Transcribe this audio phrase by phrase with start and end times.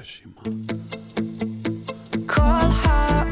[0.00, 0.42] רשימה.
[2.26, 2.42] כל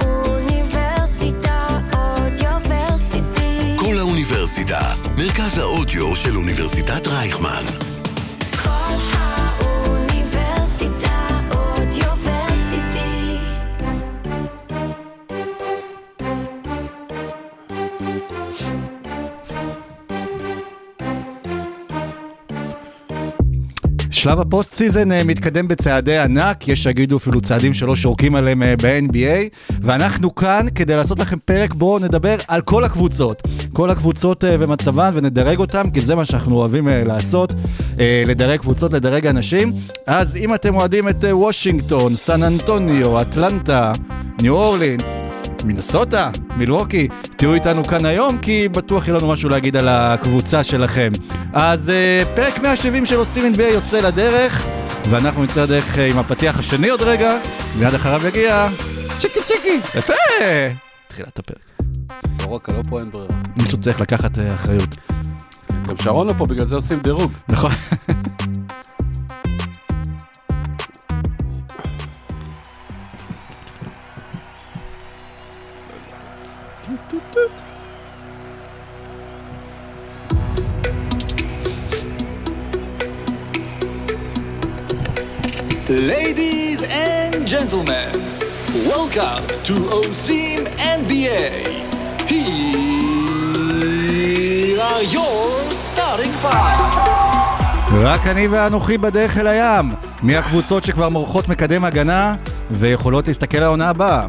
[0.00, 3.76] האוניברסיטה אודיוורסיטי.
[3.76, 7.87] כל האוניברסיטה, מרכז האודיו של אוניברסיטת רייכמן.
[24.18, 28.62] שלב ה post season אה, מתקדם בצעדי ענק, יש שיגידו אפילו צעדים שלא שורקים עליהם
[28.62, 33.42] אה, ב-NBA, ואנחנו כאן כדי לעשות לכם פרק בו נדבר על כל הקבוצות,
[33.72, 37.52] כל הקבוצות אה, ומצבן ונדרג אותם, כי זה מה שאנחנו אוהבים לעשות,
[38.26, 39.72] לדרג קבוצות, לדרג אנשים.
[40.06, 43.92] אז אם אתם אוהדים את וושינגטון, סן אנטוניו, אטלנטה,
[44.42, 45.27] ניו אורלינס,
[45.64, 51.12] מינסוטה, מילווקי, תהיו איתנו כאן היום, כי בטוח יהיה לנו משהו להגיד על הקבוצה שלכם.
[51.52, 54.66] אז uh, פרק 170 של עושים NBA יוצא לדרך,
[55.10, 57.36] ואנחנו נצא לדרך uh, עם הפתיח השני עוד רגע,
[57.78, 58.68] מיד אחריו יגיע
[59.18, 60.12] צ'יקי צ'יקי, יפה!
[61.08, 61.88] תחילת הפרק.
[62.28, 63.34] סורוקה לא פה אין ברירה.
[63.62, 64.96] מישהו צריך לקחת uh, אחריות.
[65.88, 67.32] גם שרון לא פה, בגלל זה עושים דירוג.
[67.48, 67.70] נכון.
[85.88, 88.12] Ladies and gentlemen,
[88.92, 90.68] welcome to OSIM
[91.00, 91.48] NBA.
[92.28, 92.44] Here
[94.80, 96.98] are your starting five.
[97.92, 102.34] רק אני ואנוכי בדרך אל הים, מהקבוצות שכבר מורחות מקדם הגנה
[102.70, 104.26] ויכולות להסתכל לעונה הבאה.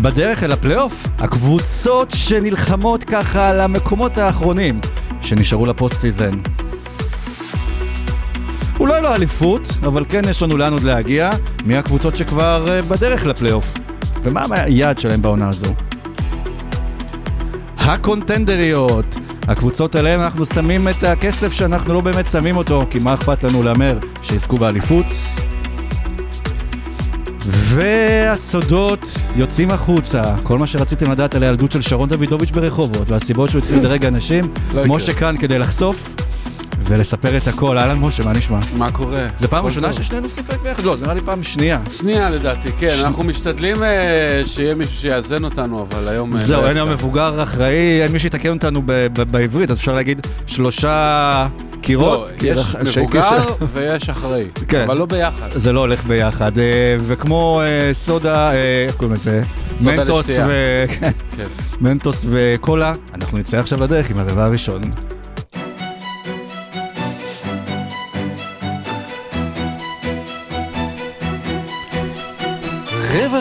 [0.00, 4.80] בדרך אל הפלייאוף, הקבוצות שנלחמות ככה על המקומות האחרונים
[5.20, 6.40] שנשארו ל post season.
[8.82, 11.30] אולי לא אליפות, אבל כן יש לנו לאן עוד להגיע,
[11.64, 13.74] מהקבוצות שכבר אה, בדרך לפלייאוף.
[14.22, 15.74] ומה היעד שלהם בעונה הזו?
[17.78, 19.04] הקונטנדריות,
[19.48, 23.62] הקבוצות עליהן אנחנו שמים את הכסף שאנחנו לא באמת שמים אותו, כי מה אכפת לנו
[23.62, 25.06] להמר שיזכו באליפות?
[27.46, 33.58] והסודות יוצאים החוצה, כל מה שרציתם לדעת על הילדות של שרון דוידוביץ' ברחובות והסיבות שהוא
[33.58, 34.82] התחיל לדרג אנשים, לא.
[34.86, 36.14] משה כאן כדי לחשוף
[36.88, 37.78] ולספר את הכל.
[37.78, 38.58] אהלן משה, מה נשמע?
[38.76, 39.18] מה קורה?
[39.38, 39.92] זה פעם ראשונה.
[39.92, 40.82] ששנינו סיפק ביחד?
[40.84, 41.78] לא, זה נראה לי פעם שנייה.
[41.92, 43.88] שנייה לדעתי, כן, אנחנו משתדלים אה,
[44.46, 46.32] שיהיה מישהו שיאזן אותנו, אבל היום...
[46.32, 46.76] אה, זהו, לא אין.
[46.76, 48.82] היום מבוגר אחראי, אין מי שיתקן אותנו
[49.32, 52.28] בעברית, אז אפשר להגיד שלושה לא, קירות.
[52.30, 54.82] יש קיר- ש- מבוגר קיר- ויש אחראי, כן.
[54.86, 55.48] אבל לא ביחד.
[55.54, 56.62] זה לא הולך ביחד, אה,
[57.00, 57.60] וכמו
[57.92, 58.52] סודה,
[58.86, 59.42] איך קוראים לזה?
[59.84, 60.26] מנטוס.
[60.28, 60.84] ו...
[61.00, 61.10] כן.
[61.80, 64.80] מנטוס וקולה, אנחנו נצא עכשיו לדרך עם הרבע הראשון.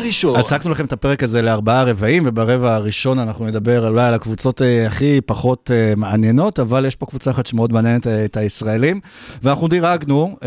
[0.01, 0.39] רבע ראשון.
[0.39, 4.87] עסקנו לכם את הפרק הזה לארבעה רבעים, וברבע הראשון אנחנו נדבר אולי על הקבוצות אה,
[4.87, 8.99] הכי פחות אה, מעניינות, אבל יש פה קבוצה אחת שמאוד מעניינת אה, את הישראלים,
[9.43, 10.37] ואנחנו דירגנו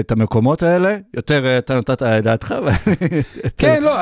[0.00, 2.54] את המקומות האלה, יותר אתה נתת את דעתך,
[3.58, 3.96] כן, לא,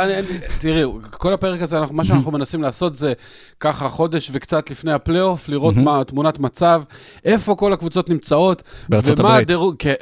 [0.58, 3.12] תראי, כל הפרק הזה, אנחנו- מה שאנחנו מנסים לעשות זה
[3.60, 6.82] ככה חודש וקצת לפני הפלייאוף, לראות מה תמונת מצב,
[7.24, 9.46] איפה כל הקבוצות נמצאות, בארצות ומה הברית.
[9.46, 9.94] הדירוג, כן,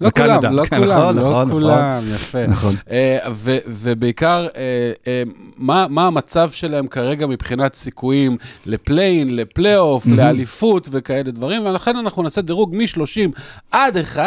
[0.00, 2.38] לא כולם, לא כן, כולם, נכון, לא נכון, כולם, יפה.
[3.96, 4.62] ובעיקר, אה,
[5.06, 5.22] אה,
[5.56, 8.36] מה מה המצב שלהם כרגע מבחינת סיכויים
[8.66, 14.22] ל play-in, לפלייאוף, לאליפות וכאלה דברים, ולכן אנחנו נעשה דירוג מ-30 עד 1,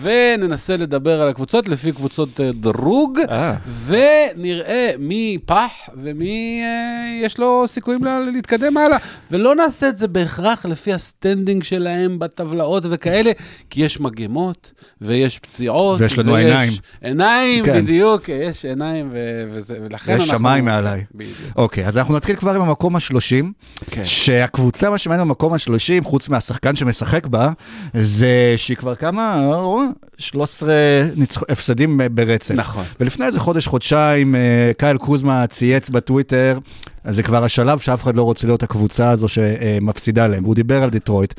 [0.00, 3.54] וננסה לדבר על הקבוצות לפי קבוצות אה, דירוג, אה.
[3.86, 5.72] ונראה מי פח
[6.02, 8.98] ומי אה, יש לו סיכויים לה- להתקדם הלאה.
[9.30, 13.32] ולא נעשה את זה בהכרח לפי ה standing שלהם בטבלאות וכאלה,
[13.70, 16.00] כי יש מגמות ויש פציעות.
[16.00, 16.72] ויש לנו ויש עיניים.
[17.02, 17.82] עיניים, כן.
[17.84, 20.38] בדיוק, יש עיניים ו- וזה, ולכן יש אנחנו...
[20.38, 21.04] שמיים מעליי.
[21.14, 21.36] בדיוק.
[21.56, 23.52] אוקיי, אז אנחנו נתחיל כבר עם המקום השלושים,
[23.90, 24.04] כן.
[24.04, 27.50] שהקבוצה, מה שמעניין במקום השלושים, חוץ מהשחקן שמשחק בה,
[27.94, 29.82] זה שהיא כבר כמה, לא,
[30.18, 30.72] 13
[31.16, 31.42] ניצח...
[31.48, 32.54] הפסדים ברצף.
[32.54, 32.84] נכון.
[33.00, 36.58] ולפני איזה חודש, חודשיים, אה, קייל קוזמה צייץ בטוויטר,
[37.04, 40.82] אז זה כבר השלב שאף אחד לא רוצה להיות הקבוצה הזו שמפסידה להם, והוא דיבר
[40.82, 41.34] על דטרויט.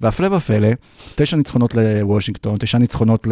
[0.00, 0.68] והפלא ופלא,
[1.14, 3.26] תשע ניצחונות לוושינגטון, תשע ניצחונות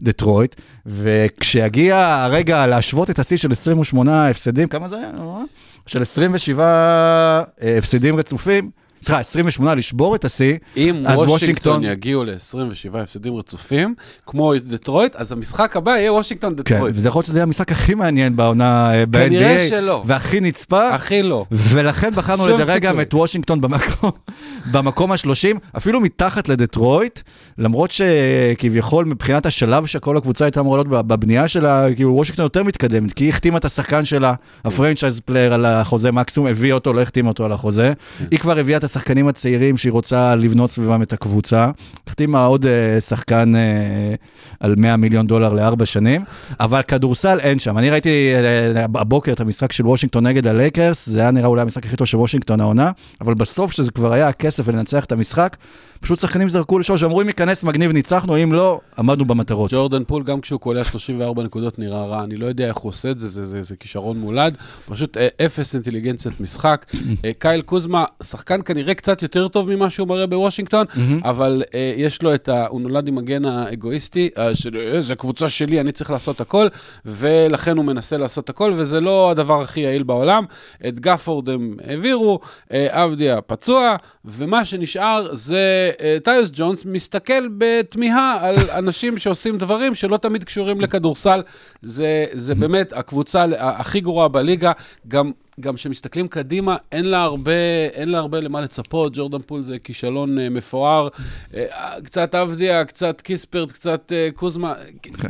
[0.00, 5.10] לדטרויט, וכשיגיע הרגע להשוות את השיא של 28 הפסדים, כמה זה היה?
[5.18, 5.40] לא?
[5.86, 8.70] של 27 אה, הפסדים רצופים,
[9.04, 13.94] סליחה, 28 לשבור את השיא, אם אז וושינגטון יגיעו ל-27 הפסדים רצופים,
[14.26, 16.94] כמו דטרויט, אז המשחק הבא יהיה וושינגטון כן, דטרויט.
[16.96, 19.18] וזה יכול להיות שזה יהיה המשחק הכי מעניין בעונה אה, ב-NBA.
[19.18, 20.02] כנראה שלא.
[20.06, 20.88] והכי נצפה.
[20.88, 21.44] הכי לא.
[21.50, 23.00] ולכן בחרנו לדרג גם.
[23.00, 24.10] את וושינגטון במקום,
[24.72, 27.20] במקום ה-30, אפילו מתחת לדטרויט,
[27.58, 33.12] למרות שכביכול מבחינת השלב שכל הקבוצה הייתה אמורה להיות בבנייה שלה, כאילו וושינגטון יותר מתקדמת,
[33.12, 34.34] כי היא החתימה את השחקן שלה,
[34.64, 37.92] ה franchise player על החוזה מקסימום, הביא אותו, לא החתימה אותו על החוזה.
[38.30, 41.70] היא כבר הביאה את השחקנים הצעירים שהיא רוצה לבנות סביבם את הקבוצה.
[42.06, 44.14] החתימה עוד אה, שחקן אה,
[44.60, 46.24] על 100 מיליון דולר לארבע שנים,
[46.60, 47.78] אבל כדורסל אין שם.
[47.78, 51.86] אני ראיתי אה, הבוקר את המשחק של וושינגטון נגד הלייקרס, זה היה נראה אולי המשחק
[51.86, 55.56] הכי טוב של וושינגטון העונה, אבל בסוף, שזה כבר היה הכסף ולנצח את המשחק,
[56.00, 59.70] פשוט שחקנים זרקו לשאול, שאמרו אם ייכנס מגניב ניצחנו, אם לא, עמדנו במטרות.
[59.72, 63.10] ג'ורדן פול, גם כשהוא קולע 34 נקודות נראה רע, אני לא יודע איך הוא עושה
[63.10, 64.56] את זה, זה, זה, זה כישרון מולד,
[64.86, 66.86] פשוט אה, אפס אינטליגנציית משחק.
[67.24, 70.86] אה, קייל קוזמה, שחקן כנראה קצת יותר טוב ממה שהוא מראה בוושינגטון,
[71.24, 72.66] אבל אה, יש לו את ה...
[72.66, 76.66] הוא נולד עם הגן האגואיסטי, אה, של אה, זה קבוצה שלי, אני צריך לעשות הכל,
[77.04, 80.44] ולכן הוא מנסה לעשות הכל, וזה לא הדבר הכי יעיל בעולם.
[80.88, 82.40] את גפורד הם העבירו,
[82.72, 85.90] אה, עבדיה פצוע, ומה שנשאר זה
[86.24, 91.42] טיוס ג'ונס מסתכל בתמיהה על אנשים שעושים דברים שלא תמיד קשורים לכדורסל.
[91.82, 94.72] זה, זה באמת הקבוצה הכי גרועה בליגה.
[95.08, 97.52] גם גם כשמסתכלים קדימה, אין לה הרבה,
[97.92, 99.12] אין לה הרבה למה לצפות.
[99.16, 101.08] ג'ורדן פול זה כישלון אה, מפואר.
[101.54, 104.74] אה, קצת עבדיה, קצת קיספרט, קצת אה, קוזמה.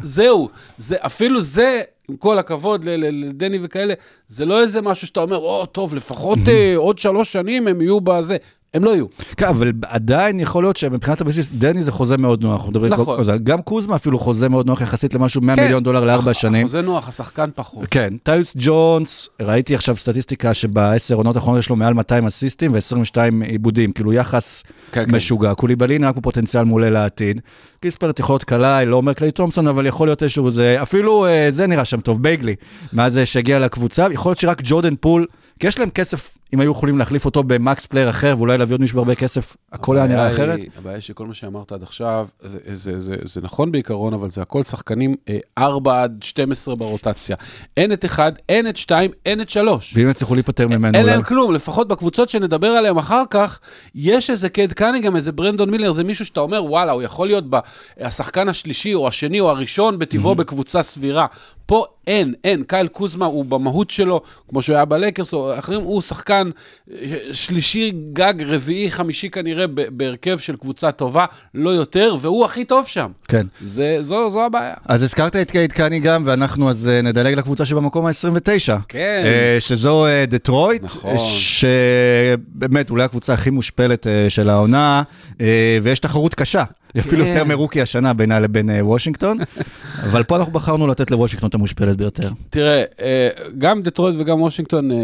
[0.02, 3.94] זהו, זה, אפילו זה, עם כל הכבוד לדני וכאלה,
[4.28, 8.00] זה לא איזה משהו שאתה אומר, או, טוב, לפחות אה, עוד שלוש שנים הם יהיו
[8.00, 8.36] בזה.
[8.74, 9.06] הם לא יהיו.
[9.36, 12.68] כן, אבל עדיין יכול להיות שמבחינת הבסיס, דני זה חוזה מאוד נוח.
[12.90, 13.24] נכון.
[13.24, 16.60] כל- גם קוזמה אפילו חוזה מאוד נוח יחסית למשהו 100 מיליון דולר לארבע הח- שנים.
[16.60, 17.84] החוזה נוח, השחקן פחות.
[17.90, 23.16] כן, טיוס ג'ונס, ראיתי עכשיו סטטיסטיקה שבעשר עונות האחרונות יש לו מעל 200 אסיסטים ו-22
[23.44, 24.62] איבודים, כאילו יחס
[24.92, 25.14] כן, כן.
[25.16, 25.54] משוגע.
[25.54, 27.40] קוליבלי נראה כפוטנציאל מעולה לעתיד.
[27.80, 31.46] קיספרט יכול להיות קלעי, לא אומר קליי תומפסון, אבל יכול להיות איזשהו, זה, אפילו אה,
[31.50, 32.54] זה נראה שם טוב, בייגלי,
[32.92, 35.26] מאז שהגיע לקבוצה, יכול להיות שרק ג'ורדן פול,
[35.60, 38.74] כי יש להם כסף, אם היו יכולים להחליף אותו ב max player אחר, ואולי להביא
[38.74, 40.60] עוד מישהו בהרבה כסף, הכל היה נראה אחרת.
[40.78, 44.42] הבעיה היא שכל מה שאמרת עד עכשיו, זה, זה, זה, זה נכון בעיקרון, אבל זה
[44.42, 47.36] הכל שחקנים אה, 4 עד 12 ברוטציה.
[47.76, 49.92] אין את 1, אין את 2, אין את 3.
[49.96, 51.06] ואם יצליחו להיפטר ממנו אין.
[51.06, 53.58] להם כלום, לפחות בקבוצות שנדבר עליהן אחר כך,
[53.94, 57.44] יש איזה קייד קניגם, איזה ברנדון מילר, זה מישהו שאתה אומר, וואלה, הוא יכול להיות
[58.00, 61.26] השחקן השלישי או השני או הראשון בטבעו בקבוצה סבירה.
[61.66, 62.64] פה אין, אין.
[62.64, 66.43] קייל קוזמה הוא במהות שלו, כמו שהוא היה בלייקרס או אחרים, הוא שחקן
[66.92, 72.86] אה, שלישי, גג, רביעי, חמישי כנראה, בהרכב של קבוצה טובה, לא יותר, והוא הכי טוב
[72.86, 73.10] שם.
[73.28, 73.46] כן.
[73.60, 74.74] זה, זו, זו הבעיה.
[74.84, 78.72] אז הזכרת את קייד קנינגהם, ואנחנו אז אה, נדלג לקבוצה שבמקום ה-29.
[78.88, 79.22] כן.
[79.24, 81.16] אה, שזו דטרויט, נכון.
[81.18, 85.02] שבאמת אולי הקבוצה הכי מושפלת של העונה,
[85.82, 86.64] ויש תחרות קשה.
[86.94, 87.30] היא אפילו כן.
[87.30, 89.38] יותר מרוקה השנה בינה לבין אה, וושינגטון,
[90.06, 92.28] אבל פה אנחנו בחרנו לתת לוושינגטון את המושפלת ביותר.
[92.50, 94.96] תראה, אה, גם דטרויט וגם וושינגטון אה,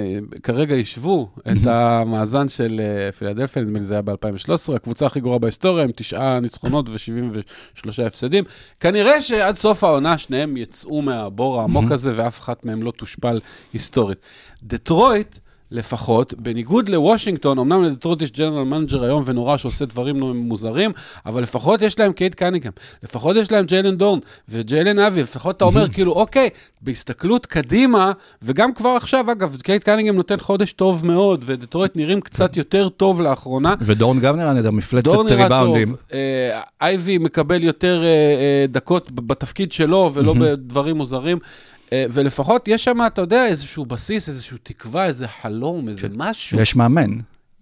[0.42, 2.81] כרגע השוו את המאזן של
[3.19, 8.44] פילדלפיה, נדמה לי זה היה ב-2013, הקבוצה הכי גרועה בהיסטוריה, עם תשעה ניצחונות ו-73 הפסדים.
[8.81, 13.40] כנראה שעד סוף העונה שניהם יצאו מהבור העמוק הזה, ואף אחת מהם לא תושפל
[13.72, 14.19] היסטורית.
[14.62, 15.38] דטרויט,
[15.70, 20.93] לפחות, בניגוד לוושינגטון, אמנם לדטרויט יש general manager היום ונורא שעושה דברים מוזרים,
[21.26, 24.19] אבל לפחות יש להם קייד קנינגהם, לפחות יש להם ג'יילן דורן
[24.49, 26.49] וג'יידן אייבי, לפחות אתה אומר כאילו, אוקיי,
[26.82, 28.12] בהסתכלות קדימה,
[28.43, 33.23] וגם כבר עכשיו, אגב, קייד קנינגהם נותן חודש טוב מאוד, ודטרויט נראים קצת יותר טוב
[33.23, 33.75] לאחרונה.
[33.81, 35.94] ודורן גם נראה נהדר, מפלצת ריבאונדים.
[36.12, 41.38] אה, אייבי מקבל יותר אה, אה, דקות בתפקיד שלו ולא בדברים מוזרים.
[41.92, 46.59] אה, ולפחות יש שם, אתה יודע, איזשהו בסיס, איזשהו תקווה, איזה חלום, איזה משהו.
[46.59, 47.11] ויש מאמן.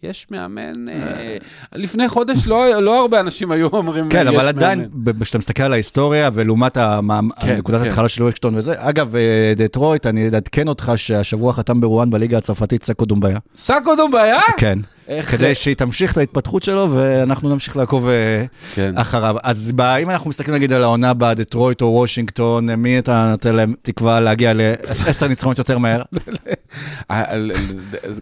[0.03, 0.89] יש מאמן.
[0.89, 1.37] אה,
[1.75, 4.89] לפני חודש לא לא הרבה אנשים היו אומרים, כן, יש אבל עדיין,
[5.21, 7.85] כשאתה מסתכל על ההיסטוריה ולעומת המאמ- כן, נקודת כן.
[7.85, 12.85] ההתחלה של וושינגטון וזה, אגב, אה, דטרויט, אני אעדכן אותך שהשבוע חתם ברואן בליגה הצרפתית
[12.85, 13.39] סאקו דומביה.
[13.55, 14.41] סקו דומבויה?
[14.57, 14.79] כן.
[15.09, 18.99] איך- כדי שהיא תמשיך את ההתפתחות שלו, ואנחנו נמשיך לעקוב אה, כן.
[18.99, 19.37] אחריו.
[19.43, 23.75] אז ב- אם אנחנו מסתכלים נגיד על העונה בדטרויט או וושינגטון, מי אתה נותן להם
[23.83, 26.03] תקווה להגיע לעשר ניצחונות יותר מהר?
[27.09, 27.53] על-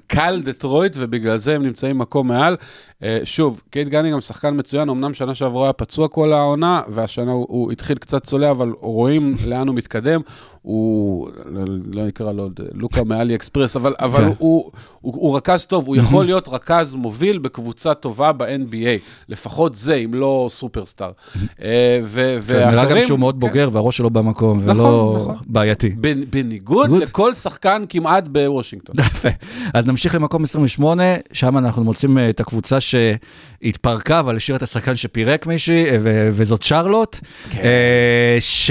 [0.06, 2.56] כל דטרויט, ובגלל זה הם נמצאים מקום מעל.
[3.02, 7.46] אה, שוב, קייד קנינגהם שחקן מצוין, אמנם שנה שעברה היה פצוע כל העונה, והשנה הוא,
[7.48, 10.20] הוא התחיל קצת צולע, אבל רואים לאן הוא מתקדם.
[10.66, 11.60] הוא, לא,
[11.92, 14.30] לא נקרא לו עוד לוקה מאלי אקספרס, אבל, אבל כן.
[14.38, 14.70] הוא,
[15.00, 20.14] הוא, הוא, רכז טוב, הוא יכול להיות רכז מוביל בקבוצה טובה ב-NBA, לפחות זה, אם
[20.14, 21.10] לא סופרסטאר.
[21.62, 25.34] אה, ו- כן, נראה גם ואחרים- שהוא מאוד בוגר והראש שלו במקום, נכון, ולא נכון.
[25.46, 25.88] בעייתי.
[26.00, 26.90] בנ- בניגוד.
[26.90, 28.96] לכל שחקן כמעט בוושינגטון.
[29.06, 29.28] יפה.
[29.74, 34.96] אז נמשיך למקום 28, שם אנחנו מוצאים אה, את הקבוצה שהתפרקה, אבל השאירה את השחקן
[34.96, 35.96] שפירק מישהי, אה,
[36.30, 37.18] וזאת שרלוט,
[37.58, 38.70] אה, ש...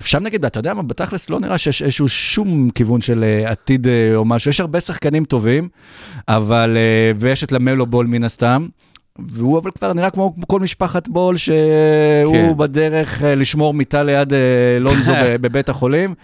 [0.00, 3.86] שם נגיד, אתה יודע מה, בתכלס לא נראה שיש איזשהו שום כיוון של אה, עתיד
[3.86, 4.50] אה, או משהו.
[4.50, 5.68] יש הרבה שחקנים טובים,
[6.28, 8.66] אבל, אה, ויש את למלו בול מן הסתם.
[9.28, 12.58] והוא אבל כבר נראה כמו כל משפחת בול, שהוא כן.
[12.58, 14.32] בדרך לשמור מיטה ליד
[14.80, 15.12] לונזו
[15.42, 16.14] בבית החולים,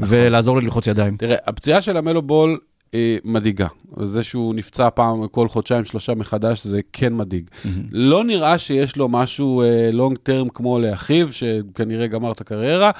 [0.00, 1.16] ולעזור לו ללחוץ ידיים.
[1.16, 2.58] תראה, הפציעה של המלו בול
[2.94, 3.66] היא מדאיגה.
[4.02, 7.50] זה שהוא נפצע פעם כל חודשיים, שלושה מחדש, זה כן מדאיג.
[7.92, 12.90] לא נראה שיש לו משהו long term כמו לאחיו, שכנראה גמר את הקריירה,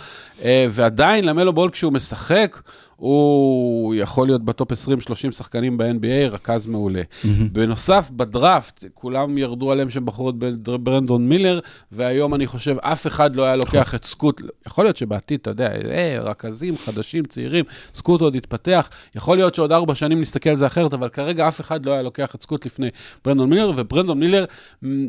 [0.42, 2.60] אה, ועדיין למלו בול כשהוא משחק,
[2.96, 4.74] הוא יכול להיות ב top 20-30
[5.32, 7.02] שחקנים ב-NBA, רכז מעולה.
[7.52, 11.60] בנוסף, בדראפט, כולם ירדו עליהם שהם בחרו את בר- ברנדון מילר,
[11.92, 15.70] והיום אני חושב, אף אחד לא היה לוקח את סקוט, יכול להיות שבעתיד, אתה יודע,
[15.90, 20.66] אה, רכזים חדשים, צעירים, סקוט עוד יתפתח, יכול להיות שעוד ארבע שנים נסתכל על זה
[20.66, 22.88] אחרת, אבל כרגע אף אחד לא היה לוקח את סקוט לפני
[23.24, 24.44] ברנדון מילר, וברנדון מילר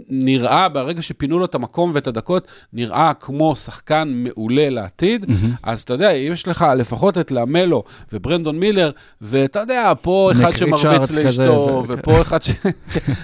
[0.10, 5.26] נראה, ברגע שפינו לו את המקום ואת הדקות, נראה כמו שחקן מעולה לעתיד,
[5.64, 7.75] אז אתה יודע, אם יש לך לפחות את למלו
[8.14, 8.92] וברנדון מילר,
[9.22, 12.50] ואתה יודע, פה אחד שמרביץ לאשתו, ו- ופה אחד ש...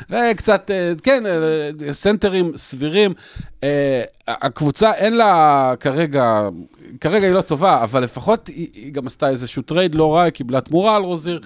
[0.09, 3.13] וקצת, אה, כן, אה, סנטרים סבירים.
[3.63, 6.49] אה, הקבוצה אין לה כרגע,
[7.01, 10.31] כרגע היא לא טובה, אבל לפחות היא, היא גם עשתה איזשהו trade לא רע, היא
[10.31, 11.39] קיבלה תמורה על רוזיר,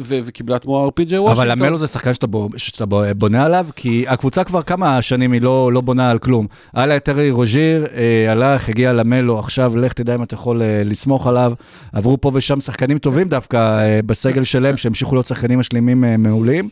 [0.00, 1.50] וקיבלה תמורה פי.ג'יי וושינגטון.
[1.50, 5.32] אבל למלו זה שחקן שאתה, בו, שאתה בו, בונה עליו, כי הקבוצה כבר כמה שנים
[5.32, 6.46] היא לא, לא בונה על כלום.
[6.74, 10.62] היה לה את טרי רוזיר, אה, הלך, הגיע למלו, עכשיו לך תדע אם אתה יכול
[10.62, 11.52] אה, לסמוך עליו.
[11.92, 16.68] עברו פה ושם שחקנים טובים דווקא אה, בסגל שלהם, שהמשיכו להיות שחקנים משלימים אה, מעולים.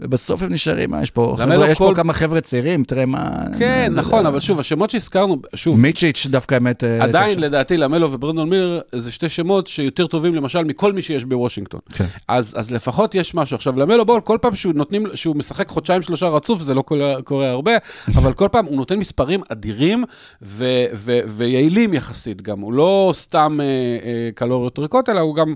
[0.00, 1.34] ובסוף הם נשארים, מה יש פה?
[1.38, 3.30] חבר'ה, יש פה כל- כמה חבר'ה צעירים, תראה מה...
[3.58, 6.84] כן, מה- נכון, אבל שוב, השמות שהזכרנו, שוב, מיצ'יץ' דווקא האמת...
[6.84, 7.46] אה, עדיין, תשע.
[7.46, 11.80] לדעתי, למלו וברנדון מילר זה שתי שמות שיותר טובים, למשל, מכל מי שיש בוושינגטון.
[11.94, 12.04] כן.
[12.28, 13.54] אז, אז לפחות יש משהו.
[13.54, 17.14] עכשיו, למלו בול, כל פעם שהוא, נותנים, שהוא משחק חודשיים, שלושה רצוף, זה לא קורה,
[17.24, 17.72] קורה הרבה,
[18.18, 20.04] אבל כל פעם הוא נותן מספרים אדירים
[20.42, 20.64] ו,
[20.94, 22.60] ו, ויעילים יחסית גם.
[22.60, 25.54] הוא לא סתם אה, אה, קלוריות ריקות, אלא הוא גם,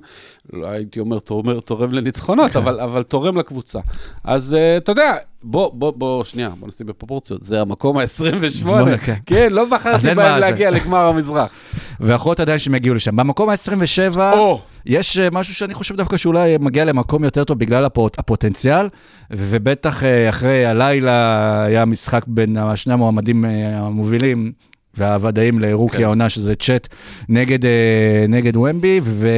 [0.53, 3.79] לא הייתי אומר, תורם, תורם לניצחונות, אבל, אבל תורם לקבוצה.
[4.33, 7.43] אז אה, אתה יודע, בוא, בוא, בוא, שנייה, בוא נשים בפרופורציות.
[7.43, 8.65] זה המקום ה-28.
[8.65, 9.15] בוא'נה, כן.
[9.27, 10.41] כן, לא בחרתי בהם.
[10.41, 11.51] להגיע לגמר המזרח.
[12.01, 13.17] ואחות עדיין שהם יגיעו לשם.
[13.17, 14.61] במקום ה-27, או.
[14.87, 18.89] יש אה, משהו שאני חושב דווקא שאולי מגיע למקום יותר טוב בגלל הפוט, הפוטנציאל,
[19.31, 24.53] ובטח אה, אחרי הלילה היה משחק בין שני המועמדים המובילים.
[24.95, 26.03] והוודאים לרוקי כן.
[26.03, 26.89] העונה, שזה צ'אט
[27.29, 27.59] נגד,
[28.29, 29.29] נגד ומבי, ו...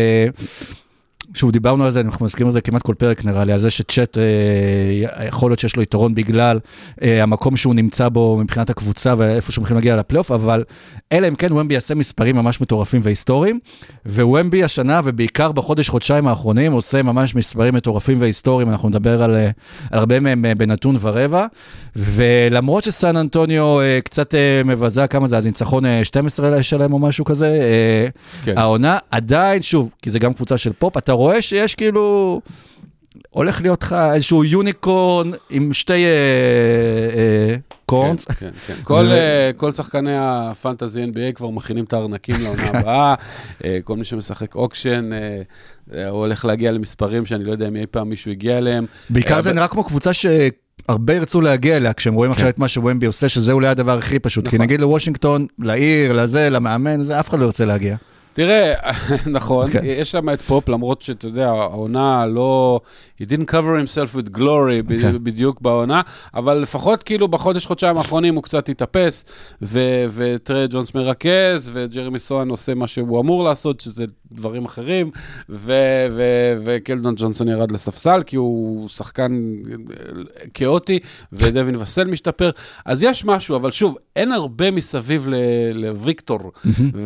[1.34, 3.70] שוב, דיברנו על זה, אנחנו מזכירים על זה כמעט כל פרק נראה לי, על זה
[3.70, 6.58] שצ'אט, אה, יכול להיות שיש לו יתרון בגלל
[7.02, 10.64] אה, המקום שהוא נמצא בו מבחינת הקבוצה ואיפה שהם הולכים להגיע לפלייאוף, אבל
[11.12, 13.58] אלא אם כן וומבי יעשה מספרים ממש מטורפים והיסטוריים,
[14.06, 19.50] ווומבי השנה, ובעיקר בחודש, חודשיים האחרונים, עושה ממש מספרים מטורפים והיסטוריים, אנחנו נדבר על, אה,
[19.90, 21.46] על הרבה מהם אה, בנתון ורבע,
[21.96, 26.98] ולמרות שסן אנטוניו אה, קצת אה, מבזה, כמה זה, אז ניצחון אה, 12 שלהם או
[26.98, 28.08] משהו כזה, אה,
[28.44, 28.58] כן.
[28.58, 32.40] העונה עדיין, שוב, כי זה גם קבוצה של פופ, אתה רואה שיש כאילו...
[33.30, 36.08] הולך להיות לך איזשהו unicorn עם שתי אה,
[37.16, 38.24] אה, horns.
[38.24, 38.74] כן, כן, כן.
[38.82, 43.14] כל, אה, כל שחקני ה fantasy NBA כבר מכינים את הארנקים לעונה הבאה.
[43.64, 45.10] אה, כל מי שמשחק auction,
[45.90, 48.86] הוא הולך להגיע למספרים שאני לא יודע אם אי פעם מישהו הגיע אליהם.
[49.10, 53.06] בעיקר זה נראה כמו קבוצה שהרבה ירצו להגיע אליה כשהם רואים עכשיו את מה שוומבי
[53.06, 54.48] עושה, שזה אולי הדבר הכי פשוט.
[54.48, 54.56] כי.
[54.56, 54.66] נכון.
[54.66, 57.96] נגיד לוושינגטון, לעיר, לזה, למאמן, זה אף אחד לא ירצה להגיע.
[58.34, 58.74] תראה,
[59.26, 59.80] נכון, כן.
[59.84, 62.80] יש שם את פופ, למרות שאתה יודע, העונה לא...
[63.20, 65.24] He didn't cover himself with glory ב- כן.
[65.24, 66.00] בדיוק בעונה,
[66.34, 69.24] אבל לפחות כאילו בחודש, חודשיים האחרונים הוא קצת התאפס,
[69.62, 75.10] וטרי ג'ונס מרכז, וג'רמי סואן עושה מה שהוא אמור לעשות, שזה דברים אחרים,
[76.64, 79.32] וקלדון ג'ונסון ירד לספסל, כי הוא שחקן
[79.70, 79.76] אה,
[80.54, 80.98] כאוטי,
[81.32, 82.50] ודווין וסל משתפר.
[82.84, 85.28] אז יש משהו, אבל שוב, אין הרבה מסביב
[85.74, 86.52] לוויקטור,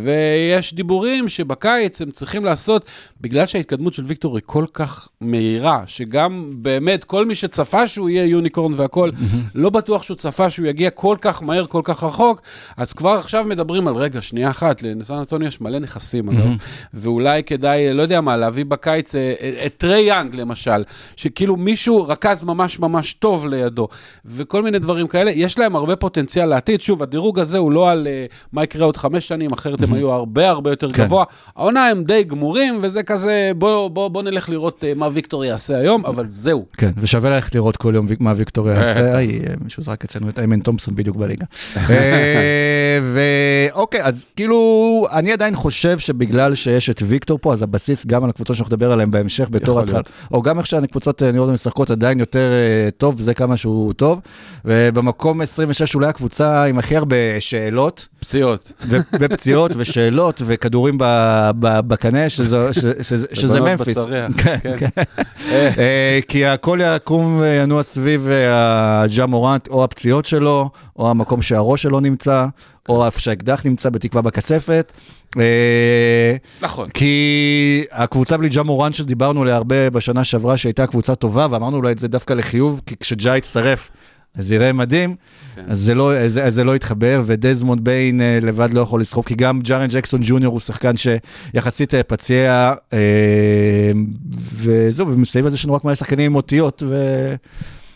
[0.03, 2.85] ויש דיבורים שבקיץ הם צריכים לעשות,
[3.21, 8.25] בגלל שההתקדמות של ויקטור היא כל כך מהירה, שגם באמת כל מי שצפה שהוא יהיה
[8.25, 9.13] יוניקורן והכול,
[9.55, 12.41] לא בטוח שהוא צפה שהוא יגיע כל כך מהר, כל כך רחוק,
[12.77, 16.49] אז כבר עכשיו מדברים על, רגע, שנייה אחת, לנסן אנטוני יש מלא נכסים, אגב,
[16.95, 20.85] והוא שאולי כדאי, לא יודע מה, להביא בקיץ אה, אה, את טרי יאנג למשל,
[21.17, 23.89] שכאילו מישהו רכז ממש ממש טוב לידו,
[24.25, 26.81] וכל מיני דברים כאלה, יש להם הרבה פוטנציאל לעתיד.
[26.81, 30.13] שוב, הדירוג הזה הוא לא על אה, מה יקרה עוד חמש שנים, אחרת הם היו
[30.13, 31.05] הרבה הרבה יותר כן.
[31.05, 31.25] גבוה.
[31.57, 36.65] העונה הם די גמורים, וזה כזה, בוא, נלך לראות מה ויקטור יעשה היום, אבל זהו.
[36.77, 40.61] כן, ושווה ללכת לראות כל יום מה ויקטוריה יעשה, היי, מישהו זרק אצלנו את איימן
[40.61, 41.45] תומפסון בדיוק בליגה.
[41.91, 44.59] אה, ואוקיי, אז כאילו,
[45.13, 48.93] אני עדיין חושב שבגלל שיש את ויקטור פה, אז הבסיס גם על הקבוצות שאנחנו נדבר
[48.93, 50.11] עליהן בהמשך בתור התחלה, להיות.
[50.33, 54.21] או גם איך שהקבוצות אה, נראות משחקות עדיין יותר אה, טוב, זה כמה שהוא טוב.
[54.65, 58.09] ובמקום 26 אולי הקבוצה עם הכי הרבה שאלות.
[58.21, 58.73] פציעות.
[59.21, 60.95] ופציעות ושאלות וכדורים
[61.61, 63.99] בקנה, שזה- ממפיס.
[63.99, 64.87] בצריח, כן.
[65.51, 65.71] אה,
[66.29, 72.01] כי הכל יקום וינוע סביב אה, הג'ה מורנט, או הפציעות שלו, או המקום שהראש שלו
[72.01, 72.47] נמצא,
[72.89, 74.93] או איפה שהאקדח נמצא, בתקווה בכספת.
[75.39, 76.89] אה, נכון.
[76.89, 81.91] כי הקבוצה בלי ג'ה מורנט שדיברנו עליה הרבה בשנה שעברה, שהייתה קבוצה טובה, ואמרנו לה
[81.91, 83.91] את זה דווקא לחיוב, כי כשג'ה יצטרף,
[84.39, 85.17] אז יראה מדהים,
[85.55, 85.65] כן.
[85.69, 89.25] אז זה לא, אז, אז זה לא יתחבר, ודזמונד ביין אה, לבד לא יכול לסחוב,
[89.25, 92.99] כי גם ג'ארן ג'קסון ג'וניור הוא שחקן שיחסית אה, פציע, אה,
[94.55, 97.35] וזהו, ומסביב לזה יש לנו רק מלא שחקנים עם אותיות, ו...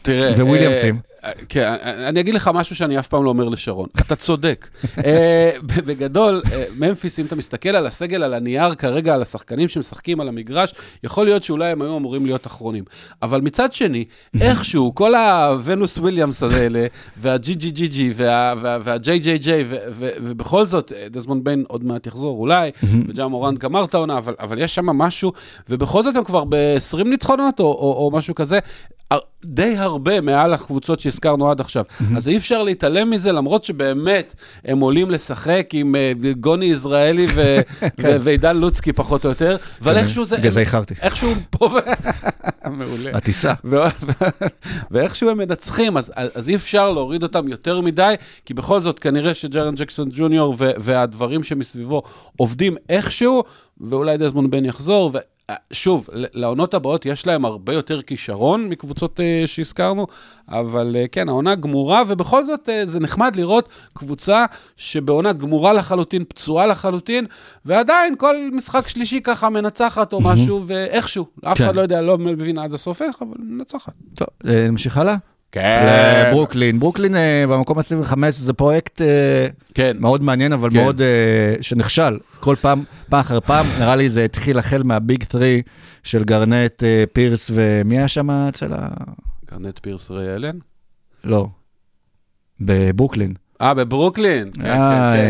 [0.02, 1.11] תראה, וויליאמסים.
[1.24, 3.88] אה, כן, אני אגיד לך משהו שאני אף פעם לא אומר לשרון.
[4.00, 4.68] אתה צודק.
[5.04, 10.20] אה, בגדול, אה, ממפיס, אם אתה מסתכל על הסגל, על הנייר כרגע, על השחקנים שמשחקים
[10.20, 10.72] על המגרש,
[11.04, 12.84] יכול להיות שאולי הם היו אמורים להיות אחרונים.
[13.22, 14.04] אבל מצד שני,
[14.40, 16.86] איכשהו, כל הוונוס וויליאמס האלה,
[17.16, 19.64] והג'י ג'י ג'י ג'י, והג'יי ג'יי ג'יי,
[19.98, 22.70] ובכל זאת, אה, דזמונד ביין עוד מעט יחזור אולי,
[23.08, 25.32] וג'ה מורנט גמר את העונה, אבל יש שם משהו,
[25.68, 28.58] ובכל זאת הם כבר ב-20 ניצחונות, או- משהו כזה.
[29.44, 31.84] די הרבה מעל הקבוצות שהזכרנו עד עכשיו.
[32.16, 37.56] אז אי אפשר להתעלם מזה, למרות שבאמת הם עולים לשחק עם אה, גוני יזרעאלי ו-
[38.02, 40.36] ו- ועידן לוצקי פחות או יותר, אבל איכשהו זה...
[40.36, 40.94] בגלל זה איחרתי.
[41.02, 41.68] איכשהו פה...
[42.70, 43.10] מעולה.
[43.14, 43.52] הטיסה.
[44.90, 48.14] ואיכשהו הם מנצחים, אז, אז אי אפשר להוריד אותם יותר מדי,
[48.44, 52.02] כי בכל זאת כנראה שג'רן ג'קסון ג'וניור והדברים שמסביבו
[52.36, 53.44] עובדים איכשהו,
[53.80, 55.10] ואולי דזמונד בן יחזור.
[55.52, 60.06] ו- שוב, לעונות הבאות יש להם הרבה יותר כישרון מקבוצות uh, שהזכרנו,
[60.48, 64.44] אבל uh, כן, העונה גמורה, ובכל זאת uh, זה נחמד לראות קבוצה
[64.76, 67.26] שבעונה גמורה לחלוטין, פצועה לחלוטין,
[67.64, 71.64] ועדיין כל משחק שלישי ככה מנצחת או משהו, ואיכשהו, אף כן.
[71.64, 73.92] אחד לא יודע, לא מבין עד הסוף איך, אבל מנצחת.
[74.14, 75.16] טוב, אה, נמשיך הלאה?
[75.52, 76.26] כן.
[76.28, 76.80] לברוקלין.
[76.80, 79.96] ברוקלין אה, במקום 25 זה פרויקט אה, כן.
[80.00, 80.76] מאוד מעניין, אבל כן.
[80.76, 82.18] מאוד אה, שנכשל.
[82.40, 85.42] כל פעם, פעם אחר פעם, נראה לי זה התחיל החל מה big 3
[86.02, 88.88] של גארנט, אה, פירס ומי היה שם אצל ה...
[89.46, 90.58] גארנט פירס ריי אלן?
[91.24, 91.48] לא.
[92.60, 93.34] בברוקלין.
[93.62, 94.50] אה, בברוקלין.
[94.54, 95.20] כן, כן, אה, כן.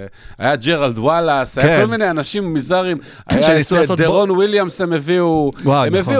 [0.00, 0.06] אה.
[0.38, 1.80] היה ג'ראלד וואלאס, היה.
[1.80, 2.98] כל מיני אנשים מוזרים.
[3.26, 5.50] היה את לעשות דרון וויליאמס הם הביאו.
[5.64, 6.14] וואי, הם נכון.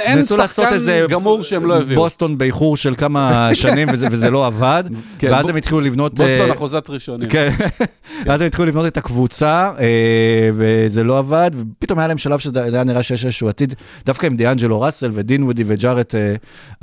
[0.00, 0.78] אין שחקן
[1.08, 2.00] גמור שהם לא הביאו.
[2.00, 4.84] בוסטון באיחור של כמה שנים וזה, לא עבד,
[5.22, 6.14] ואז הם התחילו לבנות...
[6.14, 7.28] בוסטון אה, אחוזת ראשונים.
[7.28, 7.50] כן,
[8.26, 12.64] ואז הם התחילו לבנות את הקבוצה, אה, וזה לא עבד, ופתאום היה להם שלב שזה
[12.64, 13.74] היה נראה שיש איזשהו עתיד,
[14.06, 16.34] דווקא עם דיאנג'לו ראסל ודינווידי וג'ארט אה,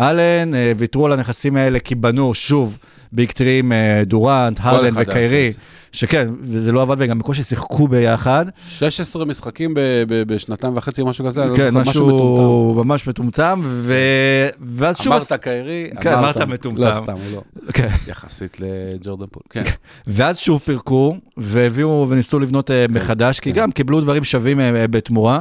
[0.10, 2.78] אלן, אה, ויתרו על הנכסים האלה כי בנו שוב
[3.14, 5.58] ביג טרים, אה, דורנט, הרדן וקיירי, זה.
[5.92, 8.46] שכן, וזה לא עבד וגם בקושי שיחקו ביחד.
[8.68, 9.74] 16 משחקים
[10.08, 12.74] בשנתיים וחצי, משהו כזה, לא כן, משהו.
[12.78, 13.62] ממש מטומטם,
[14.62, 15.14] ואז שוב...
[15.14, 16.82] אמרת קיירי, כן, אמרת מטומטם.
[16.82, 17.42] לא, סתם, הוא לא.
[17.74, 17.88] כן.
[18.08, 19.44] יחסית לג'ורדן פול.
[19.50, 19.64] כן.
[20.08, 23.62] ואז שוב פירקו, והביאו וניסו לבנות אה, מחדש, כי כן.
[23.62, 25.40] גם קיבלו דברים שווים אה, אה, בתמורה,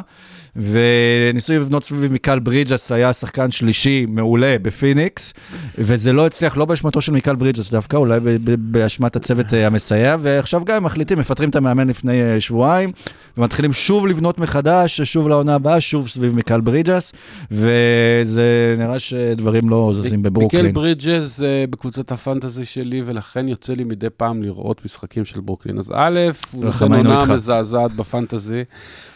[0.57, 5.35] וניסו לבנות סביב מיקל ברידג'ס, היה שחקן שלישי מעולה בפיניקס,
[5.79, 8.21] וזה לא הצליח, לא באשמתו של מיקל ברידג'ס דווקא, אולי
[8.59, 12.93] באשמת הצוות אה, המסייע, ועכשיו גם מחליטים, מפטרים את המאמן לפני אה, שבועיים,
[13.37, 17.13] ומתחילים שוב לבנות מחדש, שוב לעונה הבאה, שוב סביב מיקל ברידג'ס,
[17.51, 20.63] וזה נראה שדברים לא זזים בברוקלין.
[20.63, 25.41] מיקל ברידג'ס אה, בקבוצת ה fantasy שלי, ולכן יוצא לי מדי פעם לראות משחקים של
[25.41, 25.79] ברוקלין.
[25.79, 26.21] אז א',
[26.53, 27.27] הוא נותן עונה.
[27.27, 28.65] מזעזעת בפנטזי,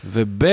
[0.05, 0.44] וב',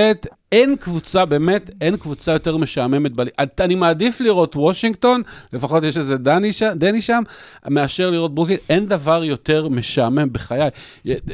[0.54, 3.12] אין קבוצה, באמת, אין קבוצה יותר משעממת.
[3.12, 3.28] בל...
[3.60, 5.22] אני מעדיף לראות וושינגטון,
[5.54, 6.64] לפחות יש איזה דני ש...
[6.64, 7.24] דני שם,
[7.70, 8.58] מאשר לראות ברוקלין.
[8.70, 10.70] אין דבר יותר משעמם בחיי.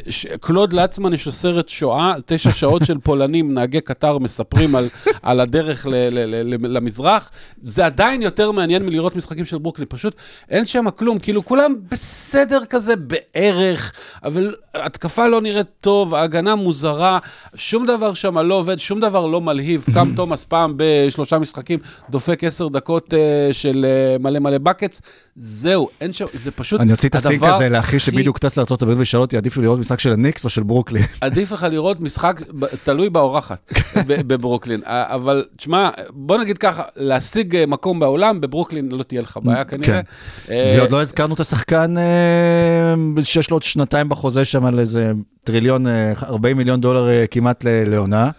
[0.09, 0.25] ש...
[0.41, 4.89] קלוד לצמן, יש לו סרט שואה, תשע שעות של פולנים, נהגי קטר מספרים על,
[5.21, 5.89] על הדרך ל...
[5.89, 6.19] ל...
[6.19, 6.55] ל...
[6.55, 6.77] ל...
[6.77, 7.31] למזרח.
[7.61, 9.87] זה עדיין יותר מעניין מלראות משחקים של ברוקלין.
[9.89, 10.15] פשוט
[10.49, 17.19] אין שם כלום, כאילו כולם בסדר כזה בערך, אבל התקפה לא נראית טוב, ההגנה מוזרה,
[17.55, 19.85] שום דבר שם לא עובד, שום דבר דבר לא מלהיב.
[19.93, 25.01] קם תומאס פעם בשלושה משחקים, דופק עשר דקות אה, של אה, מלא מלא בקטס,
[25.35, 29.19] זהו, אין שם, זה פשוט אני אוציא את הסינק הזה לאחי שבדיוק טס לארה"ב וישאל
[29.21, 31.03] אותי, עדיף לי לראות משחק של הניקס או של ברוקלין.
[31.21, 32.41] עדיף לך לראות משחק,
[32.83, 33.73] תלוי באורחת
[34.07, 34.81] בברוקלין.
[34.85, 39.63] א- אבל תשמע, בוא נגיד ככה, להשיג אה, מקום בעולם, בברוקלין לא תהיה לך בעיה
[39.63, 40.01] כנראה.
[40.49, 42.93] אה, ועוד לא הזכרנו את השחקן אה,
[43.23, 45.11] שיש לו עוד שנתיים בחוזה שם על איזה
[45.43, 48.29] טריליון, אה, 40 מיליון דולר אה, כמעט לעונה,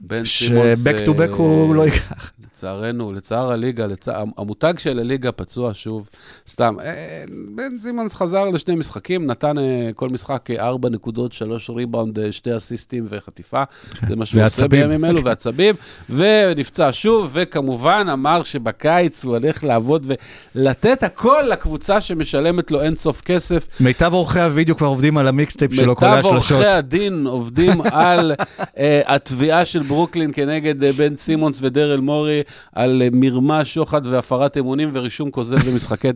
[0.00, 2.32] בן סימונס, to back אה, הוא לא ייקח.
[2.58, 4.24] לצערנו, לצער הליגה, לצע...
[4.36, 6.08] המותג של הליגה פצוע שוב,
[6.48, 6.76] סתם.
[6.80, 12.18] אה, בן סימונס חזר לשני משחקים, נתן אה, כל משחק אה, ארבע נקודות, שלוש ריבאונד,
[12.18, 13.62] אה, שתי אסיסטים וחטיפה.
[14.08, 14.68] זה מה שהוא עושה.
[14.68, 15.74] בימים אלו, ועצבים.
[16.10, 20.06] ונפצע שוב, וכמובן אמר שבקיץ הוא הולך לעבוד
[20.54, 23.68] ולתת הכל לקבוצה שמשלמת לו אינסוף כסף.
[23.80, 26.56] מיטב עורכי הוידאו כבר עובדים על המיקסטייפ שלו, מיטב השלושות.
[26.56, 28.34] עורכי הדין עובדים על
[28.78, 32.42] אה, התביעה של ברוקלין כנגד אה, בן סימונס ודרל מורי,
[32.72, 35.56] על אה, מרמה, שוחד והפרת אמונים ורישום כוזב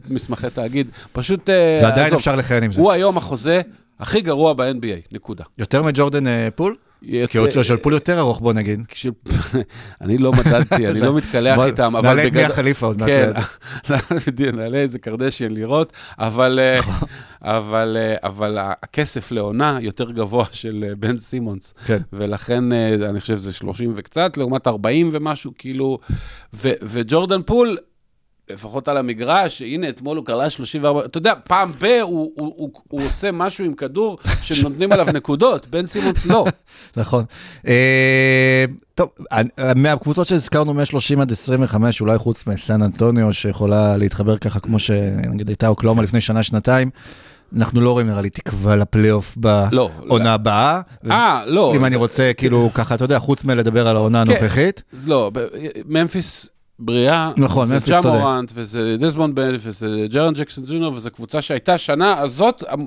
[0.09, 0.87] במסמכי תאגיד.
[1.13, 2.81] פשוט, אה, ועדיין עזוב, אפשר לכהן עם זה.
[2.81, 3.61] הוא היום החוזה
[4.01, 5.45] הכי גרוע ב-NBA, נקודה.
[5.59, 6.77] יותר מג'ורדן אה, פולס?
[7.29, 8.81] כי הוא של פול יותר ארוך, בוא נגיד.
[10.01, 12.53] אני לא מדדתי, אני לא מתקלח איתם, אבל נעלה את מי בגדול...
[12.53, 13.11] החליפה עוד מעט.
[14.39, 17.09] כן, נעלה איזה קרדשיין לראות, אבל, אה, נכון.
[17.45, 21.75] אה, אבל הכסף לעונה יותר גבוה של אה, בן סימונס.
[21.87, 21.99] כן.
[22.13, 25.99] ולכן אני חושב שזה 30 וקצת, לעומת 40 ומשהו, כאילו,
[26.83, 27.79] וג'ורדן פול,
[28.51, 32.71] לפחות על המגרש, הנה, אתמול הוא קלע 34, אתה יודע, פעם ב- הוא, הוא, הוא,
[32.89, 36.45] הוא עושה משהו עם כדור שנותנים עליו נקודות, בן סימונס לא.
[36.97, 37.25] נכון.
[37.67, 39.09] אה, טוב,
[39.77, 45.69] מהקבוצות שהזכרנו, מ-30 עד 25, אולי חוץ מסן אנטוניו, שיכולה להתחבר ככה, כמו שנגיד הייתה
[45.69, 46.91] אוקלהומה לפני שנה-שנתיים,
[47.57, 49.39] אנחנו לא רואים נראה לי תקווה לפלייאוף
[49.73, 49.91] לא.
[50.07, 50.81] בעונה הבאה.
[51.11, 51.73] אה, לא.
[51.77, 54.31] אם אני רוצה, כאילו, ככה, אתה יודע, חוץ מלדבר על העונה כן.
[54.33, 54.83] הנוכחית.
[55.07, 55.31] לא,
[55.87, 56.51] ממפיס
[56.85, 58.19] בריאה, נכון, זה ג'ה צודק.
[58.21, 62.87] מורנט, וזה דסמונד בן, וזה ג'ארן ג'קסון ג'וניור, וזו קבוצה שהייתה שנה הזאת, המ-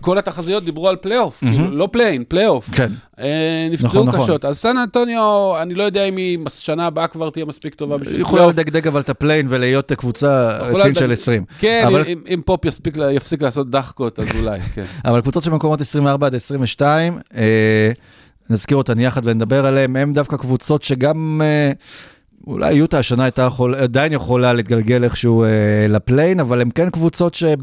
[0.00, 2.70] כל התחזיות דיברו על פלייאוף, כאילו, לא פליי-אין, פלייאוף.
[2.70, 2.92] כן.
[3.18, 4.44] אה, נפצעו נכון, קשות.
[4.44, 5.22] אז סן אנטוניו,
[5.62, 8.58] אני לא יודע אם היא שנה הבאה כבר תהיה מספיק טובה בשביל היא יכולה פלייאוף.
[8.58, 11.44] לדגדג אבל את הפליי-אין ולהיות קבוצה רצינית של לדג- 20.
[11.58, 14.84] כן, אבל- אם- אם פופ יספיק יפסיק לעשות דאחקות, אז אולי, כן.
[15.04, 17.88] אבל קבוצות של מקומות 24 עד 22, אה,
[18.50, 21.72] נזכיר אותן יחד ונדבר עליהן, הן דווקא קבוצות שגם, אה,
[22.46, 25.48] אולי יוטה השנה הייתה יכול, עדיין יכולה להתגלגל איכשהו אה,
[25.88, 27.58] לפליי-אין, אבל הן כן קבוצות שעם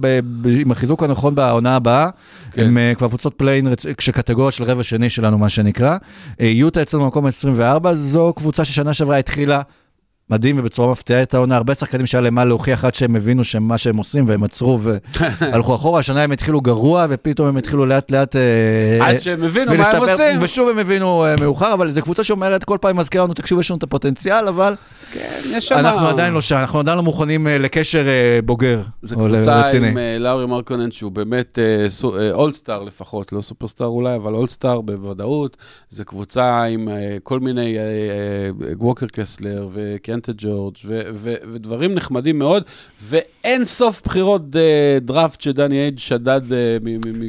[0.72, 2.10] החיזוק הנכון בעונה הבאה,
[2.52, 2.62] כן.
[2.62, 3.68] הן אה, כבר קבוצות פליי-אין.
[3.98, 5.98] כשקטגוריה של רבע שני שלנו, מה שנקרא.
[6.41, 9.62] אה, יוטה אצלנו במקום 24, זו קבוצה ששנה שעברה התחילה.
[10.32, 13.78] מדהים ובצורה מפתיעה את העונה, הרבה שחקנים שהיה להם מה להוכיח עד שהם הבינו שמה
[13.78, 18.36] שהם עושים והם עצרו והלכו אחורה, השנה הם התחילו גרוע ופתאום הם התחילו לאט לאט...
[18.36, 20.38] אה, עד שהם הבינו מה הם עושים.
[20.41, 23.72] ושוב הם הבינו אה, מאוחר, אבל זו קבוצה שאומרת, כל פעם מזכירה לנו, תקשיבו, יש
[23.72, 24.76] לנו את הפוטנציאל, אבל
[25.13, 25.60] כן.
[25.72, 28.04] אנחנו עדיין לא שם, אנחנו עדיין לא מוכנים אה, לקשר
[28.46, 28.82] בוגר.
[29.02, 29.63] זו קבוצה.
[29.78, 31.60] עם לאורי מרקאנן, שהוא באמת
[32.34, 35.58] אולסטאר לפחות, לא סופרסטאר אולי, אבל אולסטאר בוודאות.
[35.89, 36.88] זו קבוצה עם
[37.24, 37.78] כל מיני,
[38.80, 39.67] ווקר קסלר
[40.22, 40.76] וקיונטה ג'ורג'
[41.52, 42.64] ודברים נחמדים מאוד,
[43.04, 44.62] ואין סוף בחירות אה,
[45.02, 46.78] דראפט שדני איינג' שדד אה,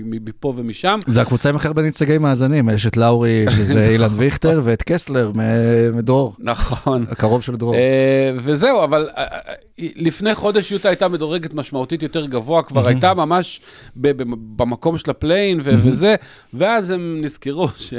[0.05, 1.01] מפה ומשם.
[1.07, 5.33] זה הקבוצה עם הכי הרבה נציגי מאזנים, יש את לאורי, שזה אילן ויכטר, ואת קסלר
[5.95, 7.07] מדרור, נכון.
[7.11, 7.75] הקרוב של דרור.
[7.75, 7.81] אה,
[8.37, 13.61] וזהו, אבל אה, אה, לפני חודש יוטה הייתה מדורגת משמעותית יותר גבוה, כבר הייתה ממש
[13.97, 16.15] במקום של הפליי-אין וזה,
[16.55, 17.95] ואז הם נזכרו ש...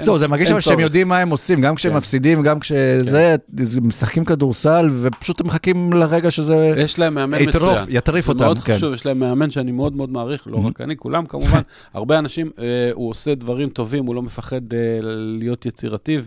[0.00, 0.80] זהו, זה מרגיש אבל שהם.
[0.80, 1.98] יודעים מה הם עושים, גם כשהם כן.
[1.98, 3.80] מפסידים, גם כשזה, זה-
[4.20, 6.74] משחקים כדורסל, ופשוט הם מחכים לרגע שזה...
[6.76, 7.84] יש להם מאמן יטרוף, מצוין.
[7.88, 8.74] יטריף זה אותם, מאוד כן.
[8.74, 11.60] חשוב, יש להם מאמן שאני מאוד מאוד מעריך, לא רק אני, כולם כמובן,
[11.94, 14.78] הרבה אנשים, אה, הוא עושה דברים טובים, הוא לא מפחד אה,
[15.22, 16.18] להיות יצירתי,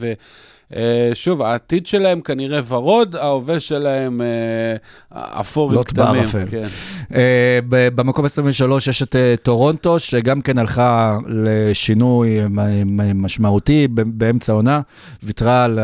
[0.72, 4.76] ושוב, העתיד שלהם כנראה ורוד, ההווה שלהם אה,
[5.40, 6.08] אפור עם לוט כתמים.
[6.08, 6.46] בערפל.
[6.50, 6.68] כן.
[7.16, 7.60] אה,
[7.96, 12.46] במקום 23 יש את אה, טורונטו, שגם כן הלכה לשינוי אה,
[13.16, 14.82] משמעותי באמצע העונה,
[15.24, 15.80] ויתרה על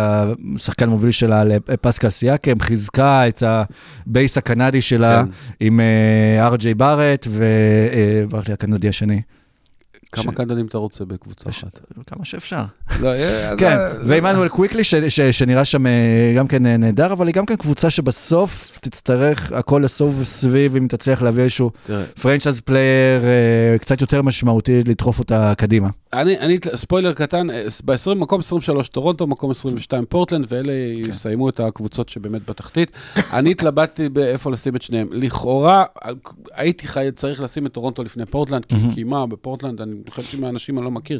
[0.55, 5.31] השחקן המוביל שלה, לפסקל סיאקם, חיזקה את ה base הקנדי שלה כן.
[5.59, 5.79] עם
[6.39, 7.27] אר.ג'יי בארט
[8.53, 9.21] הקנדי השני.
[10.11, 11.79] כמה קנדים אתה רוצה בקבוצה אחת?
[12.07, 12.61] כמה שאפשר.
[13.01, 15.91] לא, אה, כן, זה- ועמנואל קוויקלי, ש- ש- שנראה שם אה,
[16.37, 20.85] גם כן אה, נהדר, אבל היא גם כן קבוצה שבסוף תצטרך הכל לסוב סביב, אם
[20.89, 21.71] תצליח להביא איזשהו
[22.21, 25.89] franchise player אה, קצת יותר משמעותי לדחוף אותה קדימה.
[26.13, 30.71] אני, אני, ספוילר קטן, אה, ב-20, מקום 23 טורונטו, מקום 22 פורטלנד, ואלה
[31.03, 31.09] כן.
[31.09, 32.91] יסיימו את הקבוצות שבאמת בתחתית.
[33.33, 35.07] אני התלבטתי באיפה לשים את שניהם.
[35.11, 35.83] לכאורה,
[36.53, 40.77] הייתי חי, צריך לשים את טורונטו לפני פורטלנד, כי, כי מה, בפורטלנד, אני חושב שמהאנשים
[40.77, 41.19] אני לא מכיר,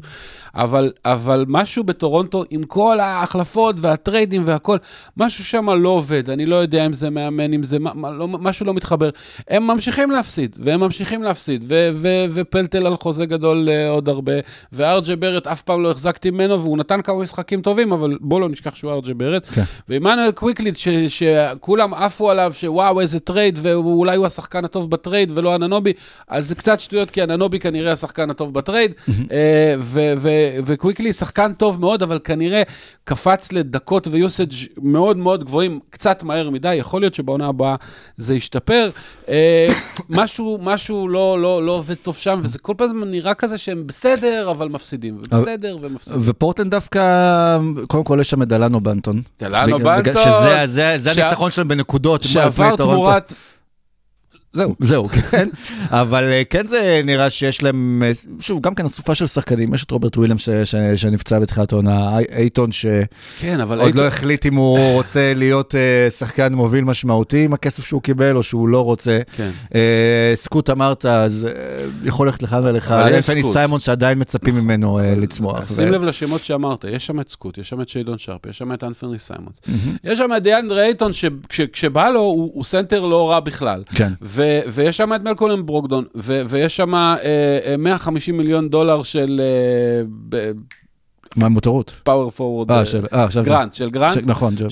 [0.56, 4.78] אבל, אבל משהו בטורונטו, עם כל ההחלפות והטריידים והכל,
[5.18, 6.30] משהו שם לא עובד.
[6.30, 9.10] אני לא יודע אם זה מאמן, אם זה, מה- מה- לא, משהו לא מתחבר.
[9.48, 14.34] הם ממשיכים להפסיד, והם ממשיכים להפסיד, ו- ו- ופלטל על חוזה גדול אה, עוד הרבה,
[14.80, 18.50] וארג'ה ברט אף פעם לא החזקתי ממנו, והוא נתן כמה משחקים טובים, אבל בוא לא
[18.50, 19.46] נשכח שהוא ארג'ה ברט.
[19.46, 19.64] כן.
[19.90, 25.56] ועמנואל קוויקלי, ש- שכולם עפו עליו, שוואו, איזה טרייד, ואולי הוא השחקן הטוב בטרייד ולא
[25.56, 25.94] אננובי,
[26.28, 28.92] אז זה קצת שטויות, כי אננובי כנראה השחקן הטוב בטרייד,
[29.32, 29.76] אה,
[30.66, 32.64] וקוויקלי שחקן טוב מאוד, אבל כנראה
[33.04, 37.76] קפץ לדקות ו usage מאוד מאוד גבוהים, קצת מהר מדי, יכול להיות שבעונה הבאה
[38.18, 38.90] זה ישתפר.
[39.30, 39.68] אה,
[40.10, 44.52] משהו, משהו לא, לא, לא עובד טוב שם, וזה כל פעם נראה כזה שהם בסדר,
[44.52, 46.20] אבל מפסידים, ובסדר ומפסידים.
[46.26, 49.22] ופורטלנד דווקא, קודם כל יש שם את דלנו בנטון.
[49.40, 52.24] דלנו בנטון, שזה זה- זה שה- הניצחון שלהם בנקודות.
[52.24, 52.76] שעבר.
[52.76, 53.34] תמורת...
[54.60, 54.76] זהו.
[54.80, 55.50] זהו, כן.
[55.90, 59.84] אבל אה, כן זה נראה שיש להם, אה, שוב, גם כן אסופה של שחקנים, יש
[59.84, 63.06] את רוברט ש- שנפצע בתחילת העונה, אי- אייטון שעוד
[63.40, 63.58] כן.
[63.94, 68.44] לא החליט אם הוא רוצה להיות אה, שחקן מוביל משמעותי עם הכסף שהוא קיבל, או
[68.44, 69.20] שהוא לא רוצה.
[69.36, 69.50] כן.
[70.36, 71.48] סקוט אמרת, אז
[72.04, 73.22] יכול ללכת לכאן ולכאן.
[73.22, 73.54] סקוט.
[73.54, 75.70] סיימונס שעדיין מצפים ממנו לצמוח.
[75.76, 78.58] שים ו- לב לשמות שאמרת, יש שם את סקוט, יש שם את שיידון שארפ, יש
[78.58, 79.62] שם את אנפרני סיימונס.
[80.04, 81.12] יש שם את דיאנדרה אייטון,
[81.52, 83.84] שכשבא לו, הוא הוא סנטר לא רע בכלל.
[83.96, 84.14] כן.
[84.74, 86.06] ויש שם את מלקולם ברוגדון,
[86.50, 87.16] ויש שם אה,
[87.66, 89.42] אה, 150 מיליון דולר של
[91.36, 91.96] מה מותרות?
[92.04, 93.44] power forward, אה, של, אה, עכשיו.
[93.44, 94.28] גרנט, של גרנט.
[94.28, 94.66] נכון, ג'רמי.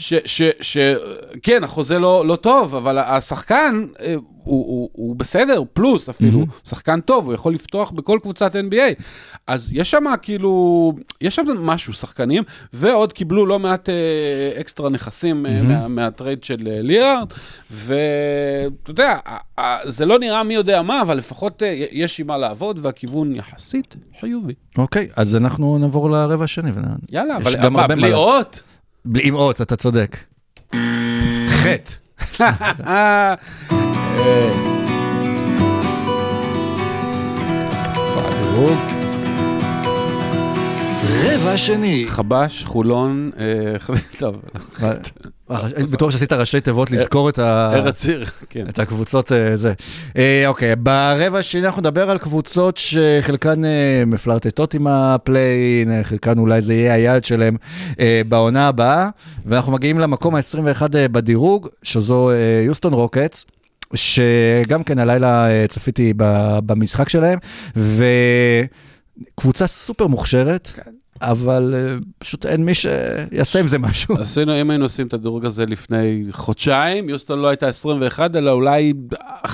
[1.43, 4.15] כן, החוזה לא, לא טוב, אבל השחקן אה,
[4.47, 6.69] הוא, הוא, הוא בסדר, פלוס אפילו, mm-hmm.
[6.69, 9.01] שחקן טוב, הוא יכול לפתוח בכל קבוצת NBA.
[9.47, 15.45] אז יש שם כאילו, יש שם משהו, שחקנים, ועוד קיבלו לא מעט אה, אקסטרה נכסים
[15.45, 15.63] mm-hmm.
[15.63, 17.33] מה, מהטרייד של אה, ליארד,
[17.71, 19.17] ואתה יודע,
[19.59, 23.35] אה, זה לא נראה מי יודע מה, אבל לפחות אה, יש עם מה לעבוד, והכיוון
[23.35, 24.53] יחסית חיובי.
[24.77, 26.71] אוקיי, אז אנחנו נעבור לרבע השני.
[26.71, 28.61] ונ- יאללה, אבל הרבה בלי אות?
[29.05, 30.17] בלי אות, אתה צודק.
[31.47, 32.06] חטא.
[32.41, 33.33] אה,
[34.17, 34.67] אה.
[41.23, 42.05] רבע שני.
[42.07, 44.35] חבש, חולון, אה, טוב,
[45.93, 47.71] בטוח שעשית ראשי תיבות לזכור את ה...
[47.73, 48.65] ארץ עיר, כן.
[48.69, 49.73] את הקבוצות אה, זה.
[50.17, 56.39] אה, אוקיי, ברבע השני אנחנו נדבר על קבוצות שחלקן אה, מפלרטטות עם הפליין, אה, חלקן
[56.39, 57.57] אולי זה יהיה היעד שלהם
[57.99, 59.09] אה, בעונה הבאה,
[59.45, 63.45] ואנחנו מגיעים למקום ה-21 אה, בדירוג, שזו אה, יוסטון רוקטס.
[63.95, 66.13] שגם כן הלילה אה, צפיתי
[66.65, 67.39] במשחק שלהם,
[69.35, 70.91] וקבוצה סופר מוכשרת, כן.
[71.21, 74.15] אבל אה, פשוט אין מי שיעשה עם זה משהו.
[74.21, 78.93] עשינו, אם היינו עושים את הדירוג הזה לפני חודשיים, יוסטון לא הייתה 21, אלא אולי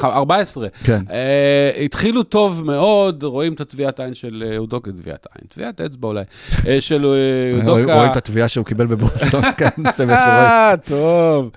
[0.04, 0.68] 14.
[0.84, 1.04] כן.
[1.08, 6.08] Uh, התחילו טוב מאוד, רואים את הטביעת עין של אה, אודוקה, טביעת עין, טביעת אצבע
[6.08, 6.24] אולי,
[6.68, 7.94] אה, של אה, אודוקה.
[7.96, 10.40] רואים את התביעה שהוא קיבל בבוסטון, כן, זה מה שרואים.
[10.40, 11.52] אה, טוב.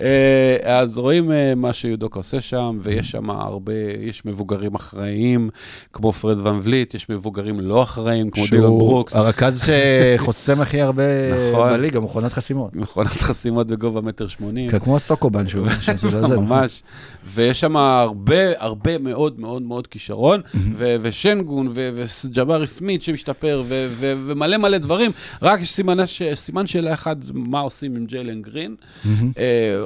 [0.00, 5.50] אה, אז רואים אה, מה שיודוקה עושה שם, ויש שם הרבה, יש מבוגרים אחראיים,
[5.92, 9.16] כמו פרד ון וליט, יש מבוגרים לא אחראיים, כמו שהוא ברוקס.
[9.16, 11.02] הרכז שחוסם הכי הרבה
[11.50, 11.72] נכון.
[11.72, 12.76] בליגה, מכונת חסימות.
[12.76, 14.70] מכונת חסימות בגובה מטר שמונים.
[14.78, 15.66] כמו הסוקובן שהוא,
[16.22, 16.36] נכון.
[16.36, 16.82] ממש.
[17.24, 24.14] ויש שם הרבה, הרבה מאוד מאוד מאוד כישרון, ו- ושנגון, וג'בארי סמית שמשתפר, ו- ו-
[24.26, 25.10] ומלא מלא דברים.
[25.42, 28.74] רק יש סימני ש- סימן שאלה אחד, מה עושים עם ג'יילן גרין.
[29.06, 29.12] אה,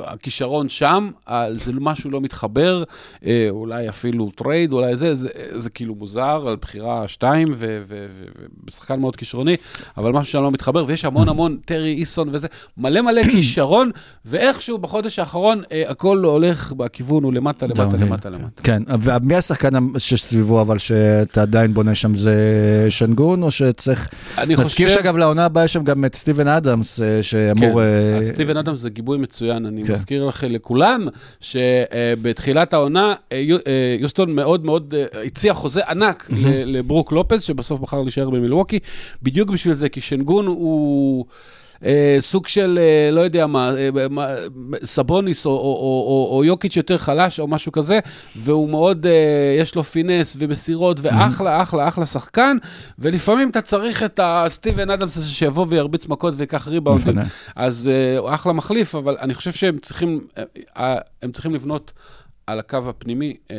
[0.05, 2.83] הכישרון שם, אה, זה משהו לא מתחבר,
[3.27, 7.55] אה, אולי אפילו טרייד, אולי זה, זה, זה כאילו מוזר, על בחירה שתיים, ו-
[7.89, 9.57] ו- ו- ושחקן מאוד כישרוני,
[9.97, 13.91] אבל משהו שם לא מתחבר, ויש המון המון, טארי איסון וזה, מלא מלא כישרון,
[14.25, 17.97] ואיכשהו בחודש האחרון אה, הכל הולך בכיוון, הוא למטה, למטה.
[17.97, 18.63] למטה, למטה.
[18.63, 22.37] כן, ומי השחקן שסביבו אבל שאתה עדיין בונה שם זה
[22.91, 24.09] שנגון, או שצריך...
[24.39, 25.01] אני נזכיר חושב...
[25.01, 27.83] שאגב לעונה הבאה יש שם גם את סטיבן אדמס, אה, שאמור...
[27.83, 29.93] כן, אה, סטיבן אדמס זה גיבוי מצוין, אני כן.
[29.93, 31.07] מזכיר לכם לכולם,
[31.41, 36.29] שבתחילת העונה, אה, יו- אה, יוסטון מאוד מאוד אה, הציע חוזה ענק
[36.67, 38.79] לברוק לופז, שבסוף בחר להישאר במילווקי,
[39.23, 41.25] בדיוק בשביל זה, כי שנגון הוא...
[41.85, 44.27] אה, סוג של, אה, לא יודע מה, אה, מה,
[44.85, 47.99] סבוניס או, או, או, או, או יוקיץ' יותר חלש או משהו כזה,
[48.37, 52.57] והוא מאוד, אה, יש לו פינס ומסירות, ואחלה, אחלה, אחלה שחקן,
[52.99, 57.15] ולפעמים אתה צריך את הסטיבן אדמס הזה שיבוא וירביץ מכות ויקח ריבאונדים.
[57.57, 60.43] אז אה, הוא אחלה מחליף, אבל אני חושב שהם צריכים, אה,
[60.77, 61.93] אה, הם צריכים לבנות
[62.47, 63.57] על הקו הפנימי, אה,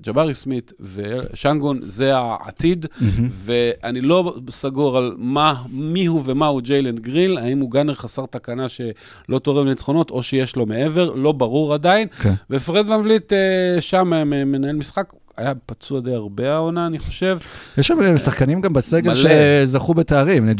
[0.00, 2.86] ג'בארי סמית ושנגון, זה העתיד,
[3.32, 8.26] ואני לא סגור על מה, מי הוא ומה הוא ג'יילן גריל, האם הוא גאנר חסר
[8.26, 12.08] תקנה שלא תורם לניצחונות, או שיש לו מעבר, לא ברור עדיין.
[12.08, 12.34] כן.
[12.50, 15.12] ופרד ון וליט אה, שם אה, מנהל משחק.
[15.38, 17.38] היה פצוע די הרבה העונה, אני חושב.
[17.78, 19.12] יש שם שחקנים גם בסגל.
[19.14, 20.54] שזכו בתארים, אה,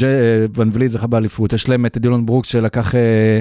[0.54, 3.40] ואן ווליט זכה באליפות, יש להם את דילון ברוקס שלקח אה.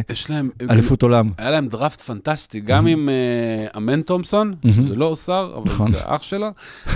[0.69, 1.32] אליפות עולם.
[1.38, 4.56] היה להם דראפט פנטסטי, גם עם אה, אמן תומפסון,
[4.88, 5.93] זה לא אוסר, אבל נכון.
[5.93, 6.50] זה אח שלו,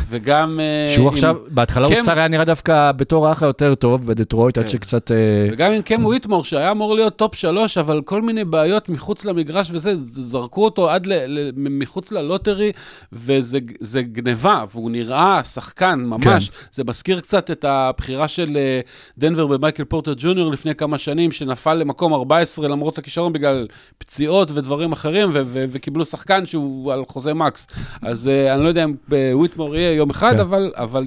[0.10, 0.60] וגם...
[0.60, 4.70] אה, שהוא עכשיו, בהתחלה אוסר היה נראה דווקא בתור האח היותר טוב בדטרויט, עד כן.
[4.70, 5.12] שקצת...
[5.12, 9.26] אה, וגם עם קם וויטמור, שהיה אמור להיות טופ שלוש, אבל כל מיני בעיות מחוץ
[9.26, 11.08] למגרש וזה, זרקו אותו עד
[11.56, 12.72] מחוץ ללוטרי,
[13.14, 14.02] וזה זה
[14.32, 16.50] גניבה, והוא נראה שחקן ממש.
[16.50, 16.56] כן.
[16.74, 18.82] זה מזכיר קצת את הבחירה של אה,
[19.18, 23.68] דנבר במייקל פורטר ג'וניור לפני כמה שנים, שנפל למקום 14 למרות הכישרון בגלל
[23.98, 27.68] פציעות ודברים אחרים, ו- ו- וקיבלו שחקן שהוא על חוזה מקס.
[28.02, 30.40] אז אה, אני לא יודע אם בוויטמור יהיה יום אחד, כן.
[30.40, 31.06] אבל, אבל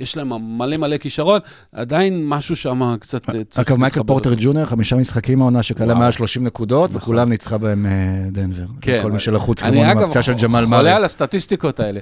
[0.00, 1.40] יש להם מלא מלא כישרון,
[1.72, 4.34] עדיין משהו שם קצת אה, צריך אגב, מייקל להתחבר פורטר.
[4.38, 5.98] ג'וניור, חמישה משחקים העונה שכלה וואו.
[5.98, 7.02] מעל 30 נקודות, נכון.
[7.02, 7.90] וכולם ניצחה בהם אה,
[8.32, 8.62] דנבר.
[8.80, 8.98] כן.
[9.02, 10.90] כל מי שלחוץ אני, אגב, מהפציעה של ג'מאל חולה מארי.
[10.90, 12.00] על הסטטיסטיקות האלה.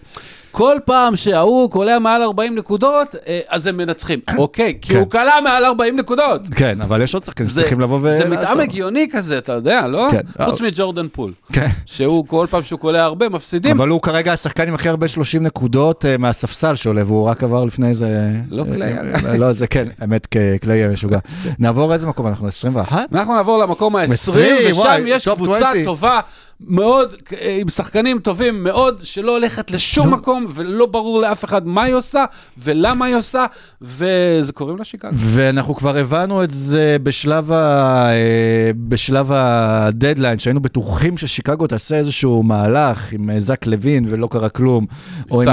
[0.50, 4.18] כל פעם שההוא קולע מעל 40 נקודות, אה, אז הם מנצחים.
[4.38, 4.98] אוקיי, כי כן.
[4.98, 6.40] הוא קלע מעל 40 נקודות.
[6.57, 8.26] כן, אבל יש עוד שחקנים זה- שצריכים לבוא זה ולעשות.
[8.48, 10.09] מתאם הגיוני כזה, אתה יודע, לא?
[10.11, 10.44] כן.
[10.44, 11.66] חוץ מג'ורדן פול, כן.
[11.87, 13.76] שהוא כל פעם שהוא קולע הרבה, מפסידים.
[13.76, 17.88] אבל הוא כרגע השחקן עם הכי הרבה 30 נקודות מהספסל שעולה, והוא רק עבר לפני
[17.88, 18.31] איזה...
[18.51, 19.27] לא אה, קליי, אה, אגב.
[19.27, 21.18] לא, זה כן, האמת, כ- קליי משוגע.
[21.59, 23.14] נעבור איזה מקום, אנחנו 21?
[23.14, 25.85] אנחנו נעבור למקום ה-20, 20, ושם יש קבוצה 20.
[25.85, 26.21] טובה
[26.61, 30.14] מאוד, אה, עם שחקנים טובים מאוד, שלא הולכת לשום.
[30.14, 32.25] מקום, ולא ברור לאף אחד מה היא עושה,
[32.59, 33.44] ולמה היא עושה,
[33.83, 35.11] וזה קוראים לה שיקגו.
[35.14, 38.09] ואנחנו כבר הבנו את זה בשלב, ה...
[38.11, 44.49] אה, בשלב הדדליין, שהיינו בטוחים ששיקגו תעשה איזשהו מהלך עם אה, זק לוין ולא קרה
[44.49, 44.87] כלום.
[45.31, 45.49] או עם,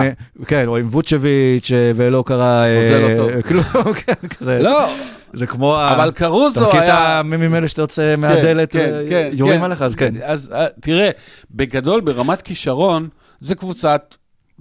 [0.47, 2.65] כן, או עם ווצ'ביץ' ולא קרה...
[2.81, 3.41] חוזה לא טוב.
[3.41, 4.59] כלום, כן, כזה.
[4.59, 4.89] לא,
[5.35, 5.75] זה כמו...
[5.75, 7.19] אבל את קרוזו מכיר את היה...
[7.19, 9.65] הממים האלה שאתה יוצא מהדלת, כן, אה, כן, יורים כן.
[9.65, 10.13] עליך, אז כן.
[10.23, 11.09] אז אה, תראה,
[11.51, 14.15] בגדול, ברמת כישרון, זה קבוצת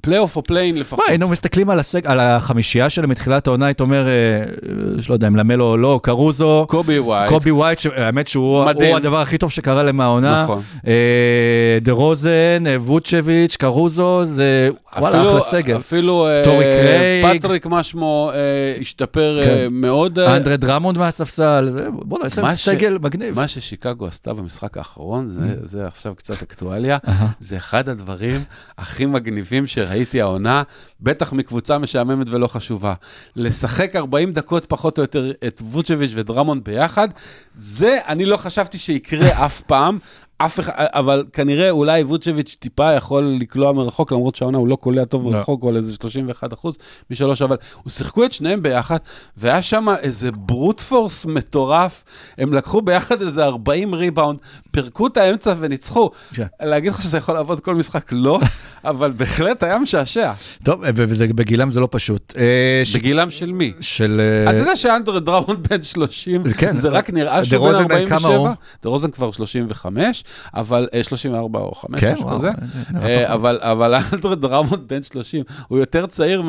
[0.05, 0.99] פלייאוף או פליי-אין לפחות.
[0.99, 2.07] מה, היינו מסתכלים על, הסג...
[2.07, 4.13] על החמישייה שלהם מתחילת העונה, היית אומר, אה,
[5.03, 7.29] שלא יודע אם לונזו או לא, קרוזו, קובי ווייט.
[7.33, 8.65] קובי ווייט, האמת שהוא
[8.97, 10.43] הדבר הכי טוב שקרה להם מהעונה.
[10.45, 10.63] נכון.
[10.87, 10.93] אה,
[11.83, 12.31] דה רוזן,
[12.67, 15.77] אה, ווצ'ביץ', קרוזו, זה וואלה, אחלה סגל.
[15.77, 16.27] אפילו.
[17.39, 18.31] פטריק, מה שמו,
[18.81, 19.67] השתפר כן.
[19.71, 20.19] מאוד.
[20.19, 23.37] אנדרה דרמונד מהספסל, זה- בוא'נה, יש להם סגל מגניב.
[23.37, 25.67] מה ששיקגו עשתה במשחק האחרון, זה, Mm.
[25.69, 26.99] זה עכשיו קצת אקטואליה,
[27.41, 28.41] זה אחד הדברים
[28.79, 30.63] הכי מגניבים שראיתי העונה,
[31.01, 32.95] בטח מקבוצה משעממת ולא חשובה.
[33.37, 37.09] לשחק 40 דקות פחות או יותר את ווצ'ביץ' ודרמונד ביחד,
[37.57, 39.99] זה אני לא חשבתי שיקרה אף פעם.
[40.39, 45.05] אף אחד, אבל כנראה אולי ווצ'ביץ' טיפה יכול לקלוע מרחוק, למרות שהעונה הוא לא קולע
[45.05, 45.31] טוב לא.
[45.39, 46.79] מרחוק, הוא על איזה 31 אחוז
[47.11, 48.99] משלוש, אבל הוא שיחקו את שניהם ביחד,
[49.37, 52.05] והיה שם איזה brute force מטורף,
[52.39, 54.39] הם לקחו ביחד איזה 40 ריבאונד,
[54.71, 56.11] פירקו את האמצע וניצחו.
[56.35, 56.47] כן.
[56.63, 58.13] להגיד לך שזה יכול לעבוד כל משחק?
[58.13, 58.41] לא,
[58.85, 60.33] אבל בהחלט היה משעשע.
[60.63, 62.35] טוב, ו- וזה בגילם זה לא פשוט.
[62.37, 63.73] אה, בגילם של מי?
[63.81, 64.21] של...
[64.47, 66.75] אה, אתה יודע שאנדרה דראמונד בן 30, כן.
[66.75, 68.37] זה רק נראה שהוא דה רוזן בן כמה 47.
[68.37, 68.49] הוא?
[68.83, 70.24] דה רוזן כבר 35,
[70.55, 72.51] אבל אה, 34 או 5, כן, משהו כזה.
[72.95, 73.35] אה.
[73.35, 76.43] אבל אבל אנדרה דראמונד בן 30, הוא יותר צעיר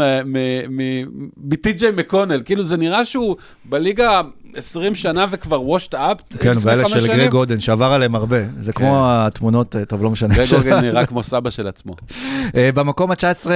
[1.38, 3.36] מטי.ג'יי מקונל, כאילו זה נראה שהוא
[3.66, 4.22] בליגה
[4.56, 7.08] 20 שנה וכבר washed up כן, ואלה של.
[7.08, 8.38] גרג אודן, שעבר עליהם הרבה.
[8.62, 10.36] זה כמו התמונות, אה, טוב, לא משנה.
[10.36, 11.96] גרג אודן נראה כמו סבא של עצמו.
[12.56, 13.48] אה, במקום ה-19,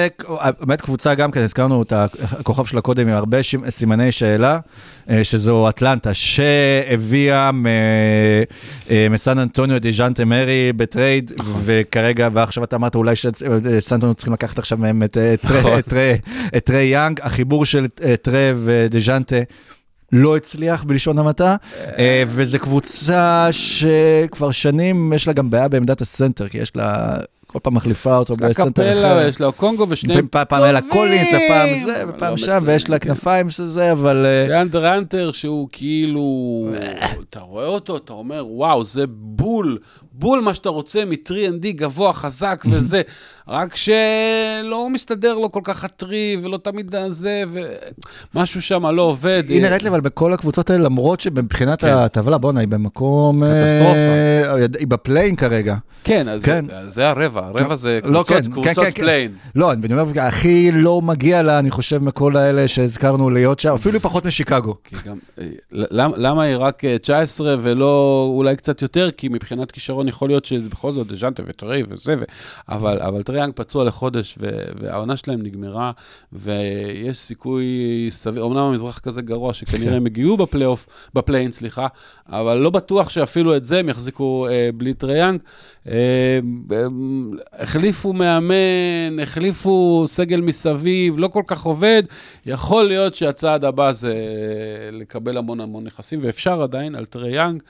[0.59, 3.37] באמת קבוצה גם כן, הזכרנו את הכוכב שלה קודם עם הרבה
[3.69, 4.59] סימני שאלה,
[5.09, 7.49] אה, שזו אטלנטה, שהביאה
[8.91, 11.31] אה, מסן אנטוניו את דז'ונטה מארי בטרייד,
[11.63, 13.35] וכרגע, ועכשיו אתה אמרת אולי שסן
[13.95, 15.81] אנטוניו צריכים לקחת עכשיו מהם את טרי- נכון.
[16.65, 17.87] טריי יאנג, החיבור של
[18.21, 19.35] טריי ודז'ונטה.
[20.11, 21.55] לא הצליח בלשון המעטה,
[21.97, 27.17] אה, וזו קבוצה שכבר שנים יש לה גם בעיה בעמדת הסנטר, כי יש לה,
[27.47, 29.27] כל פעם מחליפה אותו בסנטר אחר.
[29.27, 32.37] יש לו אוקונגוו ושניהם פעם פעם היה לה טובים, קולינס, ופעם זה, אבל ופעם לא
[32.37, 34.25] שם, ויש לה כנפיים של זה, אבל...
[34.25, 36.23] אה, דיאנדרה האנטר שהוא כאילו,
[37.29, 39.77] אתה רואה אותו, אתה אומר, וואו, זה בול,
[40.11, 43.01] בול מה שאתה רוצה מ-3&D גבוה, חזק וזה,
[43.51, 47.43] רק שלא מסתדר לו כל כך עם טריי, ולא תמיד זה,
[48.33, 49.43] ומשהו שם לא עובד.
[49.49, 51.87] היא נראית לי אבל בכל הקבוצות האלה, למרות שמבחינת כן.
[51.93, 53.43] הטבלה, בואנה, היא במקום...
[53.43, 54.77] אה, קטסטרופה.
[54.79, 55.75] היא בפליי-אין כרגע.
[56.03, 56.65] כן, אז כן.
[56.87, 59.01] זה- הרבע, הרבע זה לא, קבוצות, כן, קבוצות כן, כן, כן.
[59.01, 59.31] פליי-אין.
[59.55, 63.99] לא, אני אומר, הכי לא מגיע לה, אני חושב, מכל האלה שהזכרנו להיות שם, אפילו
[63.99, 64.75] פחות משיקגו.
[65.05, 69.09] גם, אה, למ- למה היא רק אה, 19 ולא אולי קצת יותר?
[69.11, 72.23] כי מבחינת כישרון יכול להיות שבכל זאת דז'ונטה וטריי וזה, ו...
[72.69, 74.37] אבל, אבל טריי יאנג פצוע לחודש.
[74.79, 75.91] והעונה שלהם נגמרה,
[76.33, 77.65] ויש סיכוי
[78.09, 81.87] סביר, אמנם המזרח כזה גרוע, שכנראה הם הגיעו בפלייאוף, בפליי-אין, סליחה,
[82.29, 85.39] אבל לא בטוח שאפילו את זה הם יחזיקו אה, בלי טריי יאנג.
[85.87, 85.93] אה,
[86.71, 86.85] אה,
[87.53, 92.03] החליפו מאמן, החליפו סגל מסביב, לא כל כך עובד.
[92.45, 94.13] יכול להיות שהצעד הבא זה
[94.91, 97.63] לקבל המון המון נכסים, ואפשר עדיין על טרי יאנג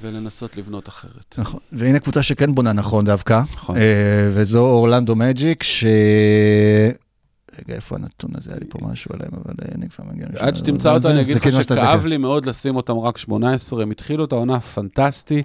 [0.00, 1.34] ולנסות לבנות אחרת.
[1.38, 3.76] נכון, והנה קבוצה שכן בונה נכון דווקא, נכון.
[3.76, 5.84] אה, וזו אורלנדו מג'יק, ש...
[7.58, 8.50] רגע, איפה הנתון הזה?
[8.50, 10.44] היה לי פה משהו עליהם, אבל אה, אני כבר מגיע לשם.
[10.44, 12.06] עד שתמצא אותו, אני אגיד לך שאתה שכאב.
[12.06, 15.42] לי מאוד לשים אותם רק 18, הם התחילו את העונה פנטסטי.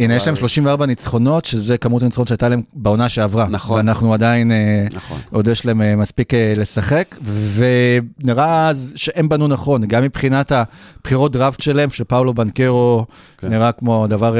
[0.00, 3.46] הנה, יש להם אבל- 34 ניצחונות, שזה כמות הניצחונות שהייתה להם בעונה שעברה.
[3.50, 3.76] נכון.
[3.76, 5.18] ואנחנו עדיין, אה, נכון.
[5.30, 7.16] עוד יש להם אה, מספיק אה, לשחק,
[7.54, 13.06] ונראה אז שהם בנו נכון, גם מבחינת הבחירות דראפט שלהם, שפאולו בנקרו
[13.38, 13.48] כן.
[13.48, 14.34] נראה כמו הדבר,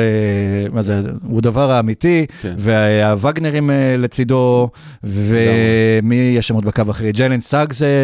[0.72, 2.54] מה זה, הוא הדבר האמיתי, כן.
[2.59, 4.68] והווגנרים לצידו,
[5.04, 7.12] ומי יש שם עוד בקו אחרי?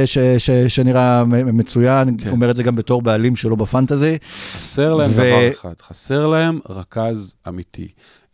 [0.06, 2.30] ש- ש- שנראה מצוין, כן.
[2.30, 4.18] אומר את זה גם בתור בעלים שלו בפנטזי.
[4.56, 7.88] חסר להם ו- דבר אחד, חסר להם רכז אמיתי.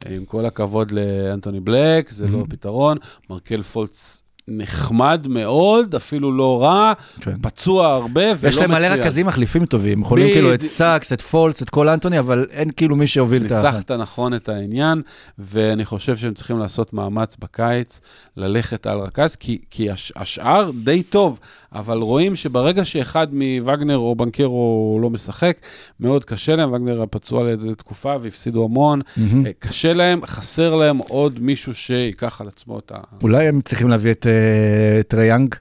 [0.08, 2.98] עם כל הכבוד לאנתוני בלאק, זה לא פתרון.
[3.30, 7.36] מרקל פולץ' נחמד מאוד, אפילו לא רע, כן.
[7.42, 8.52] פצוע הרבה ולא מצוין.
[8.52, 10.62] יש להם מלא רכזים מחליפים טובים, יכולים כאילו את.
[10.62, 13.54] סאקס, את פולס, את כל אנטוני, אבל אין כאילו מי שיוביל את ה...
[13.54, 15.02] ניסחת נכון את העניין,
[15.38, 18.00] ואני חושב שהם צריכים לעשות מאמץ בקיץ,
[18.36, 21.38] ללכת על רכז, כי, כי הש, השאר די טוב,
[21.72, 25.56] אבל רואים שברגע שאחד מווגנר או בנקרו לא משחק,
[26.00, 29.00] מאוד קשה להם, וגנר פצוע לאיזו תקופה והפסידו המון.
[29.46, 32.98] אה, קשה להם, חסר להם עוד מישהו שייקח על עצמו את ה...
[33.22, 35.54] אולי הם צריכים להביא את אה, טרי יאנג?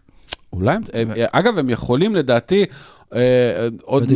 [0.54, 0.78] אולי,
[1.32, 2.66] אגב, הם יכולים לדעתי...
[3.16, 4.12] אה, עוד.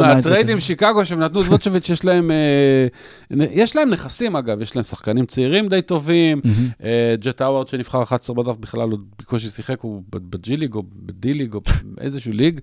[0.00, 4.82] מהטריידים שיקגו שהם נתנו את ווצ'ביץ', יש להם, אה, יש להם נכסים אגב, יש להם
[4.82, 6.40] שחקנים צעירים די טובים,
[6.82, 11.32] אה, ג'ט הווארד שנבחר 11 בדראפט בכלל עוד בקושי שיחק, הוא בג'י ליג או בדי
[11.32, 12.60] ליג או באיזשהו ליג,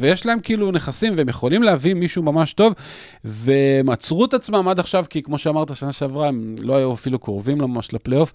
[0.00, 2.74] ויש להם כאילו נכסים והם יכולים להביא מישהו ממש טוב,
[3.24, 7.18] והם עצרו את עצמם עד עכשיו, כי כמו שאמרת, שנה שעברה הם לא היו אפילו
[7.18, 8.32] קרובים ממש לפלייאוף.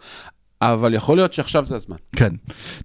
[0.62, 1.96] אבל יכול להיות שעכשיו זה הזמן.
[2.16, 2.30] כן.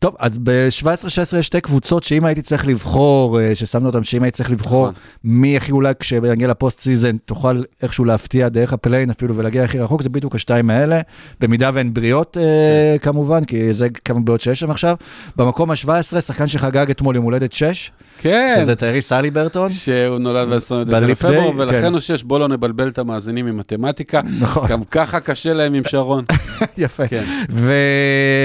[0.01, 4.37] טוב, אז ב-17-16 יש שתי קבוצות שאם הייתי צריך לבחור, אה, ששמנו אותם, שאם הייתי
[4.37, 4.95] צריך לבחור נכון.
[5.25, 10.03] מי הכי אולי כשנגיע לפוסט סיזן, תוכל איכשהו להפתיע דרך הפליי-אין אפילו ולהגיע הכי רחוק,
[10.03, 11.01] זה בדיוק השתיים האלה,
[11.41, 14.97] במידה והן בריאות אה, כמובן, כי זה כמה בעיות שיש שם עכשיו.
[15.37, 17.91] במקום ה-17, שחקן שחגג אתמול יום הולדת 6,
[18.23, 18.59] כן.
[18.61, 19.72] שזה טייריס הליברטון.
[19.73, 21.93] שהוא נולד ב-29 בליפ, לפברואר, דיי, ולכן כן.
[21.93, 24.21] הוא שש, בוא לא נבלבל את המאזינים עם מתמטיקה.
[24.41, 24.68] נכון.
[24.68, 26.25] גם ככה קשה להם עם שרון.
[26.79, 27.09] יפה.
[27.09, 27.23] כן.
[27.51, 27.73] ו...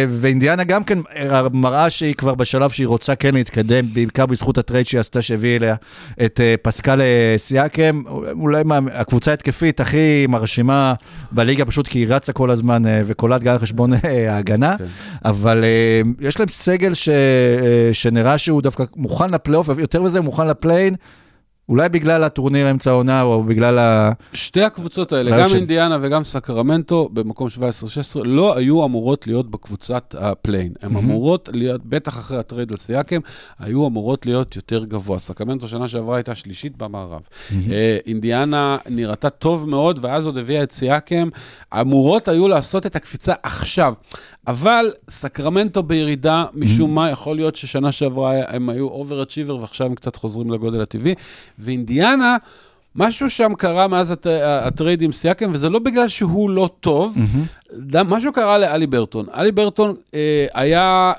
[0.09, 0.99] ואינדיאנה גם כן
[1.53, 5.75] מראה שהיא כבר בשלב שהיא רוצה כן להתקדם, בעיקר בזכות הטרייד שהיא עשתה שהביא אליה
[6.25, 8.01] את אה, פסקל אה, סיאקם,
[8.39, 10.93] אולי מה, הקבוצה ההתקפית הכי מרשימה
[11.31, 13.91] בליגה, פשוט כי היא רצה כל הזמן אה, וקולט גם על חשבון
[14.29, 14.85] ההגנה, כן.
[15.25, 15.63] אבל
[16.19, 17.09] יש להם סגל ש...
[17.65, 20.95] אה, שנראה שהוא דווקא מוכן לפלייאוף, יותר מזה, מוכן לפליי-אין.
[21.69, 24.11] אולי בגלל הטורניר אמצע העונה, או בגלל ה...
[24.33, 27.59] שתי הקבוצות האלה, גם של- אינדיאנה וגם סקרמנטו, במקום 17-16,
[28.25, 30.73] לא היו אמורות להיות בקבוצת הפליי-אין.
[30.81, 33.19] הן אמורות להיות, בטח אחרי הטרייד על סיאקם,
[33.59, 35.19] היו אמורות להיות יותר גבוה.
[35.19, 37.21] סקרמנטו שנה שעברה הייתה שלישית במערב.
[37.71, 41.29] אה, אינדיאנה נראתה טוב מאוד, ואז עוד הביאה את סייקם.
[41.81, 43.93] אמורות היו לעשות את הקפיצה עכשיו.
[44.47, 50.15] אבל סקרמנטו בירידה, משום מה, יכול להיות ששנה שעברה הם היו overachiever ועכשיו הם קצת
[50.15, 51.15] חוזרים לגודל הטבעי.
[51.59, 52.37] ואינדיאנה,
[52.95, 54.27] משהו שם קרה מאז הט-
[54.65, 57.21] הטרייד עם סייקם, וזה לא בגלל שהוא לא טוב, ד-
[58.05, 59.25] משהו קרה להאליברטון.
[59.37, 61.13] האליברטון אה, היה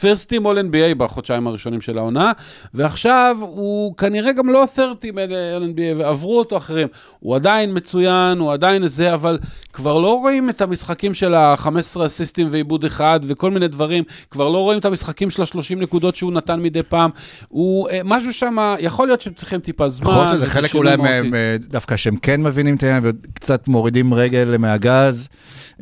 [0.00, 2.32] פרסט טים אול NBA בחודשיים הראשונים של העונה,
[2.74, 6.88] ועכשיו הוא כנראה גם לא 30 אול NBA, ועברו אותו אחרים.
[7.20, 9.38] הוא עדיין מצוין, הוא עדיין זה, אבל
[9.72, 14.58] כבר לא רואים את המשחקים של ה-15 אסיסטים ועיבוד אחד וכל מיני דברים, כבר לא
[14.58, 17.10] רואים את המשחקים של ה-30 נקודות שהוא נתן מדי פעם.
[17.48, 20.10] הוא, אה, משהו שם, יכול להיות שהם צריכים טיפה זמן.
[20.10, 20.96] יכול להיות שזה חלק אולי.
[20.96, 25.28] מהם, אה, דווקא שהם כן מבינים את העניין וקצת מורידים רגל מהגז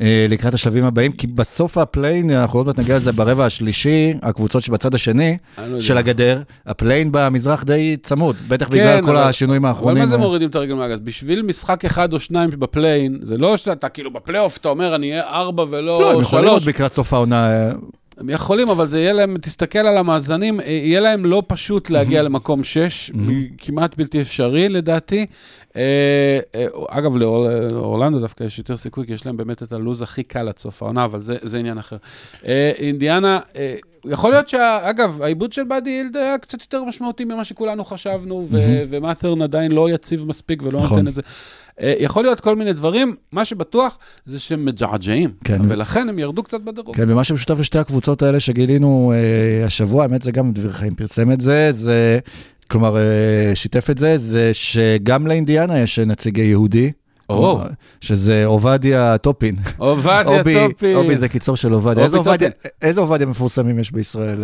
[0.29, 4.63] לקראת השלבים הבאים, כי בסוף ה play-in, אנחנו עוד מעט נגיע לזה ברבע השלישי, הקבוצות
[4.63, 5.37] שבצד השני
[5.67, 5.79] לא.
[5.79, 10.03] של הגדר, ה play-in במזרח די צמוד, בטח בגלל כל כן, אבל- השינויים אבל האחרונים.
[10.03, 10.99] מה זה אה, מורידים את הרגל מהגז?
[10.99, 15.11] בשביל משחק אחד או שניים ב play-in, זה לא שאתה כאילו בפלייאוף, אתה אומר, אני
[15.11, 16.67] אהיה ארבע ולא לא, הם יכולים עוד שלוש.
[16.75, 17.69] לקראת סוף העונה.
[18.21, 22.21] הם יכולים, אבל זה יהיה להם, תסתכל על המאזנים, אה, יהיה להם לא פשוט להגיע
[22.23, 23.11] למקום שש,
[23.57, 25.25] כמעט בלתי אפשרי לדעתי.
[25.75, 25.81] אה,
[26.55, 30.23] אה, אגב, לאור- לאורלנדו דווקא יש יותר סיכוי, כי יש להם באמת את הלו"ז הכי
[30.23, 31.97] קל עד סוף העונה, אבל זה, זה עניין אחר.
[32.77, 33.39] אינדיאנה,
[34.05, 38.57] יכול להיות שאגב, העיבוד של באדי הילד היה קצת יותר משמעותי ממה שכולנו חשבנו, ו-
[38.89, 40.97] ומאטרן עדיין לא יציב מספיק ולא נכון.
[40.97, 41.21] נותן את זה.
[41.81, 45.61] אה, יכול להיות כל מיני דברים, מה שבטוח זה שהם מג'עג'עים, כן.
[45.67, 46.95] ולכן הם ירדו קצת בדירוג.
[46.95, 51.31] כן, ומה שמשותף לשתי הקבוצות האלה שגילינו אה, השבוע, האמת זה גם דביר חיים פרסם
[51.31, 52.19] את זה, זה,
[52.67, 53.01] כלומר, אה,
[53.55, 56.91] שיתף את זה, זה שגם לאינדיאנה יש נציג יהודי.
[57.29, 57.61] או.
[58.01, 59.55] שזה עובדיה טופין.
[59.77, 60.95] עובדיה אובי, טופי.
[60.95, 62.09] אובי זה קיצור של עובדיה.
[62.09, 62.51] טופין.
[62.81, 64.43] איזה עובדיה מפורסמים יש בישראל?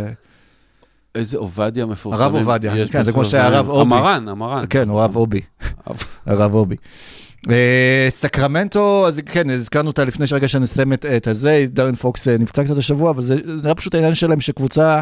[1.15, 2.25] איזה עובדיה מפורסמים.
[2.25, 3.43] הרב עובדיה, כן, זה כמו מפורסמים.
[3.43, 3.81] שהרב אובי.
[3.81, 4.65] המרן, המרן.
[4.69, 5.39] כן, הוא הרב אובי.
[6.25, 6.75] הרב אובי.
[7.49, 12.37] אה, סקרמנטו, אז כן, הזכרנו אותה לפני שרגע שנסיים את, את הזה, דיארון פוקס אה,
[12.37, 15.01] נפצע קצת השבוע, אבל זה נראה פשוט העניין שלהם שקבוצה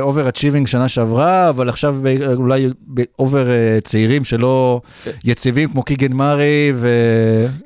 [0.00, 1.96] overachieving שנה שעברה, אבל עכשיו
[2.34, 2.68] אולי
[3.18, 3.46] אובר
[3.84, 4.80] צעירים שלא
[5.24, 6.88] יציבים כמו קיגן מארי ו...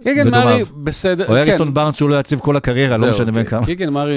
[0.04, 0.44] קיגן ודומיו.
[0.44, 1.24] מארי, בסדר.
[1.24, 1.36] או כן.
[1.36, 3.66] הריסון בארנס שהוא לא יציב כל הקריירה, לא משנה בין כן, כמה.
[3.66, 4.14] קיגן מארי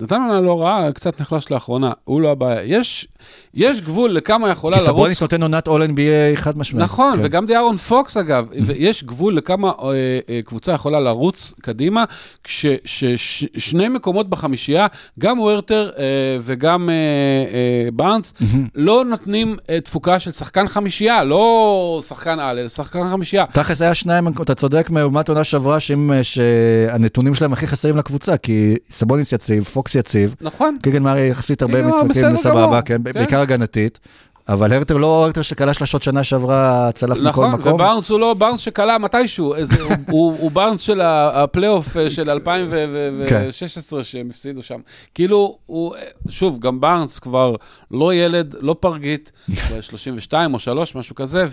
[0.00, 2.78] נתן עונה לא רעה, קצת נחלש לאחרונה, הוא לא הבעיה.
[2.78, 3.08] יש,
[3.54, 4.96] יש גבול לכמה יכולה כי לרוץ.
[4.96, 6.84] סבוניס נותן עונת All NBA חד משמעית.
[6.84, 7.20] נכון, כן.
[7.22, 12.04] וגם דיארון פוקס אגב, ויש גבול לכמה אה, אה, קבוצה יכולה לרוץ קדימה,
[12.44, 14.86] כששני מקומות בחמישייה,
[15.18, 16.04] גם וורטר אה,
[16.50, 18.34] וגם אה, אה, בארנס,
[18.74, 23.44] לא נותנים אה, תפוקה של שחקן חמישייה, לא שחקן על, אלא שחקן חמישייה.
[23.52, 25.78] תכלס היה שניים, אתה צודק, לעומת עונה שעברה,
[26.22, 30.76] שהנתונים שלהם הכי חסרים לקבוצה, כי סבוניס יציב, פוקס יציב, נכון.
[30.82, 33.12] קיגן מארי יחסית הרבה משחקים סבבה, כן, כן.
[33.12, 33.98] בעיקר הגנתית,
[34.50, 37.72] אבל הרטר לא הרטר שכלה שלשות שנה שעברה, צלף מכל נכון, מקום.
[37.72, 42.30] ובארנס הוא לא בארנס שקלע מתישהו, איזה- הוא- הוא הוא בארנס של הפלייאוף אה, של
[42.30, 44.80] 2016 שהם הפסידו שם.
[45.14, 45.94] כאילו, הוא,
[46.28, 47.54] שוב, גם בארנס כבר
[47.90, 49.32] לא ילד, לא פרגית,
[49.80, 51.44] 32 או 3, משהו כזה,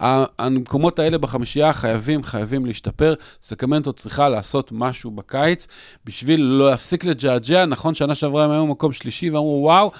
[0.00, 3.14] והמקומות האלה בחמישייה חייבים, חייבים להשתפר.
[3.42, 5.66] סקרמנטו צריכה לעשות משהו בקיץ
[6.04, 7.66] בשביל לא להפסיק לג'עג'ע.
[7.66, 9.90] נכון, שנה שעברה הם היו במקום שלישי ואמרו, וואו,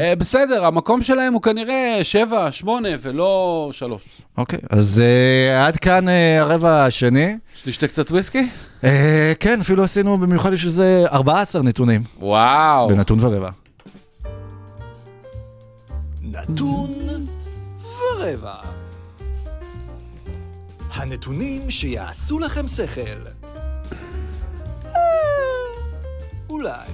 [0.00, 4.02] אה, בסדר, המקום שלהם הוא כנראה 7, 8 ולא 3.
[4.38, 7.36] אוקיי, אז אה, עד כאן אה, הרבע השני.
[7.66, 8.48] לשתה קצת וויסקי?
[8.84, 12.88] אה, כן, אפילו עשינו במיוחד בשביל זה 14 נתונים, וואו.
[12.88, 13.50] בנתון ורבע.
[16.22, 16.94] נתון
[18.16, 18.77] ורבע.
[20.98, 23.26] הנתונים שיעשו לכם שכל.
[24.84, 25.00] אה,
[26.50, 26.88] אולי.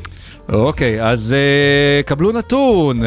[0.53, 3.01] אוקיי, אז uh, קבלו נתון,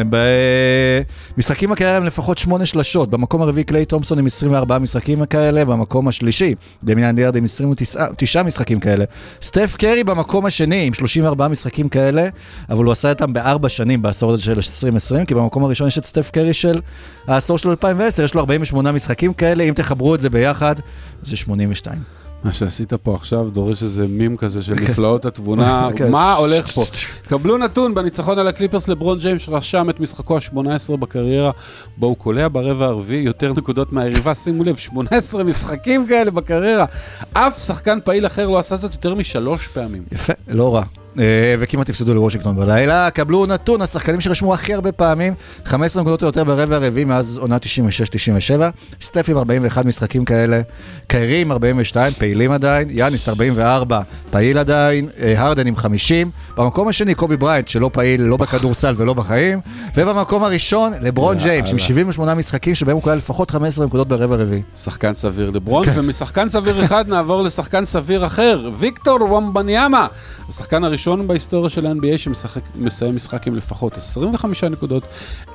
[1.36, 6.08] במשחקים כאלה הם לפחות שמונה שלשות, במקום הרביעי קליי תומפסון עם 24 משחקים כאלה, במקום
[6.08, 9.04] השלישי דמיאן דיארד עם 29 משחקים כאלה,
[9.42, 12.28] סטף קרי במקום השני עם 34 משחקים כאלה,
[12.70, 16.04] אבל הוא עשה אותם בארבע שנים בעשור הזה של 2020, כי במקום הראשון יש את
[16.04, 16.80] סטף קרי של
[17.26, 20.74] העשור של 2010, יש לו 48 משחקים כאלה, אם תחברו את זה ביחד,
[21.22, 22.17] זה 82.
[22.44, 26.10] מה שעשית פה עכשיו דורש איזה מים כזה של נפלאות התבונה, כן.
[26.12, 26.82] מה הולך פה?
[27.28, 31.50] קבלו נתון בניצחון על הקליפרס לברון ג'יימס רשם את משחקו ה-18 בקריירה,
[31.96, 36.84] בו הוא קולע ברבע הרביעי יותר נקודות מהיריבה, שימו לב, 18 משחקים כאלה בקריירה.
[37.32, 40.02] אף שחקן פעיל אחר לא עשה זאת יותר משלוש פעמים.
[40.12, 40.82] יפה, לא רע.
[41.18, 43.10] אה, וכמעט הפסידו לוושינגטון בלילה.
[43.10, 47.56] קבלו נתון, השחקנים שרשמו הכי הרבה פעמים, 15 נקודות או יותר ברבע הרביעי מאז עונה
[47.56, 48.60] 96-97.
[49.02, 50.60] סטף עם 41 משחקים כאלה,
[51.06, 54.00] קיירי עם 42, פעילים עדיין, יאניס 44,
[54.30, 56.30] פעיל עדיין, אה, הרדן עם 50.
[56.56, 59.60] במקום השני קובי בריינט, שלא פעיל לא בכדורסל ולא בחיים.
[59.96, 61.38] ובמקום הראשון, לברון.
[61.38, 64.62] ג'יימס עם 78 משחקים שבהם הוא קלע לפחות 15 נקודות ברבע הרביעי.
[64.76, 70.06] שחקן סביר לברון, ומשחקן סביר אחד נעבור לשחקן סביר אחר, ויקטור וומבניאמה,
[70.48, 75.02] השחקן הראשון בהיסטוריה של ה-NBA שמסיים משחק עם לפחות 25 נקודות,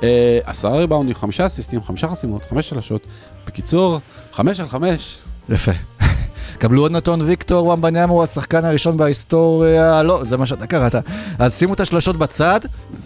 [0.04, 3.08] אה, עשרה ריבאונדים, חמישה אסיסטים, חמישה חסימות, חמש שלשות,
[3.48, 4.00] בקיצור,
[4.32, 5.20] חמש על חמש.
[5.50, 5.72] יפה.
[6.64, 10.96] קבלו עוד נתון, ויקטור וואמבניאמה הוא השחקן הראשון בהיסטוריה, לא, זה מה שאתה קראת.
[11.40, 12.60] אז שימו את השלשות בצד,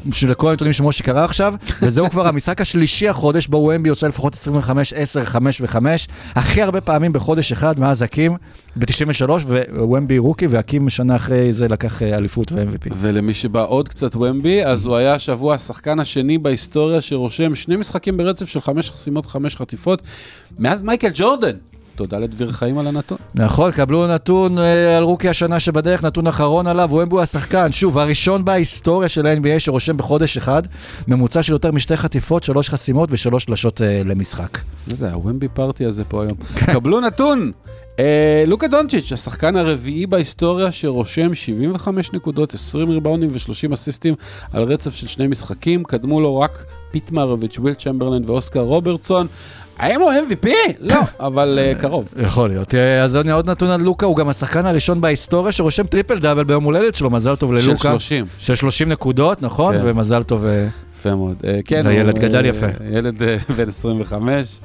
[0.06, 4.34] בשביל כל הנתונים שמושי קרא עכשיו, וזהו כבר המשחק השלישי החודש, בו ומבי עושה לפחות
[4.34, 5.78] 25, 10, 5 ו-5,
[6.36, 8.36] הכי הרבה פעמים בחודש אחד מאז הקים,
[8.76, 9.30] ב-93,
[9.76, 12.94] ווומבי רוקי, והקים שנה אחרי זה לקח אה, אליפות ו-MVP.
[12.96, 18.18] ולמי שבא עוד קצת ומבי, אז הוא היה השבוע השחקן השני בהיסטוריה שרושם שני משחקים
[18.18, 20.02] ברצף של חמש חסימות, חמש חטיפות,
[20.60, 21.56] מאז מייקל ג'ורדן.
[21.98, 23.18] תודה לדביר חיים על הנתון.
[23.36, 28.46] נכון, קבלו נתון אה, על רוקי השנה שבדרך, נתון אחרון עליו, הוא השחקן, שוב, הראשון
[28.46, 30.64] בהיסטוריה של ה-NBA שרושם בחודש אחד,
[31.08, 34.58] ממוצע של יותר משתי חטיפות, שלוש חסימות ושלוש שלשות אה, למשחק.
[34.88, 36.38] זה, הוומבי פארטי הזה פה היום.
[36.74, 37.52] קבלו נתון!
[38.00, 44.16] אה, לוקה דונצ'יץ', השחקן הרביעי בהיסטוריה שרושם 75 נקודות, 20 ריבאונדים ו-30 אסיסטים
[44.54, 49.28] על רצף של שני משחקים, קדמו לו רק פיט מארוביץ', וויל צ'מברלנד ואוסקר רוברטסון.
[49.78, 50.48] האם הוא MVP?
[50.80, 52.14] לא, אבל אה, קרוב.
[52.18, 52.76] יכול להיות.
[52.76, 56.44] אה, אז הנה עוד נתון על לוקה, הוא גם השחקן הראשון בהיסטוריה שרושם טריפל דאבל
[56.44, 57.90] ביום הולדת שלו, מזל טוב של ללוקה.
[57.90, 58.26] 30.
[58.40, 59.76] של 30 נקודות, נכון?
[59.78, 59.82] כן.
[59.84, 60.46] ומזל טוב.
[60.46, 60.68] אה,
[61.00, 61.36] יפה מאוד.
[61.66, 62.68] כן, הילד גדל יפה.
[62.92, 63.16] ילד
[63.58, 64.60] בן 25.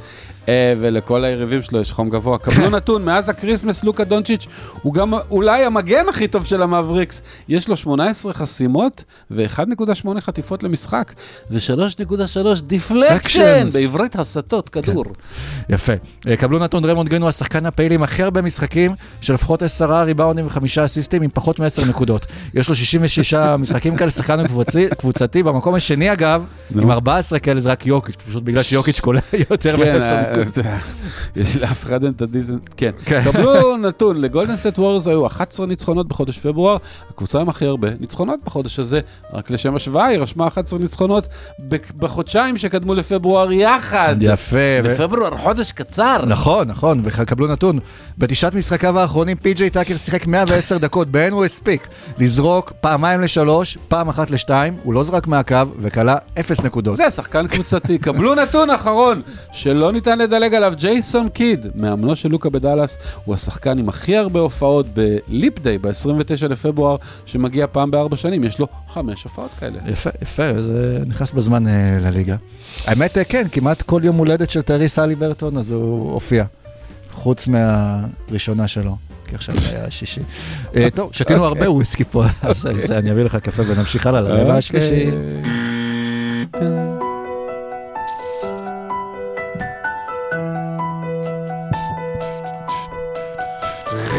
[0.49, 2.39] אה, ולכל היריבים שלו יש חום גבוה.
[2.39, 4.47] קבלו נתון, מאז ה Christmas לוקה דונצ'יץ'
[4.83, 7.23] הוא גם אולי המגן הכי טוב של המאבריקס.
[7.49, 11.13] יש לו 18 חסימות ו-1.8 חטיפות למשחק
[11.51, 13.65] ו-3.3 deflection.
[13.73, 15.05] בעברית הסטות כדור.
[15.69, 15.93] יפה.
[16.29, 20.03] אה, קבלו נתון, דריימונד גרין הוא השחקן הפעיל עם הכי הרבה משחקים של לפחות עשרה
[20.03, 22.27] ריבאונדים וחמישה אסיסטים עם פחות מ-10 נקודות.
[22.55, 24.47] יש לו 66 משחקים כאלה, שחקן
[24.99, 25.43] קבוצתי.
[25.43, 26.45] במקום השני אגב.
[26.75, 29.21] עם 14 כאלה זה רק יוקיץ', פשוט בגלל שיוקיץ' קולע
[29.51, 30.32] יותר כן, מ-10
[31.37, 32.91] יש לאף אחד אין את הדיזן, כן.
[33.05, 33.23] כן.
[33.25, 36.77] קבלו נתון, לגולדן סטייט וורז היו 11 ניצחונות בחודש פברואר,
[37.11, 39.01] הקבוצה עם הכי הרבה ניצחונות בחודש הזה,
[39.33, 41.27] רק לשם השוואה, היא רשמה 11 ניצחונות
[41.99, 44.17] בחודשיים שקדמו לפברואר יחד.
[44.21, 44.57] יפה.
[44.85, 46.25] בפברואר חודש קצר.
[46.27, 47.79] נכון, נכון, וקבלו נתון.
[48.19, 54.09] בתשעת משחקיו האחרונים פי.ג'יי טאקר שיחק 110 דקות, בהן הוא הספיק לזרוק פעמיים לשלוש, פעם
[54.09, 56.97] אחת לשתיים, הוא לא זרק מהקו וכלה אפס נקודות.
[56.97, 57.99] זה שחקן קבוצתי.
[57.99, 59.23] קבלו נתון אחרון,
[59.53, 64.41] שלא ניתן לדלג עליו, ג'ייסון קיד, מאמנו של לוקה בדאלאס, הוא השחקן עם הכי הרבה
[64.41, 66.97] הופעות בליפ דיי, ב-29 לפברואר,
[67.27, 69.79] שמגיע פעם בארבע שנים, יש לו חמש הופעות כאלה.
[69.87, 72.37] יפה, יפה, זה נכנס בזמן אה, לליגה.
[72.87, 76.45] האמת, אה, כן, כמעט כל יום הולדת של טרי סלי ברטון, אז הוא הופיע.
[77.13, 80.21] חוץ מהראשונה שלו, כי עכשיו זה היה השישי.
[80.77, 84.55] אה, טוב, שתינו הרבה וויסקי פה, אז אז אני אביא לך קפה ונמשיך הלאה לרבע
[84.55, 85.11] השלישי.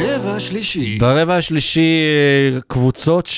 [0.03, 0.15] אוקיי.
[0.15, 0.97] רבע שלישי.
[0.97, 1.99] ברבע השלישי,
[2.67, 3.29] קבוצות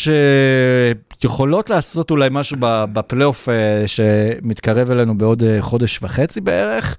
[1.22, 2.58] שיכולות לעשות אולי משהו
[2.94, 6.98] בפלייאוף אה, שמתקרב אלינו בעוד אה, חודש וחצי בערך.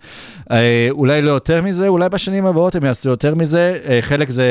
[0.50, 3.78] אה, אולי לא יותר מזה, אולי בשנים הבאות הם יעשו יותר מזה.
[4.00, 4.46] חלק זה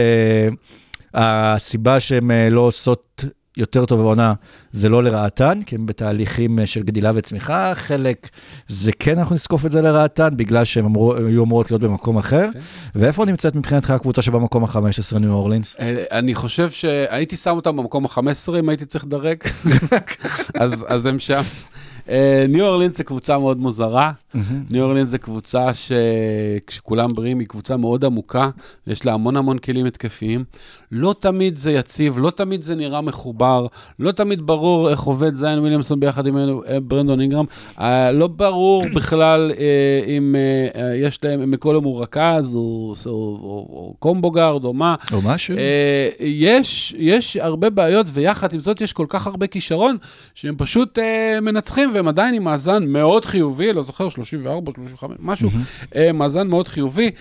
[1.14, 1.98] הסיבה
[2.32, 3.24] אה, לא עושות
[3.58, 4.34] יותר טוב בעונה,
[4.72, 7.72] זה לא לרעתן, כי הם בתהליכים אה, של גדילה וצמיחה.
[7.76, 8.30] חלק
[8.68, 12.50] זה כן, אנחנו נזקוף את זה לרעתן, בגלל שהן אמרו, היו אמורות להיות במקום אחר.
[12.54, 12.60] כן.
[12.96, 15.76] ואיפה נמצאת מבחינתך הקבוצה שבמקום ה-15, ניו אורלינס?
[15.80, 19.38] אה, אני חושב שהייתי שם אותם במקום ה-15 אם הייתי צריך לדרג,
[20.64, 21.42] אז, אז הם שם.
[22.10, 24.12] אה, ניו אורלינס זה קבוצה מאוד מוזרה.
[24.70, 28.50] ניו אורלינס זה קבוצה שכשכולם בריאים היא קבוצה מאוד עמוקה,
[28.88, 30.44] יש לה המון המון כלים התקפיים.
[30.96, 33.68] לא תמיד זה יציב, לא תמיד זה נראה מחובר,
[34.00, 37.46] לא תמיד ברור איך עובד זיין וויליאמסון ביחד עם אה, ברנדון אינגרם.
[37.80, 40.36] אה, לא ברור בכלל אה, אם
[40.96, 44.96] יש להם, אם מקולום הוא רכז, או, או, או, או קומבו גארד, או מה.
[45.14, 45.56] או משהו?
[46.20, 49.98] יש, יש הרבה בעיות, ויחד עם זאת יש כל כך הרבה כישרון,
[50.36, 51.00] שהם פשוט
[51.42, 55.50] מנצחים, והם עדיין עם מאזן מאוד חיובי, לא זוכר, 34, 35, משהו,
[56.14, 57.12] מאזן מאוד חיובי.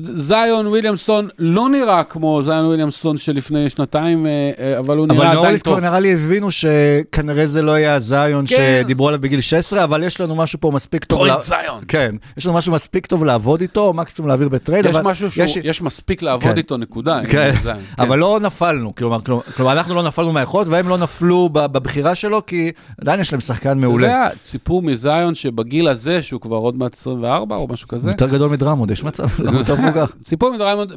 [0.00, 5.26] זיון וויליאמסון לא נראה כמו זיון וויליאמסון שלפני שנתיים, אה, אה, אבל הוא נראה אבל
[5.26, 5.74] עדיין נורליס טוב.
[5.78, 8.80] כבר נראה לי הבינו שכנראה זה לא יהיה הזיון כן.
[8.82, 11.18] שדיברו עליו בגיל 16, אבל יש לנו משהו פה מספיק טוב.
[11.18, 11.80] point לה- זיון.
[11.88, 15.10] כן, יש לנו משהו מספיק טוב לעבוד איתו, מקסימום להעביר בטרייד, יש אבל...
[15.10, 16.56] משהו שהוא, יש- יש מספיק לעבוד כן.
[16.56, 17.20] איתו, נקודה.
[17.30, 17.80] כן, זיון, כן.
[18.02, 19.18] אבל לא נפלנו, כלומר,
[19.56, 23.68] כלומר, אנחנו לא נפלנו מהיכולת, והם לא נפלו בבחירה שלו, כי עדיין יש להם שחקן
[23.70, 24.06] אתה מעולה.
[24.06, 28.50] יודע, ציפו מזיון שבגיל הזה, שהוא כבר עוד מעט 24 או משהו כזה, יותר גדול
[28.50, 30.04] מדרמוד, יש מצב, למה יותר מבוגר?
[30.22, 30.92] ציפו מדריימונד-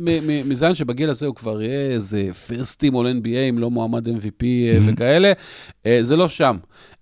[0.54, 3.72] מ- מ- מזיון שבגיל הזה הוא כבר יהיה איזה פירסט טים all NBA, אם לא
[3.72, 5.34] מועמד MVP אה, וכאלה,
[5.86, 6.58] אה, זה לא שם.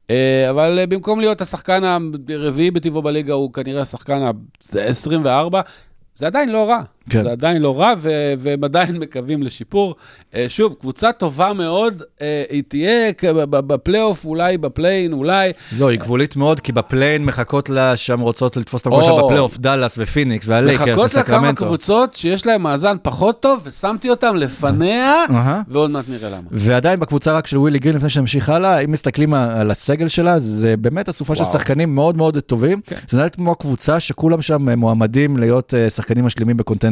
[0.09, 1.83] אה, אבל במקום להיות השחקן
[2.29, 5.55] הרביעי בטבעו בליגה, הוא כנראה השחקן ה-24,
[6.13, 6.81] זה עדיין לא רע.
[7.09, 7.23] כן.
[7.23, 9.95] זה עדיין לא רע, ו- והם עדיין מקווים לשיפור.
[10.35, 13.11] אה, שוב, קבוצה טובה מאוד, אה, היא תהיה
[13.49, 15.51] בפלייאוף, אולי ב play-in, אולי.
[15.71, 19.03] זהו, היא גבולית מאוד, כי ב play-in מחכות לה שם רוצות לתפוס את המקום.
[19.03, 21.65] שלה בפלייאוף, דאלאס ופיניקס והלייקרס מחכות לה כמה וסקרמנטו.
[21.65, 25.13] קבוצות שיש להם מאזן פחות טוב, ושמתי אותם לפניה.
[25.71, 26.47] ועוד מעט נראה למה.
[26.51, 30.77] ועדיין בקבוצה רק של ווילי גרין, לפני שנמשיך הלאה, אם מסתכלים על הסגל שלה, זה
[30.77, 31.43] באמת אסופה של.
[31.43, 32.81] שחקנים מאוד מאוד טובים.
[32.85, 32.95] כן.
[33.09, 36.90] זה נראה כמו קבוצה שכולם שם מועמדים להיות אה, שחקנים משלימים בקונטנדרית.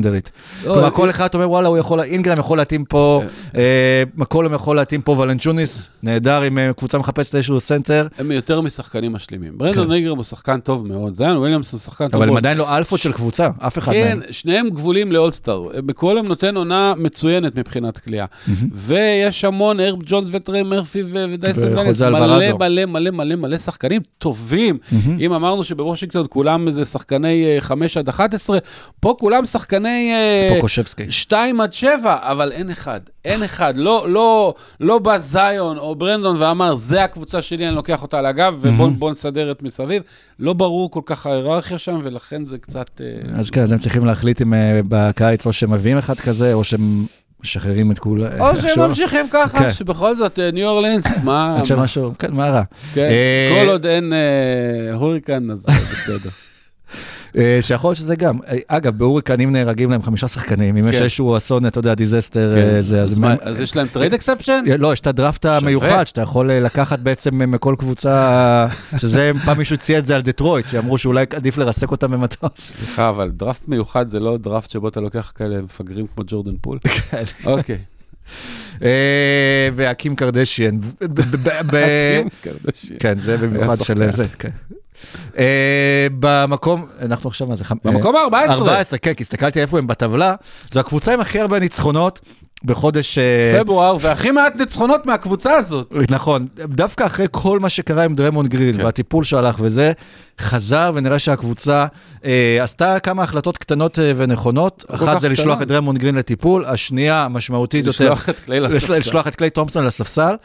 [0.65, 3.21] לא, כלומר, אה, כל אחד אומר, וואלה, הוא יכול, אינגרם יכול להתאים פה,
[3.55, 8.61] אה, מקולום יכול להתאים פה, ולנצ'יונאס, נהדר, אם אה, קבוצה מחפשת איזשהו סנטר, הם יותר
[8.61, 9.57] משחקנים משלימים.
[9.57, 12.39] ברנדון אינגרם הוא שחקן טוב מאוד, זיון וויליאמסון הוא שחקן טוב אבל הם מאוד.
[12.39, 14.31] עדיין לא אלפות של קבוצה, אף אחד כן, מהם.
[14.31, 15.67] שניהם גבוליים לאולסטאר.
[15.85, 18.25] מקולום נותן עונה מצוינת מבחינת קליעה.
[18.71, 22.57] ויש המון, הרב ג'ונס וטרי מרפי ודייסון דניאלס, מלא.
[22.59, 24.77] מלא מלא מלא מלא שחקנים טובים.
[25.19, 28.57] אם אמרנו שבוושינגטון כולם איזה שחקני אה, 5 עד 11,
[28.99, 30.13] פה כולם שחקני שחקני...
[30.13, 31.11] אה, פוקושבסקי.
[31.11, 32.99] שתיים עד שבע, אבל אין אחד.
[33.25, 33.73] אין אחד.
[33.77, 38.25] לא, לא, לא בא זיון או ברנדון ואמר, זה הקבוצה שלי, אני לוקח אותה על
[38.25, 40.03] הגב, ובואו נסדר את מסביב.
[40.39, 43.01] לא ברור כל כך ההיררכיה שם, ולכן זה קצת...
[43.01, 46.53] אה, אז כן, אז הם צריכים להחליט אם אה, בקיץ או שהם מביאים אחד כזה,
[46.53, 47.05] או שהם
[47.43, 48.31] משחררים את כולם.
[48.39, 49.71] או שהם ממשיכים ככה, כן.
[49.71, 51.55] שבכל זאת, ניו אורלינס, מה...
[51.59, 52.63] עד שמשהו, כן, מה רע?
[52.93, 53.09] כן,
[53.59, 54.13] כל עוד אין
[54.93, 56.29] hurricane, אז בסדר.
[57.37, 58.37] אה, שיכול להיות שזה גם.
[58.47, 61.01] אה, אגב, בהוריקנים נהרגים להם חמישה שחקנים, אם יש כן.
[61.01, 62.75] איזשהו אסון, אתה יודע, disaster, כן.
[62.75, 63.01] אה, זה,
[63.41, 64.63] אז יש להם trade exception?
[64.79, 68.67] לא, יש את הדראפט המיוחד, שאתה יכול לקחת בעצם מכל קבוצה,
[68.97, 72.51] שזה, פעם מישהו ציין את זה על דטרויט, שאמרו שאולי עדיף לרסק אותם במטוס.
[72.55, 76.79] סליחה, אבל דראפט מיוחד זה לא דראפט שבו אתה לוקח כאלה מפגרים כמו ג'ורדן פול?
[77.11, 77.23] כן.
[77.45, 77.77] אוקיי.
[78.83, 78.89] אה,
[79.75, 80.79] והקים קרדשיאן.
[80.79, 82.97] ב- קרדשיאן.
[82.99, 84.11] כן, זה במיוחד של.
[84.11, 84.49] זה, כן.
[85.37, 87.63] אה, במקום, אנחנו עכשיו, מה זה?
[87.63, 88.51] חמ- במקום אה, ה-14.
[88.51, 90.35] 14, כן, כי הסתכלתי איפה הם בטבלה.
[90.71, 92.19] זו הקבוצה עם הכי הרבה ניצחונות
[92.65, 93.17] בחודש...
[93.17, 95.93] אה, פברואר, והכי מעט ניצחונות מהקבוצה הזאת.
[96.09, 98.85] נכון, דווקא אחרי כל מה שקרה עם דרמון גרין כן.
[98.85, 99.91] והטיפול שהלך וזה,
[100.39, 101.85] חזר ונראה שהקבוצה
[102.25, 104.85] אה, עשתה כמה החלטות קטנות אה, ונכונות.
[104.91, 105.63] אחת זה לשלוח קטנה.
[105.63, 108.93] את דרמון גרין לטיפול, השנייה, משמעותית יותר, לשלוח את קליי לספסל.
[108.93, 110.35] לשלוח את קליי תומפסון לספסל.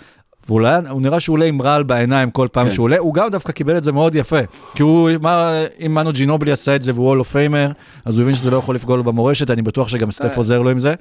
[0.49, 2.73] ואולי, הוא נראה שהוא עולה עם רעל בעיניים כל פעם כן.
[2.73, 4.41] שהוא עולה, הוא גם דווקא קיבל את זה מאוד יפה.
[4.75, 7.71] כי הוא, מה, אם מנו ג'ינובלי עשה את זה והוא הולו פיימר,
[8.05, 10.37] אז הוא הבין שזה לא יכול לפגוע לו במורשת, אני בטוח שגם סטף אה.
[10.37, 10.95] עוזר לו עם זה.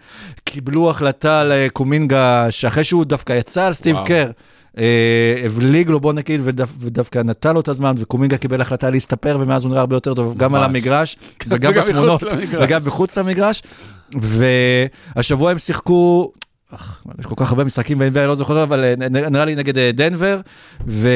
[0.44, 4.08] קיבלו החלטה על אה, קומינגה, שאחרי שהוא דווקא יצא על סטיב וואו.
[4.08, 4.32] קר,
[4.78, 9.38] אה, הבליג לו בוא נגיד, ודו, ודווקא נתן לו את הזמן, וקומינגה קיבל החלטה להסתפר,
[9.40, 10.64] ומאז הוא נראה הרבה יותר טוב, גם על.
[10.64, 11.18] המגרש,
[11.50, 12.24] וגם בתמונות.
[12.62, 13.62] וגם מחוץ למגרש.
[15.16, 16.32] והשבוע הם שיחקו,
[17.20, 19.92] יש כל כך הרבה משחקים ב-NBA, אני לא זוכר, אבל אה, נראה לי נגד אה,
[19.94, 20.40] דנבר,
[20.88, 21.10] ו...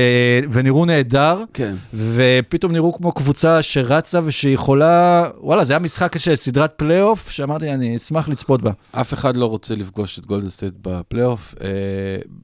[0.51, 1.75] ונראו נהדר, כן.
[1.93, 7.95] ופתאום נראו כמו קבוצה שרצה ושיכולה, וואלה, זה היה משחק של סדרת פלייאוף, שאמרתי, אני
[7.95, 8.71] אשמח לצפות בה.
[8.91, 11.55] אף אחד לא רוצה לפגוש את גולדן סטייט בפלייאוף.
[11.61, 11.67] אה,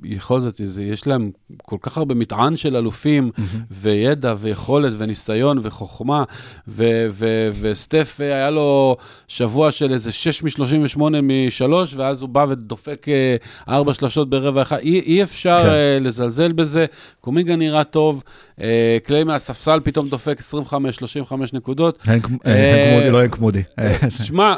[0.02, 1.32] בכל זאת, יש להם
[1.64, 3.32] כל כך הרבה מטען של אלופים,
[3.72, 6.24] וידע, ויכולת, וניסיון, וחוכמה,
[6.68, 8.98] ו- ו- וסטף היה לו
[9.28, 13.36] שבוע של איזה 6 מ-38 מ-3, ואז הוא בא ודופק אה,
[13.76, 14.78] ארבע שלשות ברבע אחד.
[14.78, 15.70] אי, אי אפשר כן.
[15.70, 16.86] אה, לזלזל בזה.
[17.22, 18.24] קומינגה נראה טוב,
[18.62, 22.00] אה, קליי מהספסל פתאום דופק 25-35 נקודות.
[22.06, 23.62] הנק אה, הנק מודי, לא הנק מודי.
[24.26, 24.56] שמע,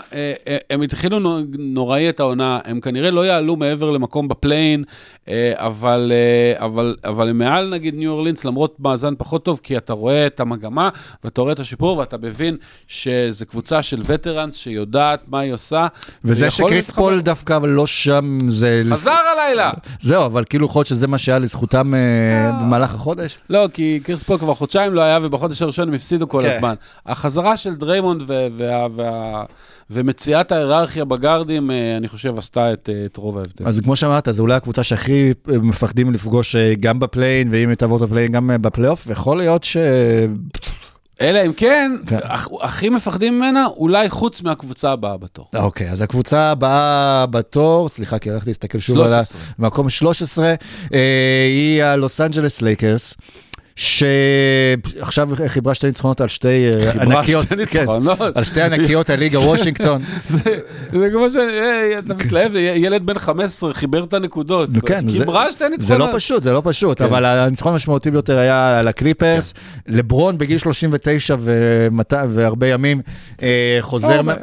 [0.70, 4.84] הם התחילו נו- נוראי את העונה, הם כנראה לא יעלו מעבר למקום בפליין,
[5.54, 6.12] אבל,
[6.56, 10.40] אבל, אבל הם מעל נגיד ניו אורלינס, למרות מאזן פחות טוב, כי אתה רואה את
[10.40, 10.90] המגמה,
[11.24, 15.88] ואתה רואה את השיפור, ואתה מבין שזו קבוצה של veterans שיודעת מה היא עושה.
[16.24, 16.92] וזה שכריס.
[16.92, 18.84] פול דווקא לא שם, זה...
[18.92, 19.72] חזר הלילה!
[20.02, 23.38] זהו, אבל כאילו יכול להיות שזה מה שהיה לזכותם אה, במהלך החודש.
[23.50, 26.52] לא, כי כריס פול כבר חודשיים לא היה, ובחודש הראשון הם הפסידו כל כן.
[26.56, 26.76] הזמן.
[27.06, 28.22] החזרה של דריימונד
[29.90, 33.68] ומציאת ההיררכיה בגארדים, אה, אני חושב, עשתה את אה, את רוב ההבדל.
[33.68, 38.02] אז כמו שאמרת, זו אולי הקבוצה שהכי מפחדים לפגוש גם בפליין, ואם היא תעבור את
[38.02, 39.78] הפליין גם בפלייאוף, ויכול להיות ש...
[41.22, 42.18] אלא אם כן, כן.
[42.18, 45.46] הכ- הכי מפחדים ממנה, אולי חוץ מהקבוצה הבאה בתור.
[45.56, 49.42] אוקיי, אז הקבוצה הבאה בתור, סליחה, כי הלכתי להסתכל שוב על 13.
[49.60, 50.54] המקום 13,
[50.94, 51.00] אה,
[51.50, 53.14] היא הלוס אנג'לס לייקרס.
[53.76, 57.86] שעכשיו חיברה שתי ניצחונות על שתי אה, ענקיות, כן.
[58.36, 60.02] על שתי ענקיות הליגה וושינגטון.
[60.92, 64.70] זה כמו שאתה מתלהב, ילד בן 15 חיבר את הנקודות.
[64.86, 65.88] כן, חיברה שתי ניצחונות.
[65.88, 67.04] זה לא פשוט, זה לא פשוט, כן.
[67.04, 69.54] אבל הניצחון המשמעותי ביותר היה על הקליפרס.
[69.88, 73.02] לברון בגיל 39 ומת- והרבה ימים
[73.44, 74.22] אה, חוזר...
[74.22, 74.34] לא.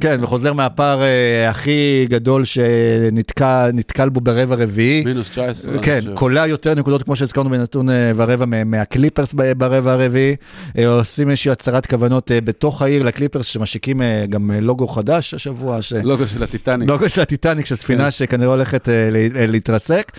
[0.00, 5.04] כן, וחוזר מהפער אה, הכי גדול שנתקל בו ברבע רביעי.
[5.04, 5.74] מינוס 19.
[5.74, 6.00] אני כן.
[6.14, 10.32] קולע יותר נקודות, כמו שהזכרנו בנתון אה, ורבע מה- מהקליפרס ברבע הרביעי.
[10.78, 15.82] אה, עושים איזושהי הצהרת כוונות אה, בתוך העיר לקליפרס, שמשיקים אה, גם לוגו חדש השבוע.
[15.82, 16.88] ש- לוגו של הטיטניק.
[16.88, 18.10] לוגו של הטיטניק, של ספינה כן.
[18.10, 18.88] שכנראה הולכת
[19.48, 20.12] להתרסק.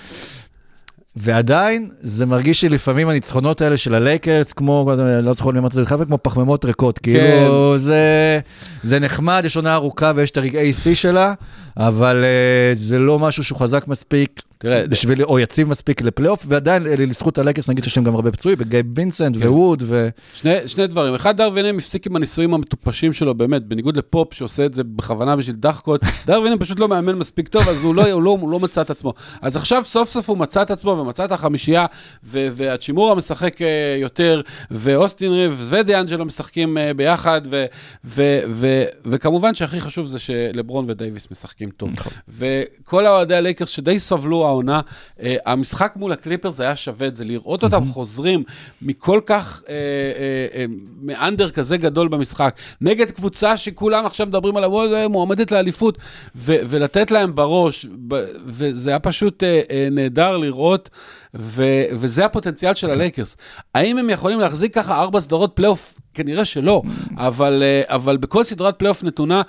[1.16, 4.92] ועדיין, זה מרגיש שלפעמים הניצחונות האלה של הלייקרס, כמו,
[5.24, 7.00] לא זוכר למי אמרת את זה, כמו פחמימות ריקות.
[7.00, 8.40] כאילו, זה,
[8.84, 11.34] זה נחמד, יש עונה ארוכה ויש את הרגעי שיא שלה,
[11.78, 14.42] אבל אה, זה לא משהו שהוא חזק מספיק.
[14.64, 18.32] תראה, בשביל, או יציב מספיק לפלייאוף, ועדיין אה, לזכות הלייקרס נגיד שיש להם גם הרבה
[18.32, 19.48] פצועים, גייב וינסנט כן.
[19.48, 20.10] ווד, ו...
[20.36, 21.14] שני, שני דברים.
[21.14, 25.36] אחד, דרווין האם הפסיק עם הניסויים המטופשים שלו, באמת, בניגוד לפופ שעושה את זה בכוונה
[25.36, 28.50] בשביל דחקות, דרווין האם פשוט לא מאמן מספיק טוב, אז הוא לא, הוא, לא, הוא
[28.50, 29.14] לא מצא את עצמו.
[29.42, 31.86] אז עכשיו סוף סוף הוא מצא את עצמו ומצא את החמישייה,
[32.24, 37.66] ו- והאצ'ימורה משחק אה, יותר, ואוסטין ריבס ודיאנג'לו משחקים ביחד, ו-
[38.06, 41.90] ו- ו- וכמובן שהכי חשוב זה שלברון ודייוויס משחקים משחקים טוב.
[42.28, 44.82] וכל האוהדי הלייקרס שדי סבלו העונה,
[45.22, 48.44] אה, המשחק מול הקליפרס היה שווה את זה, לראות אותם חוזרים
[48.82, 50.66] מכל כך, אה, אה, אה,
[51.02, 55.98] מ-under כזה גדול במשחק, נגד קבוצה שכולם עכשיו מדברים עליה, "וואי, זה מועמדת לאליפות,
[56.36, 60.90] ו- ולתת להם בראש, ב- וזה היה פשוט אה, אה, נהדר לראות.
[61.36, 63.38] ו- וזה הפוטנציאל של הלייקרס.
[63.76, 66.00] האם הם יכולים להחזיק ככה ארבע סדרות פלייאוף?
[66.14, 66.82] כנראה שלא,
[67.18, 69.42] אבל, אה, אבל בכל סדרת פלייאוף נתונה,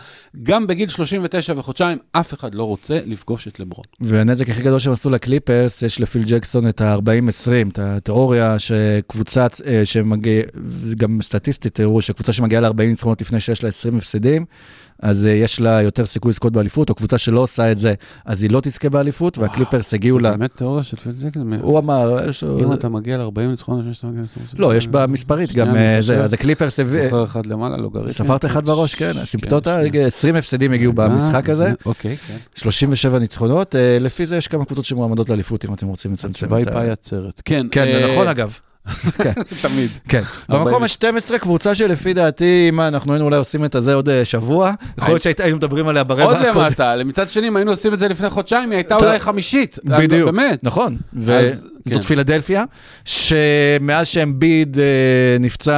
[0.43, 3.85] גם בגיל 39 וחודשיים, אף אחד לא רוצה לפגוש את לברון.
[4.01, 9.81] והנזק הכי גדול שהם עשו לקליפרס, יש לפיל ג'קסון את ה-40-20, את התיאוריה שקבוצה אה,
[9.85, 10.43] שמגיע,
[10.97, 14.45] גם סטטיסטית תראו שקבוצה שמגיעה ל-40 ניצחונות לפני שיש לה 20 הפסדים,
[15.05, 17.95] אז אה, יש לה יותר סיכוי לזכות באליפות, או קבוצה שלא עושה את זה,
[18.25, 20.31] אז היא לא תזכה באליפות, והקליפרס הגיעו זה לה...
[20.31, 21.53] באמת תיאוריה של פיל ג'קסון.
[21.53, 22.19] הוא אמר,
[22.61, 24.55] אם אתה מגיע ל-40 ניצחונות, לפני שאתה מגיע ל-20...
[24.59, 26.25] לא, יש בה מספרית גם אה, זה.
[26.25, 27.05] אז הקליפרס הביא...
[27.05, 28.13] זוכר אחד למעלה, לוגריתם.
[28.13, 30.07] ספרת אחד בראש, כן, הסימפטוטה, שנייה.
[30.07, 32.37] 20 הפסדים הגיעו במשחק הזה, זה- אוקיי, כן.
[32.55, 36.57] 37 ניצחונות, אה, לפי זה יש כמה קבוצות שמועמדות לאליפות, אם אתם רוצים לצמצם התשובה
[36.57, 36.73] היא את ה...
[36.73, 37.43] פאי עצרת.
[37.45, 37.67] כן.
[37.71, 38.59] כן, זה נכון אגב.
[39.23, 39.33] כן.
[39.63, 39.91] תמיד.
[40.09, 40.23] כן.
[40.49, 44.73] במקום ה-12, קבוצה שלפי דעתי, אם אנחנו היינו אולי עושים את הזה עוד אה, שבוע,
[44.99, 46.65] יכול להיות שהיינו מדברים עליה ברבע עוד הקודם.
[46.65, 49.79] למטה, מצד שני, אם היינו עושים את זה לפני חודשיים, היא הייתה אולי חמישית.
[49.85, 50.65] בדיוק, באמת.
[50.65, 50.97] נכון,
[51.89, 52.03] כן.
[52.03, 52.65] פילדלפיה,
[53.05, 54.85] שמאז שאמביד אה,
[55.41, 55.73] נפצע,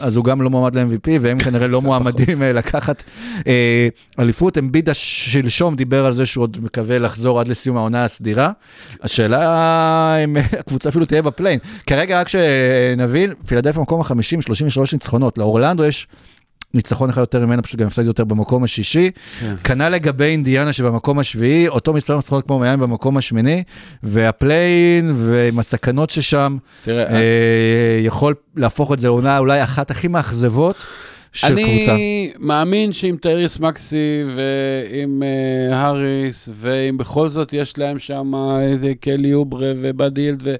[0.00, 3.02] אז הוא גם לא מועמד ל-MVP, והם כנראה לא מועמדים אה, לקחת
[3.46, 3.88] אה,
[4.18, 4.58] אליפות.
[4.58, 8.50] אמביד השלשום דיבר על זה שהוא עוד מקווה לחזור עד לסיום העונה הסדירה.
[9.02, 11.58] השאלה אם הקבוצה אפילו תהיה בפליין.
[11.86, 15.38] כרגע, רק שנבין, פילדלפיה במקום ה-50, 33 ניצחונות.
[15.38, 16.06] לאורלנדו יש...
[16.74, 19.10] ניצחון אחד יותר ממנה, פשוט גם הפסד יותר במקום השישי.
[19.40, 19.54] כן.
[19.64, 23.62] כנ"ל לגבי אינדיאנה שבמקום השביעי, אותו מספר ניצחונות כמו מיאמי במקום השמיני,
[24.02, 30.86] והפליין ועם הסכנות ששם, תראה, אה, יכול להפוך את זה לעונה אולי אחת הכי מאכזבות
[31.32, 31.94] של קבוצה.
[31.94, 33.96] אני מאמין שעם טייריס מקסי
[34.34, 35.22] ועם
[35.70, 40.54] uh, האריס, ואם בכל זאת יש להם שם את אה, קלי אוברה ובאדי הילד ו-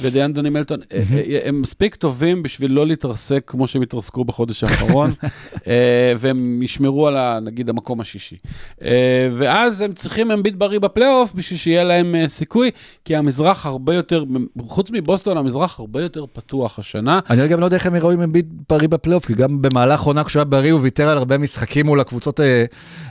[0.00, 5.10] ודיאנדוני מלטון, אה, אה, הם מספיק טובים בשביל לא להתרסק כמו שהם התרסקו בחודש האחרון,
[5.66, 8.36] אה, והם ישמרו על, ה- נגיד, המקום השישי.
[8.82, 12.70] אה, ואז הם צריכים אמביט בריא בפלייאוף בשביל שיהיה להם אה, סיכוי,
[13.04, 14.24] כי המזרח הרבה יותר,
[14.60, 17.20] חוץ מבוסטון, המזרח הרבה יותר פתוח השנה.
[17.30, 20.24] אני גם לא יודע איך הם יראו אם אמביט בריא בפלייאוף, כי גם במהלך עונה
[20.24, 22.64] כשהוא היה בריא הוא ויתר על הרבה משחקים מול הקבוצות אה,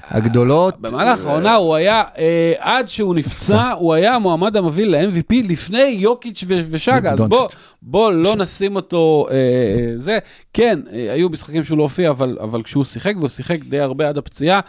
[0.08, 0.82] הגדולות.
[0.82, 6.44] במהלך העונה הוא היה, אה, עד שהוא נפצע, הוא היה המועמד המוביל ל-MVP לפני יוקיץ'
[6.48, 7.20] ו- ושגה, אז.
[7.82, 9.36] בוא, לא נשים אותו, אה,
[9.98, 10.20] זה,
[10.54, 14.60] כן, היו משחקים שהוא לא הופיע, אבל, כשהוא שיחק, והוא שיחק די הרבה עד הפציעה,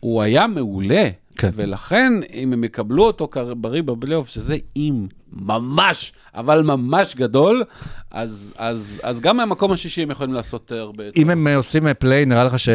[0.00, 1.08] הוא היה מעולה.
[1.38, 1.50] כן.
[1.54, 7.64] ולכן, אם הם יקבלו אותו בריא בפלייאוף, שזה אם ממש, אבל ממש גדול,
[8.10, 11.20] אז, אז, אז גם מהמקום השישי הם יכולים לעשות אה, הרבה יותר.
[11.20, 12.68] אם הם אה, עושים אה, פליי, נראה לך ש...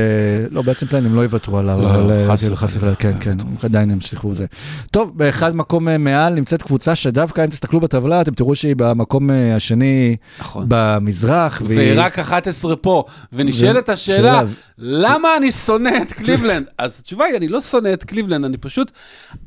[0.51, 1.81] לא, בעצם פליי הם לא יוותרו עליו.
[1.81, 2.77] לא, אבל, אה, חס כאילו, וחלילה.
[2.77, 4.45] וחלילה, כן, כן, עדיין הם שליחו זה.
[4.91, 9.31] טוב, באחד מקום אה, מעל נמצאת קבוצה שדווקא אם תסתכלו בטבלה, אתם תראו שהיא במקום
[9.31, 10.65] אה, השני נכון.
[10.67, 11.61] במזרח.
[11.65, 14.43] והיא רק 11 פה, ונשאלת ו- השאלה, שאלה.
[14.77, 16.65] למה אני שונא את קליבלנד?
[16.77, 18.91] אז התשובה היא, אני לא שונא את קליבלנד, אני פשוט,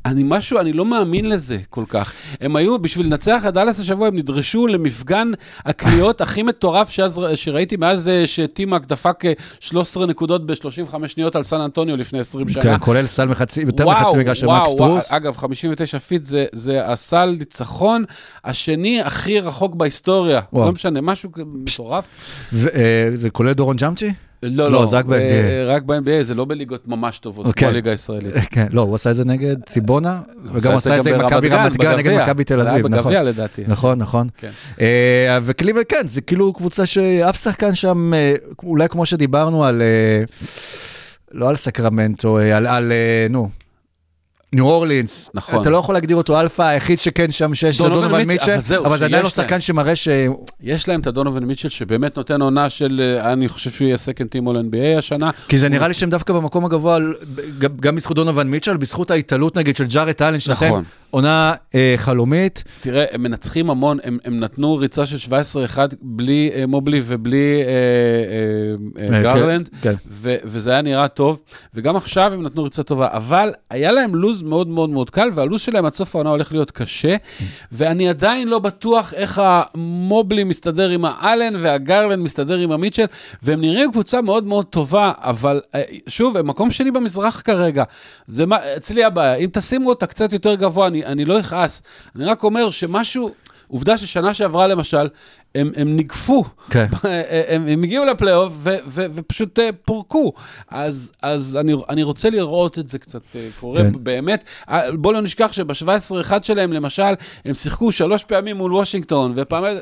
[0.05, 2.13] אני משהו, אני לא מאמין לזה כל כך.
[2.41, 5.31] הם היו, בשביל לנצח את דאלאס השבוע, הם נדרשו למפגן
[5.65, 11.43] הקליעות הכי מטורף שאז, שראיתי מאז אה, שטי-מק דפק אה, 13 נקודות ב-35 שניות על
[11.43, 12.63] סן אנטוניו לפני 20 שנה.
[12.63, 15.11] כן, כולל סל מחצי, יותר וואו, מחצי מגרש של מקס סטרוס.
[15.11, 18.03] אגב, 59 feet זה, זה הסל ניצחון
[18.43, 20.41] השני הכי רחוק בהיסטוריה.
[20.53, 20.65] וואו.
[20.65, 22.07] לא משנה, משהו מטורף.
[22.53, 24.13] ו- אה, זה כולל דורון ג'מצ'י?
[24.51, 25.13] לא, לא, לא, זה רק ב-NBA.
[25.15, 27.67] אה, רק ב-NBA, זה לא בליגות ממש טובות, כמו אוקיי.
[27.67, 28.33] הליגה הישראלית.
[28.51, 30.21] כן, לא, הוא עשה את זה נגד ציבונה,
[30.53, 32.21] וגם עשה את זה עם מכבי רמת גן, נגד.
[32.21, 33.03] מכבי תל זה היה אביב, נכון.
[33.03, 33.63] בגביע לדעתי.
[33.67, 34.27] נכון, נכון.
[34.37, 34.49] כן.
[34.81, 40.23] אה, וקליבלנד, כן, זה כאילו קבוצה שאף שחקן שם, אה, אולי כמו שדיברנו על, אה,
[41.31, 43.49] לא על סקרמנטו, אה, על, אה, נו.
[44.53, 45.61] ניו אורלינס, נכון.
[45.61, 48.85] אתה לא יכול להגדיר אותו אלפא, היחיד שכן שם שיש, זה דונובן מיטשל, אבל זהו,
[48.85, 49.29] אבל זה עדיין לא.
[49.29, 50.07] שחקן שמראה ש...
[50.61, 54.27] יש להם את הדונובן מיטשל, שבאמת נותן עונה של, אה, אני חושב שהוא יהיה second
[54.27, 55.31] team all NBA השנה.
[55.47, 56.97] כי זה נראה לי שהם דווקא במקום הגבוה,
[57.79, 60.83] גם, בזכות דונובן מיטשל, בזכות ההתעלות נגיד של ג'ארט אלן, שנותן נכון.
[61.11, 62.63] עונה אה, חלומית.
[62.81, 65.31] תראה, הם מנצחים המון, הם, הם נתנו ריצה של
[65.75, 67.69] 17-1 בלי אה, מובלי ובלי אה,
[69.01, 69.95] אה, אה, אה, גרלנד, כן, כן.
[70.09, 71.41] ו- וזה היה נראה טוב,
[71.73, 75.61] וגם עכשיו הם נתנו ריצה טובה, אבל היה להם לוז מאוד מאוד מאוד קל, והלוז
[75.61, 77.15] שלהם עד סוף העונה הולך להיות קשה,
[77.71, 83.05] ואני עדיין לא בטוח איך המובלי מסתדר עם האלן והגרלנד מסתדר עם המיטשל,
[83.43, 87.83] והם נראים קבוצה מאוד מאוד טובה, אבל אה, שוב, הם מקום שני במזרח כרגע.
[88.27, 91.81] זה מה, אצלי הבעיה, אם תשימו אותה קצת יותר גבוה, אני, אני לא אכעס.
[92.15, 93.31] אני רק אומר שמשהו,
[93.67, 95.07] עובדה ששנה שעברה למשל,
[95.57, 96.43] הם, הם ניגפו.
[96.69, 96.85] כן.
[97.47, 100.33] הם, הם הגיעו לפלייאוף ו, ו, ופשוט אה, פורקו.
[100.69, 103.91] אז, אז אני, אני רוצה לראות את זה קצת אה, קורה כן.
[104.03, 104.43] באמת.
[104.69, 107.13] אה, בוא לא נשכח שב-17-1 שלהם, למשל,
[107.45, 109.77] הם שיחקו שלוש פעמים מול וושינגטון, ופעמים...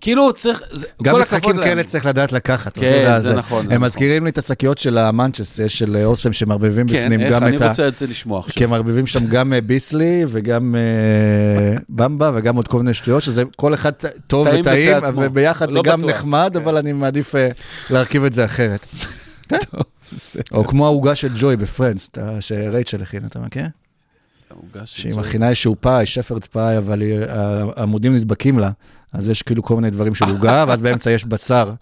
[0.00, 0.62] כאילו צריך...
[0.72, 1.64] זה, גם כל משחקים הכבוד להם.
[1.64, 2.78] כאלה צריך לדעת לקחת.
[2.78, 3.86] כן, יודע, זה נכון, זה הם נכון.
[3.86, 7.62] מזכירים לי את השקיות של המנצ'ס, של אוסם, שמערבבים כן, בפנים איך, גם אני את
[7.62, 7.68] ה...
[7.68, 8.54] רוצה את זה לשמוע עכשיו.
[8.54, 10.74] כי הם מערבבים שם גם ביסלי וגם
[11.88, 13.92] במבה וגם עוד כל מיני שטויות, שזה כל אחד
[14.26, 14.96] טוב טעים וטעים.
[15.16, 16.04] וביחד זה לא גם.
[16.04, 16.60] נחמד, כן.
[16.60, 17.48] אבל אני מעדיף אה,
[17.90, 18.86] להרכיב את זה אחרת.
[20.52, 22.10] או כמו העוגה של ג'וי בפרנדס,
[22.40, 23.64] שרייצ'ל הכין, אתה מכיר?
[24.84, 25.14] שהיא.
[25.14, 27.02] מכינה איזשהו פאי, שפרדס פאי, אבל
[27.76, 28.70] העמודים נדבקים לה,
[29.12, 31.72] אז יש כאילו כל מיני דברים של עוגה, ואז באמצע יש בשר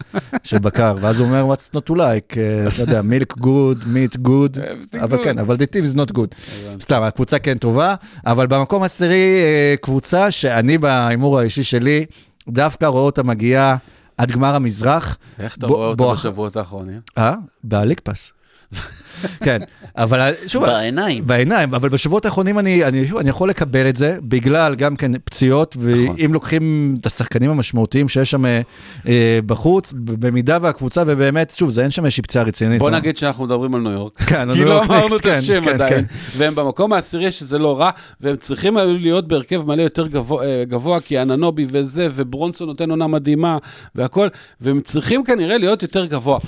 [0.42, 4.18] של בקר, ואז הוא אומר, what's not to like, אה, אתה יודע, milk good, meat
[4.26, 5.24] good, Everything אבל.
[5.24, 6.34] כן, אבל the team is not good.
[6.80, 7.94] סתם, הקבוצה כן טובה,
[8.26, 12.04] אבל במקום העשירי, אה, קבוצה שאני בהימור האישי שלי,
[12.48, 13.76] דווקא רואה אותה מגיעה
[14.18, 15.18] עד גמר המזרח.
[15.38, 17.00] איך אתה רואה אותו בשבועות האחרונים?
[17.18, 17.34] אה?
[17.64, 18.32] בליג פס.
[19.44, 19.58] כן,
[19.96, 21.26] אבל שוב, בעיניים.
[21.26, 25.12] בעיניים, אבל בשבועות האחרונים אני, אני, שוב, אני יכול לקבל את זה, בגלל גם כן
[25.24, 26.16] פציעות, נכון.
[26.18, 28.60] ואם לוקחים את השחקנים המשמעותיים שיש שם אה,
[29.08, 32.78] אה, בחוץ, במידה והקבוצה, ובאמת, שוב, זה אין שם איזושהי פציעה רצינית.
[32.78, 32.96] בוא לא?
[32.96, 34.16] נגיד שאנחנו מדברים על ניו יורק.
[34.16, 35.90] כן, כי ניו לא יורק אמרנו את השם כן, כן, עדיין.
[35.90, 36.04] כן.
[36.36, 40.64] והם במקום העשירי, שזה לא רע, והם צריכים היו להיות בהרכב מלא יותר גבוה, אה,
[40.64, 43.58] גבוה, כי אננובי וזה, וברונסון נותן עונה מדהימה,
[43.94, 44.28] והכל,
[44.60, 46.38] והם צריכים כנראה להיות יותר גבוה.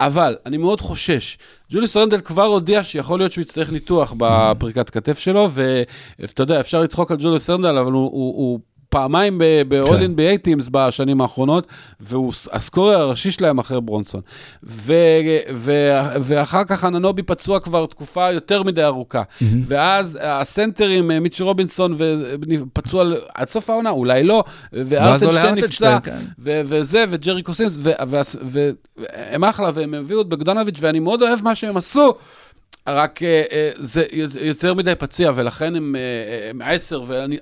[0.00, 1.38] אבל אני מאוד חושש.
[1.70, 6.80] ג'וליס רנדל כבר הודיע שיכול להיות שהוא יצטרך ניתוח בפריקת כתף שלו, ואתה יודע, אפשר
[6.80, 8.02] לצחוק על ג'וליס רנדל, אבל הוא...
[8.02, 8.60] הוא, הוא
[8.94, 9.38] פעמיים
[9.68, 10.04] ב-all כן.
[10.04, 11.66] NBA Teams בשנים האחרונות,
[12.00, 14.20] והוא הסקורר הראשי שלהם אחרי ברונסון.
[14.62, 14.92] ו-
[15.54, 19.22] ו- ואחר כך אננובי פצוע כבר תקופה יותר מדי ארוכה.
[19.66, 22.34] ואז הסנטרים, אה, מיטשי רובינסון, ו-
[22.72, 26.16] פצוע עד סוף העונה, אולי לא, וארטנשטיין נפצע, כן.
[26.38, 27.78] ו- וזה, וג'רי קוסימס,
[28.42, 32.14] והם אחלה, והם הביאו את בגדונוביץ', ואני מאוד אוהב מה שהם עשו.
[32.86, 34.04] רק אה, אה, זה
[34.40, 37.38] יותר מדי פציע, ולכן הם, אה, הם עשר, ואני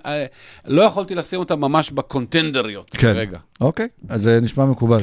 [0.67, 2.99] לא יכולתי לשים אותם ממש בקונטנדריות כן.
[2.99, 3.39] כרגע.
[3.61, 5.03] אוקיי, אז זה נשמע מקובל.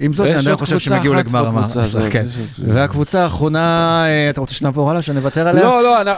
[0.00, 2.10] עם זאת, אני עוד חושב שהם הגיעו לגמר המערב.
[2.10, 2.26] כן.
[2.58, 5.64] והקבוצה האחרונה, אתה רוצה שנעבור הלאה, שנוותר עליה?
[5.64, 6.12] לא, לא,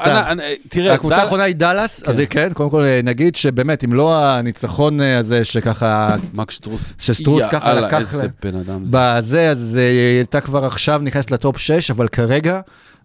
[0.68, 5.44] תראה, הקבוצה האחרונה היא דאלאס, אז כן, קודם כל נגיד שבאמת, אם לא הניצחון הזה
[5.44, 6.92] שככה, מקס סטרוס.
[6.98, 8.30] שסטרוס ככה יאללה, לקח איזה להם.
[8.42, 8.90] בן אדם זה.
[8.94, 12.60] בזה, אז היא הייתה כבר עכשיו נכנסת לטופ 6, אבל כרגע,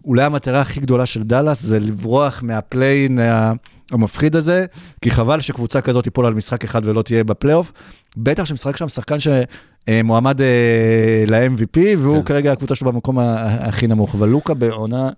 [0.06, 3.52] אולי המטרה הכי גדולה של דאלאס זה לברוח מהפליין ה-
[3.92, 4.66] המפחיד הזה,
[5.00, 7.72] כי חבל שקבוצה כזאת תיפול על משחק אחד ולא תהיה בפלייאוף.
[8.16, 12.24] בטח שמשחק שם שחקן שמועמד אה, ל-MVP, והוא כן.
[12.24, 14.14] כרגע הקבוצה שלו במקום הכי נמוך.
[14.14, 15.10] אבל לוקה בעונה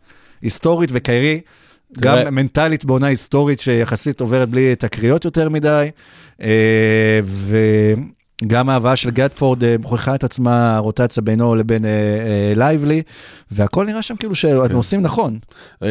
[0.43, 1.41] היסטורית, וקיירי,
[2.01, 5.91] גם מנטלית בעונה היסטורית שיחסית עוברת בלי תקריות יותר מדי,
[6.43, 7.21] אה,
[8.43, 13.03] וגם ההבאה של גטפורד אה, מוכיחה את עצמה, הרוטציה בינו לבין אה, אה, לייבלי,
[13.51, 14.75] והכל נראה שם כאילו שהם כן.
[14.75, 15.39] עושים נכון.
[15.83, 15.89] אה,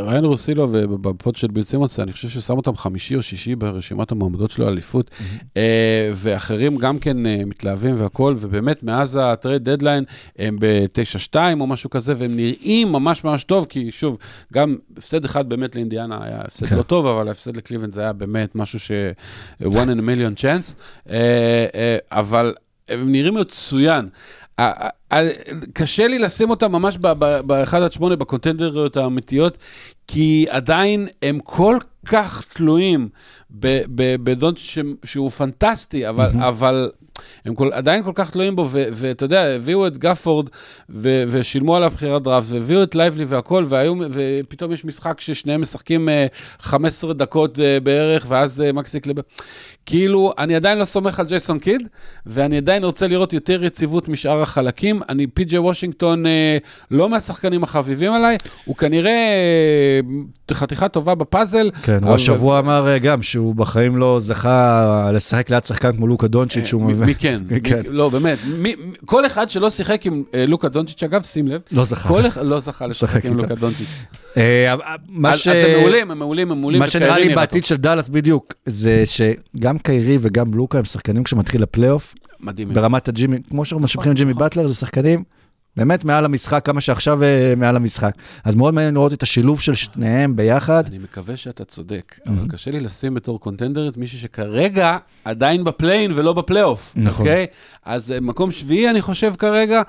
[0.00, 4.50] ריאן רוסילו בפוד של ביל סימונס, אני חושב ששם אותם חמישי או שישי ברשימת המועמדות
[4.50, 5.10] שלו לאליפות,
[6.14, 7.16] ואחרים גם כן
[7.46, 10.04] מתלהבים והכול, ובאמת מאז ה trade deadline
[10.38, 14.16] הם ב-9-2 או משהו כזה, והם נראים ממש ממש טוב, כי שוב,
[14.52, 16.76] גם הפסד אחד באמת לאינדיאנה היה הפסד כן.
[16.76, 18.90] לא טוב, אבל ההפסד לקליבלנד זה היה באמת משהו ש...
[19.62, 20.74] one in a million chance,
[22.12, 22.54] אבל
[22.88, 24.08] הם נראים מצוין.
[25.72, 29.58] קשה לי לשים אותם ממש ב-1 עד 8 בקונטנדריות האמיתיות,
[30.08, 33.08] כי עדיין הם כל כך תלויים
[33.50, 36.90] ב- ב- בדונט ש- שהוא פנטסטי, אבל, אבל
[37.44, 40.48] הם כל, עדיין כל כך תלויים בו, ואתה יודע, הביאו את גאפורד
[40.90, 46.08] ו- ושילמו עליו בחירת דראפט, והביאו את לייבלי והכל, והיו, ופתאום יש משחק ששניהם משחקים
[46.08, 46.26] אה,
[46.58, 49.22] 15 דקות אה, בערך, ואז אה, מקסי קלבר.
[49.86, 51.88] כאילו, אני עדיין לא סומך על ג'ייסון קיד,
[52.26, 55.00] ואני עדיין רוצה לראות יותר יציבות משאר החלקים.
[55.08, 56.58] אני, פי.ג'יי וושינגטון, אה,
[56.90, 59.97] לא מהשחקנים החביבים עליי, הוא כנראה אה,
[60.52, 61.70] חתיכה טובה בפאזל.
[61.82, 66.28] כן, הוא השבוע אמר אה, גם שהוא בחיים לא זכה לשחק ליד שחקן כמו לוקה
[66.28, 67.06] דונצ'יץ', שהוא מי- מבין.
[67.06, 67.42] מי כן?
[67.64, 67.82] כן.
[67.90, 68.38] לא, באמת.
[68.58, 68.74] מי-
[69.04, 72.08] כל אחד שלא שיחק עם אה, לוקה דונצ'יץ', אגב, שים לב, לא זכה.
[72.08, 73.36] כל אחד לא זכה לשחק עם.
[73.36, 73.88] לוקה דונצ'יץ'.
[74.36, 74.74] אה,
[75.08, 75.48] מה אז ש...
[75.48, 76.80] אז הם מעולים, הם מעולים, הם מעולים.
[76.80, 81.62] מה שנראה לי בעתיד של דאלאס בדיוק, זה שגם קיירי וגם לוקה הם שחקנים כשמתחיל
[81.62, 82.14] הפלייאוף.
[82.40, 82.68] מדהים.
[82.72, 85.24] ברמת הג'ימי, כמו שמשבחים ג'ימי באטלר, זה שחקנים
[85.78, 88.12] באמת מעל המשחק, כמה שעכשיו אה, מעל המשחק.
[88.44, 90.84] אז מאוד מעניין לראות את השילוב של שניהם ביחד.
[90.86, 96.12] אני מקווה שאתה צודק, אבל קשה לי לשים בתור קונטנדרית מישהי שכרגע עדיין ב play-in
[96.12, 96.92] ולא בפלייאוף.
[96.96, 97.26] נכון.
[97.26, 97.46] אוקיי?
[97.84, 99.82] אז אה, מקום שביעי, אני חושב כרגע,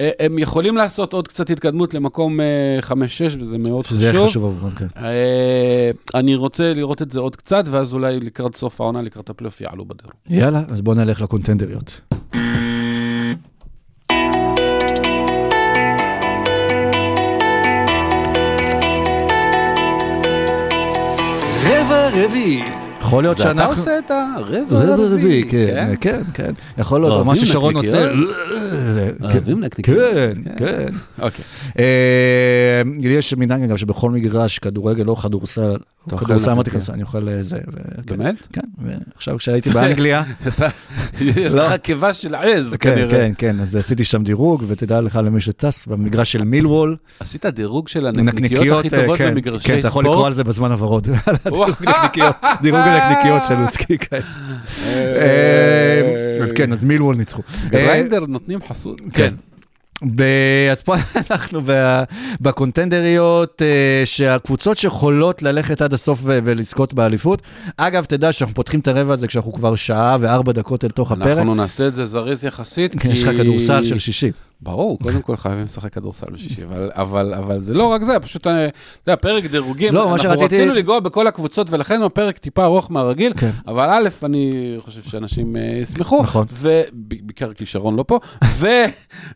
[0.00, 2.92] אה, הם יכולים לעשות עוד קצת התקדמות למקום אה, 5-6,
[3.40, 4.28] וזה מאוד שזה חשוב.
[4.28, 4.86] חשוב עבורם, כן.
[4.96, 9.60] אה, אני רוצה לראות את זה עוד קצת, ואז אולי לקראת סוף העונה, לקראת הפלייאוף,
[9.60, 10.14] יעלו בדירוג.
[10.28, 12.00] יאללה, אז בואו נלך לקונטנדריות.
[22.14, 22.83] רבע רביעי.
[23.04, 23.70] יכול להיות זה אתה שאנחנו...
[23.70, 26.52] עושה את הרבע רבע רביעי, הרביעי, כן, כן, כן.
[26.78, 28.12] יכול להיות, מה ששרון עושה...
[28.12, 29.98] כן, אוהבים נקניקיות.
[30.14, 30.54] כן, כן.
[30.56, 30.94] כן.
[31.22, 31.44] אוקיי.
[31.78, 35.76] אה, יש מנהג אגב שבכל מגרש, כדורגל או כדורסל,
[36.08, 36.70] כדורסל אמרתי.
[36.70, 37.58] כדורסל, אני אוכל אה, זה.
[38.06, 38.16] כן.
[38.16, 38.46] באמת?
[38.52, 40.22] כן, ועכשיו כשהייתי באנגליה,
[41.20, 41.64] יש לא.
[41.64, 43.10] לך קיבה של עז, כן, כנראה.
[43.10, 47.88] כן, כן, אז עשיתי שם דירוג, ותדע לך למי שטס, במגרש של מילוול, עשית דירוג
[47.88, 49.78] של הנקניקיות הכי אה, טובות כן, במגרשי כן, ספורט?
[49.78, 51.08] אתה יכול לקרוא על זה בזמן הבהרות.
[51.46, 51.72] וואו.
[52.96, 54.20] נקניקיות, של לוצקי, כן.
[54.86, 56.00] אה,
[56.42, 57.42] אז כן, אז מילוול ניצחו.
[57.64, 59.00] אה, גריינדר נותנים חסות.
[59.12, 59.34] כן.
[60.14, 60.94] ב- אז פה
[61.30, 61.60] אנחנו
[62.40, 67.42] בקונטנדריות, אה, שהקבוצות שיכולות ללכת עד הסוף ולזכות באליפות.
[67.76, 71.38] אגב, תדע שאנחנו פותחים את הרבע הזה כשאנחנו כבר שעה וארבע דקות אל תוך הפרק.
[71.38, 74.30] אנחנו נעשה את זה זריז יחסית, כן, יש לך כדורסל של שישי.
[74.64, 78.46] ברור, קודם כל חייבים לשחק כדורסל בשישי, אבל, אבל, אבל זה לא רק זה, פשוט,
[78.46, 78.72] אה, אתה
[79.06, 83.32] יודע, פרק דירוגים, לא, אנחנו שרציתי- רצינו לנגוע בכל הקבוצות, ולכן הפרק טיפה ארוך מהרגיל,
[83.36, 83.50] כן.
[83.68, 86.46] אבל א', אני חושב שאנשים אה, ישמחו, נכון.
[86.52, 88.66] ובעיקר כי שרון לא פה, ו-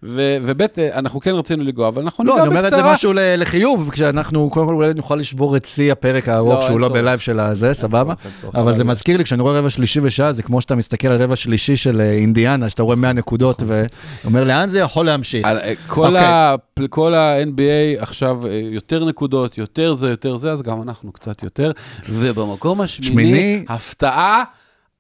[0.03, 2.76] ו- וב', אה, אנחנו כן רצינו לנגוע, אבל אנחנו לא, ניגע אני אומר את זה
[2.76, 2.93] בקצרה.
[2.93, 6.89] משהו לחיוב, כשאנחנו קודם כל אולי נוכל לשבור את שיא הפרק הארוך, לא, שהוא לא.
[6.89, 8.14] בלייב של הזה, סבבה?
[8.55, 11.37] אבל זה מזכיר לי, כשאני רואה רבע שלישי בשעה, זה כמו שאתה מסתכל על רבע
[11.37, 15.46] שלישי של אינדיאנה, שאתה רואה 100 נקודות, ואומר, לאן זה יכול להמשיך?
[15.46, 16.24] על, אה, כל, אוקיי.
[16.24, 16.54] ה,
[16.90, 21.72] כל ה-NBA עכשיו אה, יותר נקודות, יותר זה, יותר זה, אז גם אנחנו קצת יותר.
[22.08, 23.64] ובמקום השמיני, שמיני.
[23.68, 24.42] הפתעה.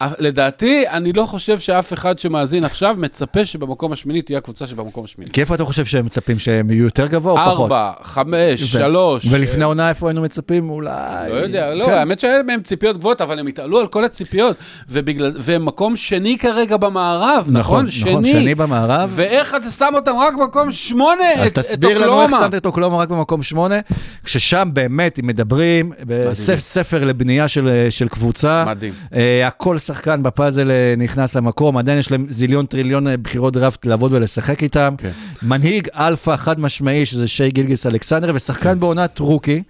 [0.02, 5.04] אה, לדעתי, אני לא חושב שאף אחד שמאזין עכשיו מצפה שבמקום השמיני תהיה הקבוצה שבמקום
[5.04, 5.30] השמיני.
[5.30, 7.70] כי איפה אתה חושב שהם מצפים שהם יהיו יותר גבוה או פחות?
[7.72, 9.26] ארבע, חמש, שלוש.
[9.30, 10.70] ולפני העונה איפה היינו מצפים?
[10.70, 11.28] אולי...
[11.28, 11.92] לא יודע, לא, כן.
[11.92, 14.56] האמת שהיה מהם ציפיות גבוהות, אבל הם התעלו על כל הציפיות,
[14.88, 17.86] והם מקום שני כרגע במערב, נכון?
[17.86, 19.12] נכון, נכון, שני במערב.
[19.14, 22.30] ואיך אתה שם אותם רק במקום שמונה, אז את, את תסביר לנו איך?
[22.30, 23.76] שמת את אוקלאומה רק במקום שמונה,
[24.24, 28.92] כששם באמת, אם מדברים, בספר לבנייה של, קבוצה, מדהים.
[29.14, 33.86] אה, הכל שחקן בפאזל אה, נכנס למקום, עדיין יש להם זיליון טריליון אה, בחירות דראפט
[33.86, 34.94] לעבוד ולשחק איתם.
[34.98, 35.10] כן.
[35.42, 39.62] מנהיג אלפא חד משמעי, שזה שי גילגיס אלכסנדר, ושחקן בעונת רוקי,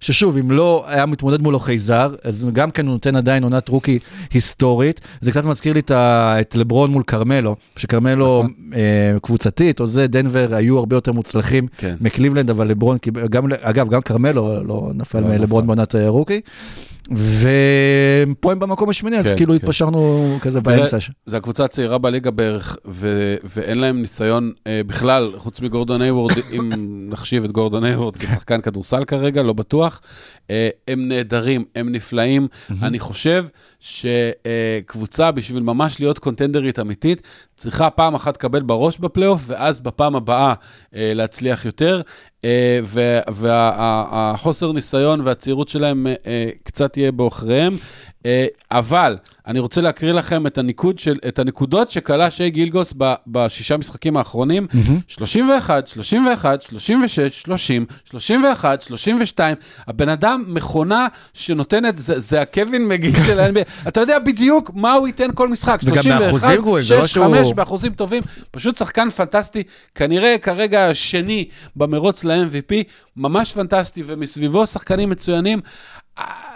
[0.00, 3.98] ששוב, אם לא היה מתמודד מולו חייזר, אז גם כן הוא נותן עדיין עונת רוקי
[4.32, 5.00] היסטורית.
[5.20, 10.78] זה קצת מזכיר לי את, לברון מול כרמלו, שכרמלו אה, קבוצתית, או זה, דנבר היו
[10.78, 11.94] הרבה יותר מוצלחים כן.
[12.00, 12.98] מקליבלנד, אבל לברון,
[13.30, 15.66] גם, אגב, גם כרמלו לא נפל לא נפל מלברון.
[15.66, 16.40] בעונת רוקי.
[17.10, 19.56] ופה הם במקום השמיני, אז כן, כאילו כן.
[19.56, 20.96] התפשרנו כזה באמצע.
[21.26, 26.70] זו הקבוצה הצעירה בליגה בערך, ו- ואין להם ניסיון אה, בכלל, חוץ מגורדון היוורד, אם
[27.10, 30.00] נחשיב את גורדון היוורד כשחקן כדורסל כרגע, לא בטוח.
[30.50, 32.48] אה, הם נהדרים, הם נפלאים.
[32.82, 33.46] אני חושב
[33.80, 37.22] שקבוצה, בשביל ממש להיות קונטנדרית אמיתית,
[37.56, 40.54] צריכה פעם אחת לקבל בראש בפלייאוף, ואז בפעם הבאה
[40.94, 42.02] אה, להצליח יותר.
[43.34, 47.76] והחוסר ניסיון והצעירות שלהם אה, אה, קצת יהיה בעוכריהם.
[48.26, 49.16] אה, אבל
[49.46, 54.16] אני רוצה להקריא לכם את, הניקוד של, את הנקודות שכלה שי גילגוס ב, בשישה משחקים
[54.16, 54.66] האחרונים.
[55.08, 59.56] 31, 31, 36, 30, 31, 32.
[59.86, 63.68] הבן אדם מכונה שנותנת, זה, זה הקווין מגיל של ה-NBA.
[63.88, 65.80] אתה יודע בדיוק מה הוא ייתן כל משחק.
[65.84, 68.22] וגם 31, באחוזים גבוהים, זה לא 6, שהוא- 5, באחוזים טובים.
[68.50, 69.62] פשוט שחקן פנטסטי,
[69.94, 72.74] כנראה כרגע השני במרוץ ל-MVP,
[73.16, 75.60] ממש פנטסטי, ומסביבו שחקנים מצוינים.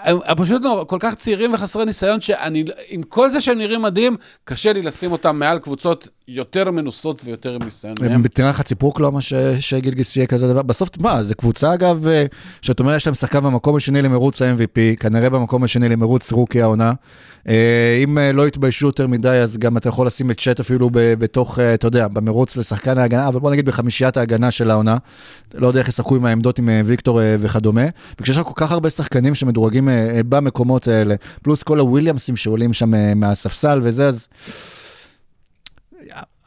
[0.05, 3.82] הם הם פשוט נורא- כל כך צעירים וחסרי ניסיון, שאני, עם כל זה שהם נראים
[3.82, 8.22] מדהים, קשה לי לשים אותם מעל קבוצות יותר מנוסות ויותר עם ניסיון מהם.
[8.28, 9.18] תראה לך ציפוק לא מה
[9.61, 10.62] שגילגיס יהיה כזה דבר.
[10.62, 12.26] בסוף, מה, זה קבוצה אגב, אה,
[12.62, 16.92] שאת אומרת, יש להם שחקן במקום השני למרוץ ה-MVP, כנראה במקום השני למרוץ רוקי העונה.
[17.48, 20.90] אה, אם אה, לא יתביישו יותר מדי, אז גם אתה יכול לשים את צ'אט אפילו
[20.92, 24.96] בתוך, אתה יודע, במרוץ לשחקן ההגנה, אבל בוא נגיד בחמישיית ההגנה של העונה.
[25.55, 27.84] לא יודע איך ישחקו עם העמדות עם ויקטור וכדומה.
[28.20, 29.88] וכשיש לך כל כך הרבה שחקנים שמדורגים
[30.28, 34.28] במקומות האלה, פלוס כל הוויליאמסים שעולים שם אה, מהספסל וזה, אז...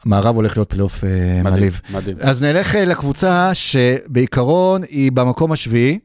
[0.04, 1.80] המערב הולך להיות פלייאוף אה, מעליב.
[1.90, 2.16] מדהים.
[2.20, 5.98] אז נלך אה, לקבוצה שבעיקרון היא במקום השביעי,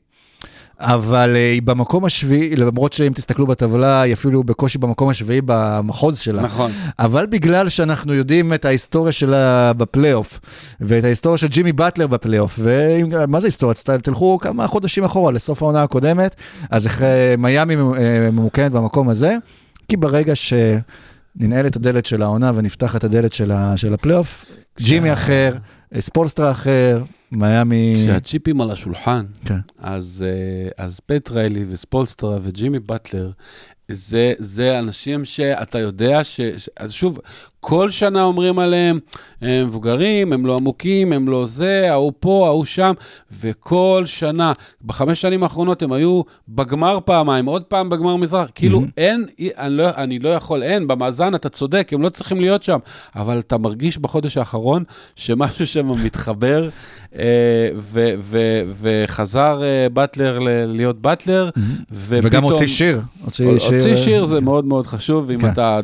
[0.79, 6.19] אבל אה, היא במקום השביעי, למרות שאם תסתכלו בטבלה, היא אפילו בקושי במקום השביעי במחוז
[6.19, 6.41] שלה.
[6.41, 6.71] נכון.
[6.99, 10.39] אבל בגלל שאנחנו יודעים את ההיסטוריה שלה בפלייאוף,
[10.81, 13.75] ואת ההיסטוריה של ג'ימי באטלר בפלייאוף, ומה זה היסטוריה?
[14.03, 16.35] תלכו כמה חודשים אחורה, לסוף העונה הקודמת,
[16.69, 19.35] אז אה, מיאמי אה, ממוקמת במקום הזה,
[19.87, 24.45] כי ברגע שננעל את הדלת של העונה ונפתח את הדלת של, ה, של הפלייאוף,
[24.79, 25.59] ג'ימי אחר, אה,
[25.99, 27.95] ספולסטרה אחר, מיאמי...
[27.97, 29.59] כשהצ'יפים על השולחן, כן.
[29.77, 33.31] אז, אה, אז פט ריילי וספולסטרה וג'ימי באטלר,
[33.91, 36.39] זה, זה אנשים שאתה יודע ש...
[36.89, 37.19] שוב,
[37.59, 38.99] כל שנה אומרים עליהם,
[39.41, 42.93] הם מבוגרים, הם לא עמוקים, הם לא זה, ההוא פה, ההוא שם,
[43.41, 44.53] וכל שנה,
[44.85, 49.25] בחמש שנים האחרונות הם היו בגמר פעמיים, עוד פעם בגמר מזרח, כאילו אין,
[49.57, 52.77] אני לא, אני לא יכול, אין, במאזן אתה צודק, הם לא צריכים להיות שם,
[53.15, 54.83] אבל אתה מרגיש בחודש האחרון
[55.15, 56.69] שמשהו שם מתחבר,
[57.15, 61.49] אה, ו, ו, וחזר אה, באטלר להיות באטלר,
[61.91, 62.19] ופתאום...
[62.23, 63.01] וגם הוציא שיר.
[63.23, 65.49] הוציא הוציא שיר זה מאוד מאוד חשוב, אם כן.
[65.49, 65.79] אתה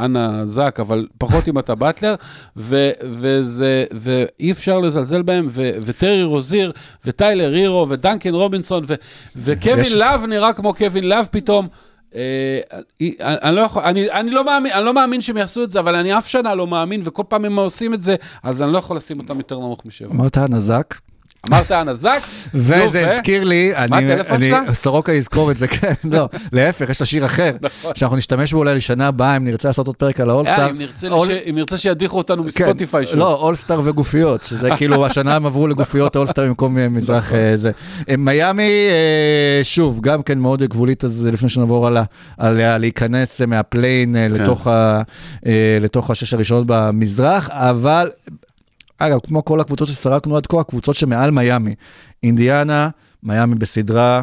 [0.00, 2.14] אנה זק, אבל פחות אם אתה באטלר,
[2.56, 6.72] ו- וזה, ואי אפשר לזלזל בהם, ו- וטרי רוזיר,
[7.04, 8.94] וטיילר הירו, ודנקן רובינסון, ו-
[9.36, 11.68] וקווין יש- לאב נראה כמו קווין לאב פתאום.
[12.14, 12.20] אה,
[13.00, 15.80] אני, אני, לא יכול, אני, אני, לא מאמין, אני לא מאמין שהם יעשו את זה,
[15.80, 18.78] אבל אני אף שנה לא מאמין, וכל פעם הם עושים את זה, אז אני לא
[18.78, 20.10] יכול לשים אותם יותר נמוך משבע.
[20.10, 20.94] אמרת אנה זק,
[21.48, 22.20] אמרת אנה זק?
[22.54, 23.12] נו, וזה?
[23.14, 24.74] הזכיר לי, אני, הטלפון אני, שלה?
[24.74, 27.92] סורוקה יזכור את זה, כן, לא, להפך, יש לה שיר אחר, נכון.
[27.94, 30.60] שאנחנו נשתמש בו אולי לשנה הבאה, אם נרצה לעשות עוד פרק על האולסטאר.
[30.60, 33.16] אה, אם נרצה אול- לש- אם נרצה שידיחו אותנו מספוטיפיי שוב.
[33.16, 37.70] לא, אולסטאר וגופיות, שזה כאילו, השנה הם עברו לגופיות אולסטאר במקום אה, מזרח אה, זה.
[38.18, 38.70] מיאמי,
[39.62, 41.98] שוב, גם כן מאוד גבולית, אז לפני שנעבור על
[42.38, 44.32] עליה, להיכנס מהפליין כן.
[45.80, 48.08] לתוך השש הראשונות במזרח, אבל,
[49.00, 51.74] אגב, כמו כל הקבוצות שסרקנו עד כה, הקבוצות שמעל מיאמי,
[52.22, 52.88] אינדיאנה,
[53.22, 54.22] מיאמי בסדרה,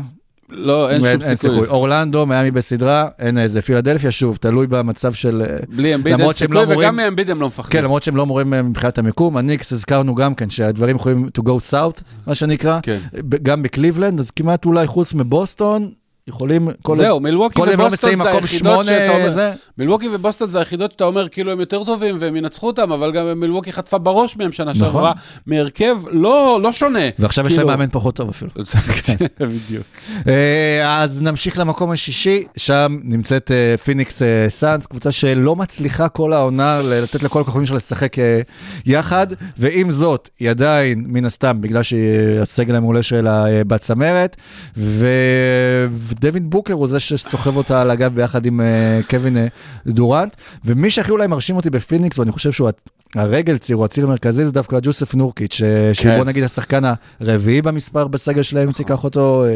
[0.50, 1.68] לא, אין שום סיכוי.
[1.68, 5.44] אורלנדו, מיאמי בסדרה, אין איזה פילדלפיה, שוב, תלוי במצב של...
[5.50, 7.72] אה, בלי אמביד אין סיכוי, לא אמורים- וגם מאמביד הם לא מפחדים.
[7.72, 11.42] כן, למרות שהם לא אמורים אה, מבחינת המיקום, הניקס הזכרנו גם כן שהדברים יכולים to
[11.44, 12.98] go south, מה שנקרא, כן.
[13.44, 15.92] גם בקליבלנד, אז כמעט אולי חוץ מבוסטון,
[16.28, 16.70] יכולים...
[16.82, 19.32] כל זהו, מילווקי לא ובוסטון מסיימים זה היחידות שאתה אומר...
[19.32, 19.52] זה...
[19.78, 23.40] מילווקי ובוסטון זה היחידות שאתה אומר, כאילו הם יותר טובים והם ינצחו אותם, אבל גם
[23.40, 24.86] מילווקי חטפה בראש מהם שנה נכון.
[24.86, 25.12] שעברה,
[25.46, 27.00] מהרכב לא לא שונה.
[27.20, 28.52] ועכשיו יש כאילו- להם מאמן פחות טוב אפילו.
[29.40, 29.84] בדיוק.
[30.28, 36.34] אה, אז נמשיך למקום השישי, שם נמצאת אה, פיניקס אה, סאנס, קבוצה שלא מצליחה כל
[36.34, 38.42] העונה לתת לכל הכוכבים שלה לשחק אה,
[38.86, 39.28] יחד,
[39.58, 44.36] ועם זאת, היא עדיין, מן הסתם, בגלל שהסגל המעולה שלה אה, בצמרת,
[44.78, 45.88] ו-
[46.18, 49.48] ודווין בוקר הוא זה שסוחב אותה על הגב ביחד עם אה, קווין אה,
[49.88, 50.36] דורנט,
[50.66, 52.70] ומי שהכי אולי מרשים אותי בפיניקס, ואני חושב שהוא...
[53.16, 55.62] הרגל ציר או הציר המרכזי זה דווקא יוסוף נורקיץ', ש-
[55.94, 56.18] שהוא כן.
[56.18, 56.84] בוא נגיד השחקן
[57.22, 59.56] הרביעי במספר בסגל שלהם, אם תיקח אותו אה, אה,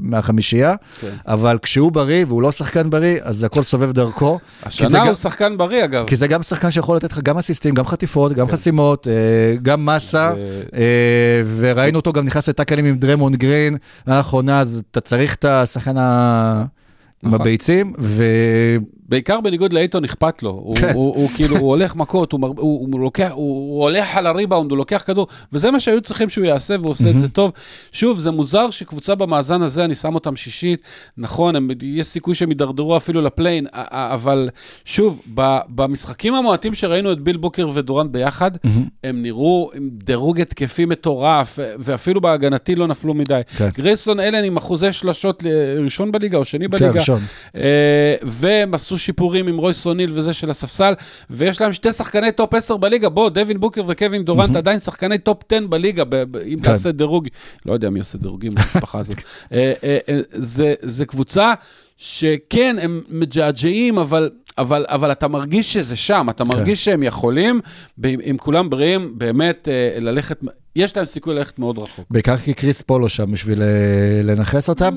[0.00, 1.08] מהחמישייה, כן.
[1.26, 4.38] אבל כשהוא בריא והוא לא שחקן בריא, אז הכל סובב דרכו.
[4.62, 6.06] השנה גם- הוא שחקן בריא, אגב.
[6.06, 9.12] כי זה גם שחקן שיכול לתת לך גם אסיסטים, גם חטיפות, גם חסימות, אה,
[9.62, 15.00] גם מסה, זה- אה, וראינו אותו גם נכנס לטאקלים עם דריימונד גרין, לאחרונה, אז אתה
[15.00, 16.64] צריך את השחקן ה...
[17.22, 17.40] עם נכון.
[17.40, 18.24] הביצים, ו...
[19.14, 20.92] בעיקר בניגוד לאייטון אכפת לו, הוא, כן.
[20.94, 24.26] הוא, הוא כאילו, הוא הולך מכות, הוא, מר, הוא, הוא, לוקח, הוא, הוא הולך על
[24.26, 27.52] הריבאונד, הוא לוקח כדור, וזה מה שהיו צריכים שהוא יעשה, והוא עושה את זה טוב.
[27.92, 30.82] שוב, זה מוזר שקבוצה במאזן הזה, אני שם אותם שישית,
[31.18, 34.50] נכון, הם, יש סיכוי שהם יידרדרו אפילו לפליין, אבל
[34.84, 38.50] שוב, ב, במשחקים המועטים שראינו את ביל בוקר ודורנט ביחד,
[39.04, 43.40] הם נראו עם דירוג התקפי מטורף, ואפילו בהגנתי לא נפלו מדי.
[43.56, 43.68] כן.
[43.74, 45.44] גרייסון אלן עם אחוזי שלשות
[45.84, 47.00] ראשון בליגה או שני כן, בליגה.
[47.00, 47.20] ראשון.
[47.56, 50.92] אה, והם עשו שיפורים עם רויס אוניל וזה של הספסל,
[51.30, 55.38] ויש להם שתי שחקני top 10 בליגה, בוא, דווין בוקר וקווין דורנט עדיין שחקני top
[55.52, 56.62] 10 בליגה, ב- ב- אם כן.
[56.62, 57.28] תעשה דירוג,
[57.66, 59.16] לא יודע מי עושה דירוגים במשפחה הזאת.
[59.52, 61.54] אה, אה, אה, זה- זה קבוצה
[61.96, 64.30] שכן, הם מג'עג'עים, אבל...
[64.58, 67.60] אבל, אבל אתה מרגיש שזה שם, אתה מרגיש שהם יכולים,
[68.04, 69.68] אם כולם בריאים, באמת
[70.00, 70.40] ללכת,
[70.76, 72.04] יש להם סיכוי ללכת מאוד רחוק.
[72.10, 73.66] בעיקר כי קריס פול לא שם בשביל אה,
[74.24, 74.94] לנכס אותם,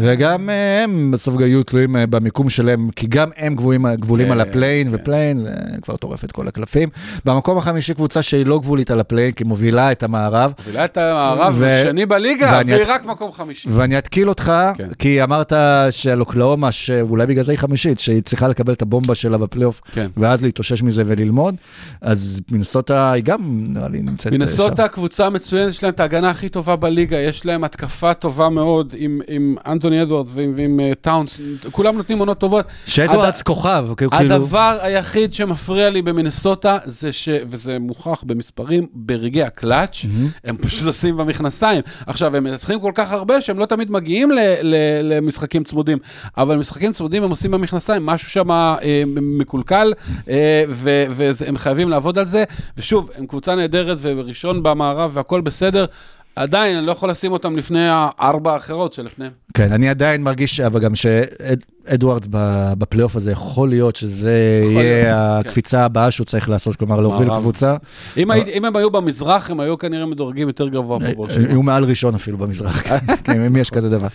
[0.00, 4.26] וגם אה, הם בסוף גם יהיו תלויים אה, במיקום שלהם, כי גם הם גבולים, גבולים
[4.26, 4.94] כן, על ה play-in, כן.
[4.94, 5.50] ו play-in זה
[5.82, 6.88] כבר טורף את כל הקלפים.
[7.24, 10.96] במקום החמישי קבוצה שהיא לא גבולית על ה play-in, כי מובילה את המערב, מובילה את
[10.96, 13.68] המערב ו- שני בליגה, ואני והיא את- רק מקום חמישי.
[13.72, 14.88] ואני אתקיל אותך, כן.
[14.98, 15.52] כי אמרת
[15.90, 20.06] שעל אוקלהומה, שאולי בגלל זה היא חמישית, שהיא צריכה לקבל את הבומבה שלה בפלייאוף, כן.
[20.16, 21.54] ואז להתאושש מזה וללמוד,
[22.00, 23.38] אז מנסוטה היא גם,
[23.68, 24.32] נראה לי, נמצאת
[24.66, 24.78] שם.
[25.18, 29.20] קבוצה מצוינת, יש להם את ההגנה הכי טובה בליגה, יש להם התקפה טובה מאוד עם,
[29.28, 31.40] עם אנטוני אדוארדס ועם, ועם uh, טאונס,
[31.70, 32.66] כולם נותנים עונות טובות.
[32.86, 37.28] שאדוארדס כוכב, כאילו, הדבר היחיד שמפריע לי במינסוטה זה ש...
[37.50, 40.04] וזה מוכח במספרים, ברגעי הקלאץ',
[40.44, 41.82] הם פשוט עושים במכנסיים.
[42.06, 44.38] עכשיו, הם מנצחים כל כך הרבה שהם לא תמיד מגיעים ל...
[44.62, 44.76] ל...
[45.02, 45.98] למשחקים צמודים,
[46.36, 49.92] אבל משחקים צמודים הם עושים במכנסיים, משהו שם אה, מקולקל,
[50.28, 50.62] אה.
[50.70, 52.44] והם חייבים לעבוד על זה.
[52.76, 55.86] ושוב, הם קבוצה נהדרת וראשון במערב והכל בסדר.
[56.36, 59.32] עדיין, אני לא יכול לשים אותם לפני הארבע האחרות שלפניהם.
[59.54, 60.92] כן, אני עדיין מרגיש, אבל גם
[61.94, 62.28] אדוארדס
[62.78, 65.48] בפלייאוף הזה, יכול להיות שזה יכול יהיה להיות, כן.
[65.48, 67.28] הקפיצה הבאה שהוא צריך לעשות, כלומר להוביל.
[67.28, 67.76] קבוצה.
[68.16, 71.54] אם הם היו במזרח, הם היו כנראה מדורגים יותר גבוה פה ברשימה.
[71.54, 72.82] הוא מעל ראשון אפילו במזרח,
[73.24, 74.06] כן, אם יש כזה דבר.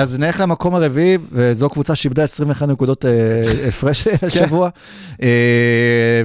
[0.00, 3.10] אז נלך למקום הרביעי, וזו קבוצה שאיבדה 21 נקודות אה,
[3.68, 4.26] הפרש כן.
[4.26, 4.68] השבוע,
[5.22, 6.22] אה,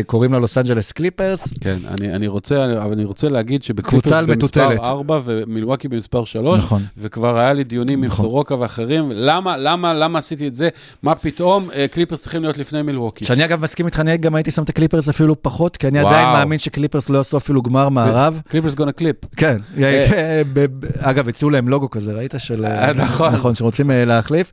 [0.00, 1.54] וקוראים לה לוס אנג'לס קליפרס.
[1.60, 4.80] כן, אני, אני רוצה, אבל אני רוצה להגיד קבוצה שבקליפרס על במספר מטוטלת.
[4.80, 6.82] 4 ומילואקי במספר 3, נכון.
[6.98, 8.24] וכבר היה לי דיונים עם נכון.
[8.24, 10.68] סורוקה ואחרים, למה, למה, למה עשיתי את זה?
[11.02, 13.24] מה פתאום אה, קליפרס צריכים להיות לפני מילואקי?
[13.24, 16.14] שאני אגב מסכים איתך, אני גם הייתי שם את הקליפרס אפילו פחות, כי אני וואו.
[16.14, 18.40] עדיין מאמין שקליפרס לא יעשו אפילו גמר מערב.
[18.48, 19.16] קליפרס gonna clip.
[19.36, 19.82] כן, אה.
[20.12, 20.42] אה,
[20.98, 22.34] אגב, הציעו להם לוגו כזה, ראית?
[22.38, 22.64] של...
[22.94, 23.34] נכון.
[23.34, 24.52] נכון, שרוצים להחליף.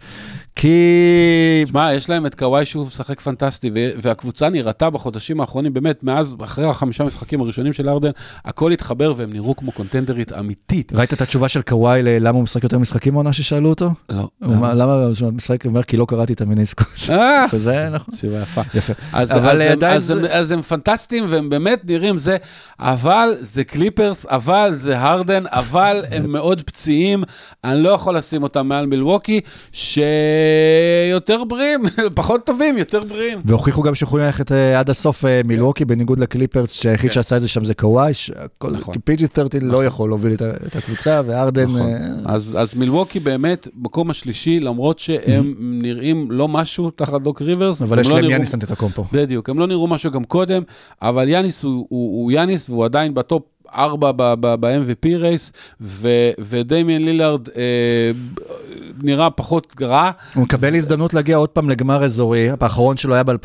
[0.56, 1.64] כי...
[1.68, 3.72] שמע, יש להם את קוואי שהוא משחק פנטסטי,
[4.02, 8.10] והקבוצה נראתה בחודשים האחרונים, באמת, מאז, אחרי החמישה משחקים הראשונים של ארדן,
[8.46, 10.92] הכל התחבר והם נראו כמו קונטנדרית אמיתית.
[10.96, 13.90] ראית את התשובה של קוואי ללמה הוא משחק יותר משחקים מהעונה ששאלו אותו?
[14.10, 14.28] לא.
[14.74, 15.64] למה הוא משחק?
[15.66, 17.10] הוא אומר, כי לא קראתי את המיניסקוס.
[17.10, 18.16] אה, שזה נכון.
[18.16, 18.62] תשובה יפה.
[18.74, 18.94] יפה.
[19.14, 22.38] אז, הם, עדיין אז, זה- הם, אז הם פנטסטיים והם באמת נראים זה,
[22.80, 27.24] אבל זה קליפרס, אבל זה הרדן, אבל הם מאוד פציעים,
[27.64, 31.84] אני לא יכול לשים אותם מעל מילווקי, שיותר בריאים,
[32.16, 33.42] פחות טובים, יותר בריאים.
[33.46, 37.14] והוכיחו גם שיכולים ללכת אה, עד הסוף אה, מילווקי, בניגוד לקליפרס, שהיחיד כן.
[37.16, 38.94] שעשה את זה שם זה קוואי, שהכל- נכון.
[38.94, 40.34] כי פיג'י 13 לא יכול להוביל
[40.68, 41.64] את הקבוצה, והרדן...
[41.70, 41.92] נכון.
[42.26, 47.82] אז, אז מילווקי באמת מקום השלישי, למרות שהם נראים לא משהו תחת דוק ריברס.
[47.82, 49.06] אבל יש להם יאניס אנטטוקומפו.
[49.12, 50.62] בדיוק, הם לא נראו משהו גם קודם,
[51.02, 53.44] אבל יאניס הוא, הוא, הוא יאניס והוא עדיין ב top
[53.76, 56.10] 4 ב-MVP race, ו-
[56.40, 58.12] ודמיין לילארד אה,
[59.04, 60.12] נראה פחות רע.
[60.36, 63.38] הוא מקבל הזדמנות להגיע עוד פעם לגמר אזורי, האחרון שלו היה ב-2019,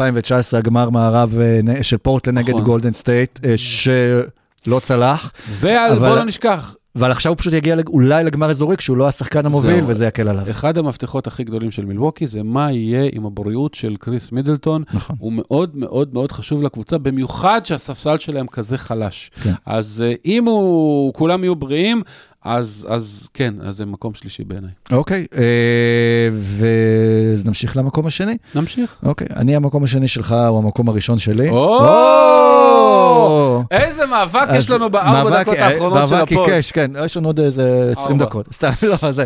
[0.58, 2.64] הגמר מערב אה, של פורטלנד נגד נכון.
[2.64, 8.24] גולדן סטייט, אה, שלא צלח, ובוא אבל- לא נשכח, אבל עכשיו הוא פשוט יגיע אולי
[8.24, 9.88] לגמר אזורי כשהוא לא השחקן המוביל, זהו.
[9.88, 10.50] וזה יקל עליו.
[10.50, 14.82] אחד המפתחות הכי גדולים של מילווקי זה מה יהיה עם הבריאות של קריס מידלטון.
[14.92, 15.16] נכון.
[15.18, 19.30] הוא מאוד מאוד מאוד חשוב לקבוצה, במיוחד שהספסל שלהם כזה חלש.
[19.42, 19.52] כן.
[19.66, 22.02] אז אה, אם הוא, כולם יהיו בריאים,
[22.44, 24.70] אז, אז כן, אז זה מקום שלישי בעיניי.
[24.92, 26.28] אוקיי, אה,
[27.44, 28.36] ונמשיך למקום השני.
[28.54, 28.96] נמשיך.
[29.02, 31.48] אוקיי, אני המקום השני שלך, הוא המקום הראשון שלי.
[31.50, 33.62] או!
[33.70, 36.50] איזה מאבק אז יש לנו בארבע מאבק, דקות אה, האחרונות של מאבק הפוד.
[36.50, 38.24] עיקש, כן, יש לנו עוד איזה 20 ארבע.
[38.24, 38.46] דקות.
[38.52, 38.70] סתם,
[39.02, 39.24] לא, זה.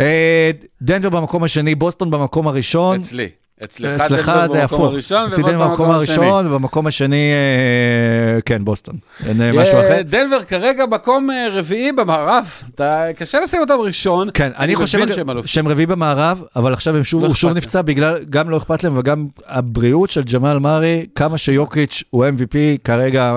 [0.00, 0.50] אה,
[0.82, 2.98] דנבר במקום השני, בוסטון במקום הראשון.
[2.98, 3.28] אצלי.
[3.64, 4.94] אצלך אצלך זה הפוך.
[4.98, 5.90] אצלי דנבר במקום.
[5.90, 8.94] הראשון, ובמקום השני, אה, כן, בוסטון.
[9.26, 10.02] אין אה, משהו אחר.
[10.04, 12.46] דנבר כרגע מקום אה, רביעי במערב.
[12.74, 14.28] אתה- קשה לשים אותם ראשון.
[14.34, 17.52] כן, אני חושב מבין אגב, שהם רביעי במערב, אבל עכשיו הם שוב, לא הוא שוב
[17.56, 22.54] נפצע בגלל, גם לא אכפת להם וגם הבריאות של ג'מאל מארי, כמה שיוקיץ' הוא MVP
[22.84, 23.34] כרגע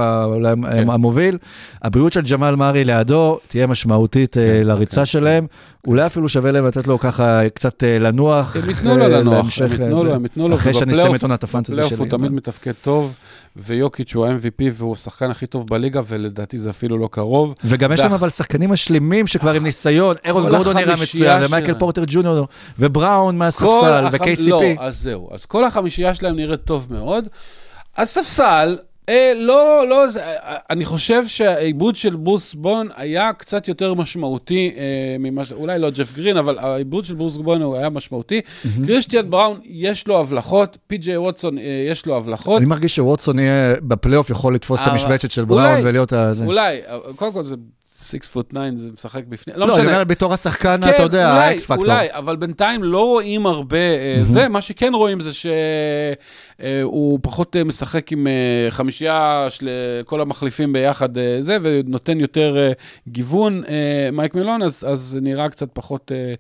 [0.72, 0.90] כן.
[0.90, 1.38] המוביל,
[1.82, 5.48] הבריאות של ג'מאל מארי לידו תהיה משמעותית אה, כן, לריצה כן, שלהם,
[5.88, 8.56] אולי אפילו שווה להם לתת לו ככה קצת לנוח.
[8.56, 10.13] הם ייתנו לו לנוח, הם ייתנו לו.
[10.14, 10.56] הם ייתנו לו.
[10.56, 12.00] אחרי שאני אסיים את עונת הפנטזי בפלייאוף שלי.
[12.00, 13.14] הוא תמיד מתפקד טוב,
[13.56, 17.56] ויוקיץ' הוא ה-MVP והוא השחקן הכי טוב בליגה, ולדעתי זה אפילו לא קרוב.
[17.64, 21.80] וגם יש להם אבל שחקנים משלימים שכבר עם ניסיון, אירון גורדון נראה מצוין, ומייקל.
[21.80, 22.48] פורטר ג'וניור,
[22.80, 24.50] ובראון מהספסל, ו-KCP.
[24.50, 25.30] לא, אז זהו.
[25.32, 27.26] אז כל החמישייה שלהם נראית טוב מאוד.
[27.98, 28.78] הספסל,
[29.36, 30.34] לא, לא, זה, אה,
[30.70, 34.84] אני חושב שהעיבוד של ברוס בון היה קצת יותר משמעותי אה,
[35.20, 35.52] ממה ש...
[35.52, 38.42] אולי לא ג'ף גרין, אבל העיבוד של ברוס בון הוא היה משמעותי.
[38.88, 42.58] קריסטיאן בראון, יש לו הבלחות, פי.ג'יי ווטסון, אה, יש לו הבלחות.
[42.58, 46.32] אני מרגיש שווטסון יהיה בפלייאוף יכול לתפוס את אבל- המשבצת של בראון ולהיות ה...
[46.46, 47.56] אולי, אה, קודם כל זה
[48.04, 49.94] 6 פוט 9, זה משחק בפנים, לא לא, אני משנה.
[49.94, 51.86] אומר בתור השחקן, כן, אתה יודע, האקס פקטור.
[51.86, 57.64] אולי, אבל בינתיים לא רואים הרבה אה, זה, מה שכן רואים זה שהוא פחות אה,
[57.64, 58.32] משחק עם אה,
[58.72, 59.70] חמישייה של
[60.06, 62.72] כל המחליפים ביחד אה, זה, ונותן יותר אה,
[63.08, 63.74] גיוון, אה,
[64.12, 66.34] מייק מילון, אז, אז זה נראה קצת פחות אה,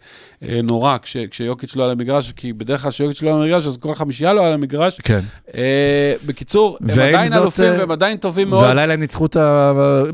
[0.50, 3.78] אה, נורא כש, כשיוקיץ' לא על המגרש, כי בדרך כלל כשיוקיץ' לא על המגרש, אז
[3.78, 5.00] כל החמישייה לא על המגרש.
[5.04, 5.20] כן.
[5.58, 8.64] אה, בקיצור, הם עדיין אלופים אה, והם עדיין טובים מאוד.
[8.64, 9.28] והלילה הם ניצחו.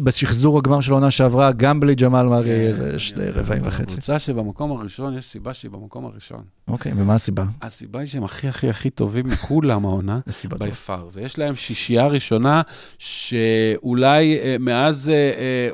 [0.03, 3.93] בשחזור הגמר של העונה שעברה, גם בלי ג'מאל מארי, איזה שני רבעים וחצי.
[3.93, 6.43] קבוצה שבמקום הראשון, יש סיבה שהיא במקום הראשון.
[6.67, 7.45] אוקיי, ומה הסיבה?
[7.61, 10.71] הסיבה היא שהם הכי הכי הכי טובים מכולם העונה, טובה.
[10.71, 12.61] פאר, ויש להם שישייה ראשונה
[12.99, 15.69] שאולי אה, מאז אה, אה,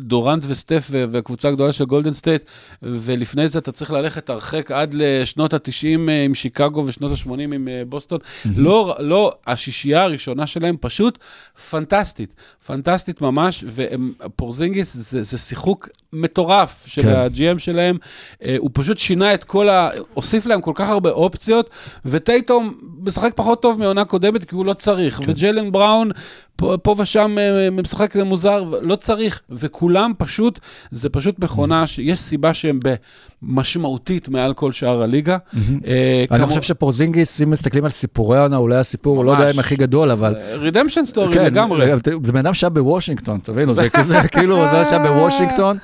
[0.00, 2.44] דורנט וסטף והקבוצה הגדולה של גולדן סטייט,
[2.82, 8.18] ולפני זה אתה צריך ללכת הרחק עד לשנות ה-90 עם שיקגו ושנות ה-80 עם בוסטון.
[8.56, 11.18] לא, לא, השישייה הראשונה שלהם פשוט
[11.70, 12.36] פנטסטית,
[12.66, 17.08] פנטסטית ממש, ופורזינגיס זה, זה שיחוק מטורף של כן.
[17.08, 17.98] ה-GM שלהם,
[18.44, 19.90] אה, הוא פשוט שינה את כל ה...
[20.14, 21.70] הוסיף להם כל כך הרבה אופציות,
[22.04, 26.10] וטייטום משחק פחות טוב מעונה קודמת כי הוא לא צריך, וג'לן בראון
[26.56, 30.60] פה, פה ושם אה, משחק מוזר, לא צריך, וכולם פשוט,
[30.90, 32.80] זה פשוט מכונה שיש סיבה שהם
[33.42, 35.36] משמעותית מעל כל שאר הליגה.
[35.86, 39.50] אה, אני חושב שפורזינגיס, אם מסתכלים על סיפורי העונה, אולי הסיפור, הוא לא יודע.
[39.50, 40.34] אם הכי גדול, אבל...
[40.52, 41.86] redemption story כן, לגמרי.
[42.22, 45.78] זה בן אדם שהיה בוושינגטון, תבינו, זה כזה, כאילו, זה שהיה בוושינגטון,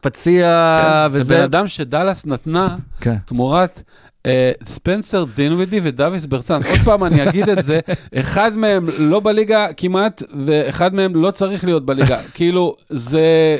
[0.00, 0.48] פציע
[0.82, 1.36] כן, זה וזה.
[1.36, 3.16] בן אדם שדאלאס נתנה כן.
[3.24, 4.17] תמורת אה,
[4.64, 6.66] ספנסר דינווידי ודוויס ברצנס.
[6.66, 7.80] עוד פעם אני אגיד את זה,
[8.14, 12.18] אחד מהם לא בליגה כמעט, ואחד מהם לא צריך להיות בליגה.
[12.34, 13.58] כאילו, זה...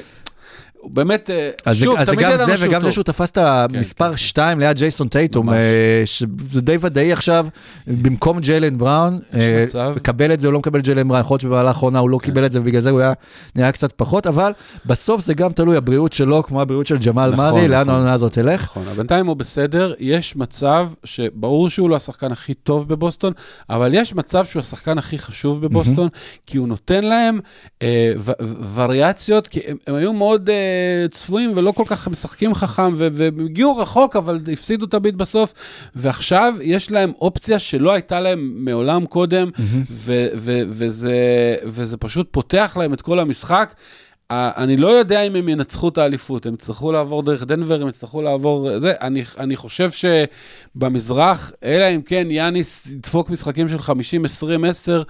[0.93, 2.93] באמת, אה, אז זה- שוב, אז זה תמיד גם ידענו זה שהוא וגם זה טוב.
[2.93, 5.55] שהוא תפס את המספר 2 ליד ג'ייסון טייטום, ממש.
[5.57, 7.47] אה, שזה די ודאי עכשיו,
[7.87, 9.91] במקום ג'יילן בראון, אה.
[9.97, 12.47] מקבל את זה או לא מקבל ג'יילן בראון, יכול להיות שבמהלך העונה הוא לא קיבל
[12.47, 13.13] את זה ובגלל זה הוא היה
[13.57, 14.53] נראה קצת פחות, אבל
[14.87, 17.95] בסוף זה גם תלוי הבריאות שלו כמו הבריאות של ג'מאל נכון, מארי, לאן נכון.
[17.95, 18.63] העונה הזאת תלך.
[18.65, 23.33] נכון, בינתיים הוא בסדר, יש מצב שברור שהוא לא השחקן הכי טוב בבוסטון,
[23.71, 26.09] אבל יש מצב שהוא השחקן הכי חשוב בבוסטון,
[26.47, 27.41] כי הוא נותן להם
[27.83, 28.13] אה,
[28.75, 30.55] וריאציות, כי הם, הם היו מאוד אה,
[31.11, 35.55] צפויים ולא כל כך משחקים חכם, והם הגיעו רחוק, אבל הפסידו תמיד בסוף,
[35.95, 39.51] ועכשיו יש להם אופציה שלא הייתה להם מעולם קודם,
[39.91, 41.17] ו- ו- וזה,
[41.65, 43.75] וזה פשוט פותח להם את כל המשחק.
[44.31, 47.89] אה, אני לא יודע אם הם ינצחו את האליפות, הם יצטרכו לעבור דרך דנבר, הם
[47.89, 48.81] יצטרכו לעבור...
[48.81, 55.03] זה, אני, אני חושב שבמזרח, אלא אם כן יאניס ידפוק משחקים של 50, 20, 10,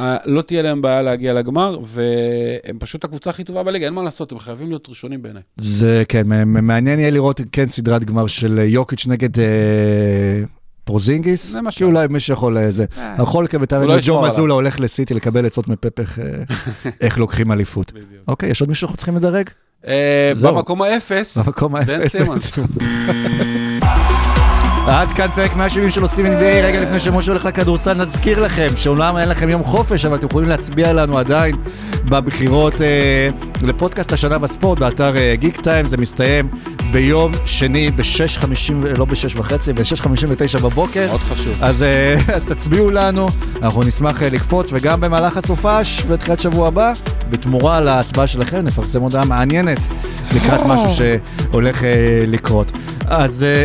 [0.00, 4.02] אה, לא תהיה להם בעיה להגיע לגמר, והם פשוט הקבוצה הכי טובה בליגה, אין מה
[4.02, 5.42] לעשות, הם חייבים להיות ראשונים בעיניי.
[5.56, 10.42] זה כן, מעניין יהיה לראות כן סדרת גמר של יוקיץ' נגד אה,
[10.88, 12.84] פרוזינגיס, כי אולי מי שיכול אה, זה.
[12.98, 13.16] אה.
[13.22, 14.22] יכול כבתאר הוא לא ג'ו.
[14.22, 16.24] מזולה הולך לסיטי לקבל עצות מפפך אה,
[17.00, 17.92] איך לוקחים אליפות.
[18.28, 19.50] אוקיי, יש עוד מישהו שאנחנו צריכים לדרג?
[19.86, 20.32] אה.
[20.42, 21.38] במקום האפס,
[21.86, 22.08] בן.
[22.08, 22.58] סימונס.
[24.88, 29.14] עד כאן פרק 170 של עושים NBA, רגע לפני שמשה הולך לכדורסל, נזכיר לכם שאומנם
[29.18, 31.56] אין לכם יום חופש, אבל אתם יכולים להצביע לנו עדיין
[32.04, 33.28] בבחירות אה,
[33.62, 36.48] לפודקאסט השנה בספורט, באתר אה, גיק טיים, זה מסתיים
[36.92, 41.06] ביום שני ב-6.50, לא ב-6.5, ב-6.59 בבוקר.
[41.06, 41.58] מאוד חשוב.
[41.60, 43.28] אז, אה, אז תצביעו לנו,
[43.62, 46.92] אנחנו נשמח אה, לקפוץ, וגם במהלך הסופש ותחילת שבוע הבא,
[47.30, 49.78] בתמורה להצבעה שלכם, נפרסם הודעה מעניינת
[50.36, 52.72] לקראת משהו שהולך אה, לקרות.
[53.06, 53.42] אז...
[53.42, 53.64] אה,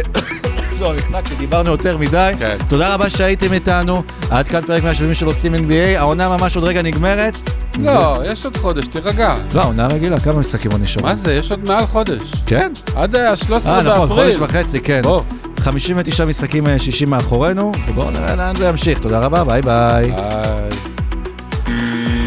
[0.78, 2.32] זוהר נחנק כי דיברנו יותר מדי.
[2.40, 2.58] כן.
[2.68, 4.04] תודה רבה שהייתם איתנו.
[4.30, 5.98] עד כאן פרק 170 של עושים NBA.
[6.00, 7.36] העונה ממש עוד רגע נגמרת.
[7.80, 9.36] לא, יש עוד חודש, תירגע.
[9.54, 11.08] לא, העונה רגילה, כמה משחקים עוד נשארו?
[11.08, 12.32] מה זה, יש עוד מעל חודש.
[12.46, 12.72] כן?
[12.96, 14.44] עד ה-13 אה, נכון, חודש באפריל.
[14.64, 15.02] וחצי, כן.
[15.04, 15.22] בוא.
[15.60, 19.00] 59 משחקים, אה, 60 מאחורינו, ובואו נראה לאן זה ימשיך.
[19.00, 20.04] תודה רבה, ביי ביי.
[20.12, 22.03] ביי.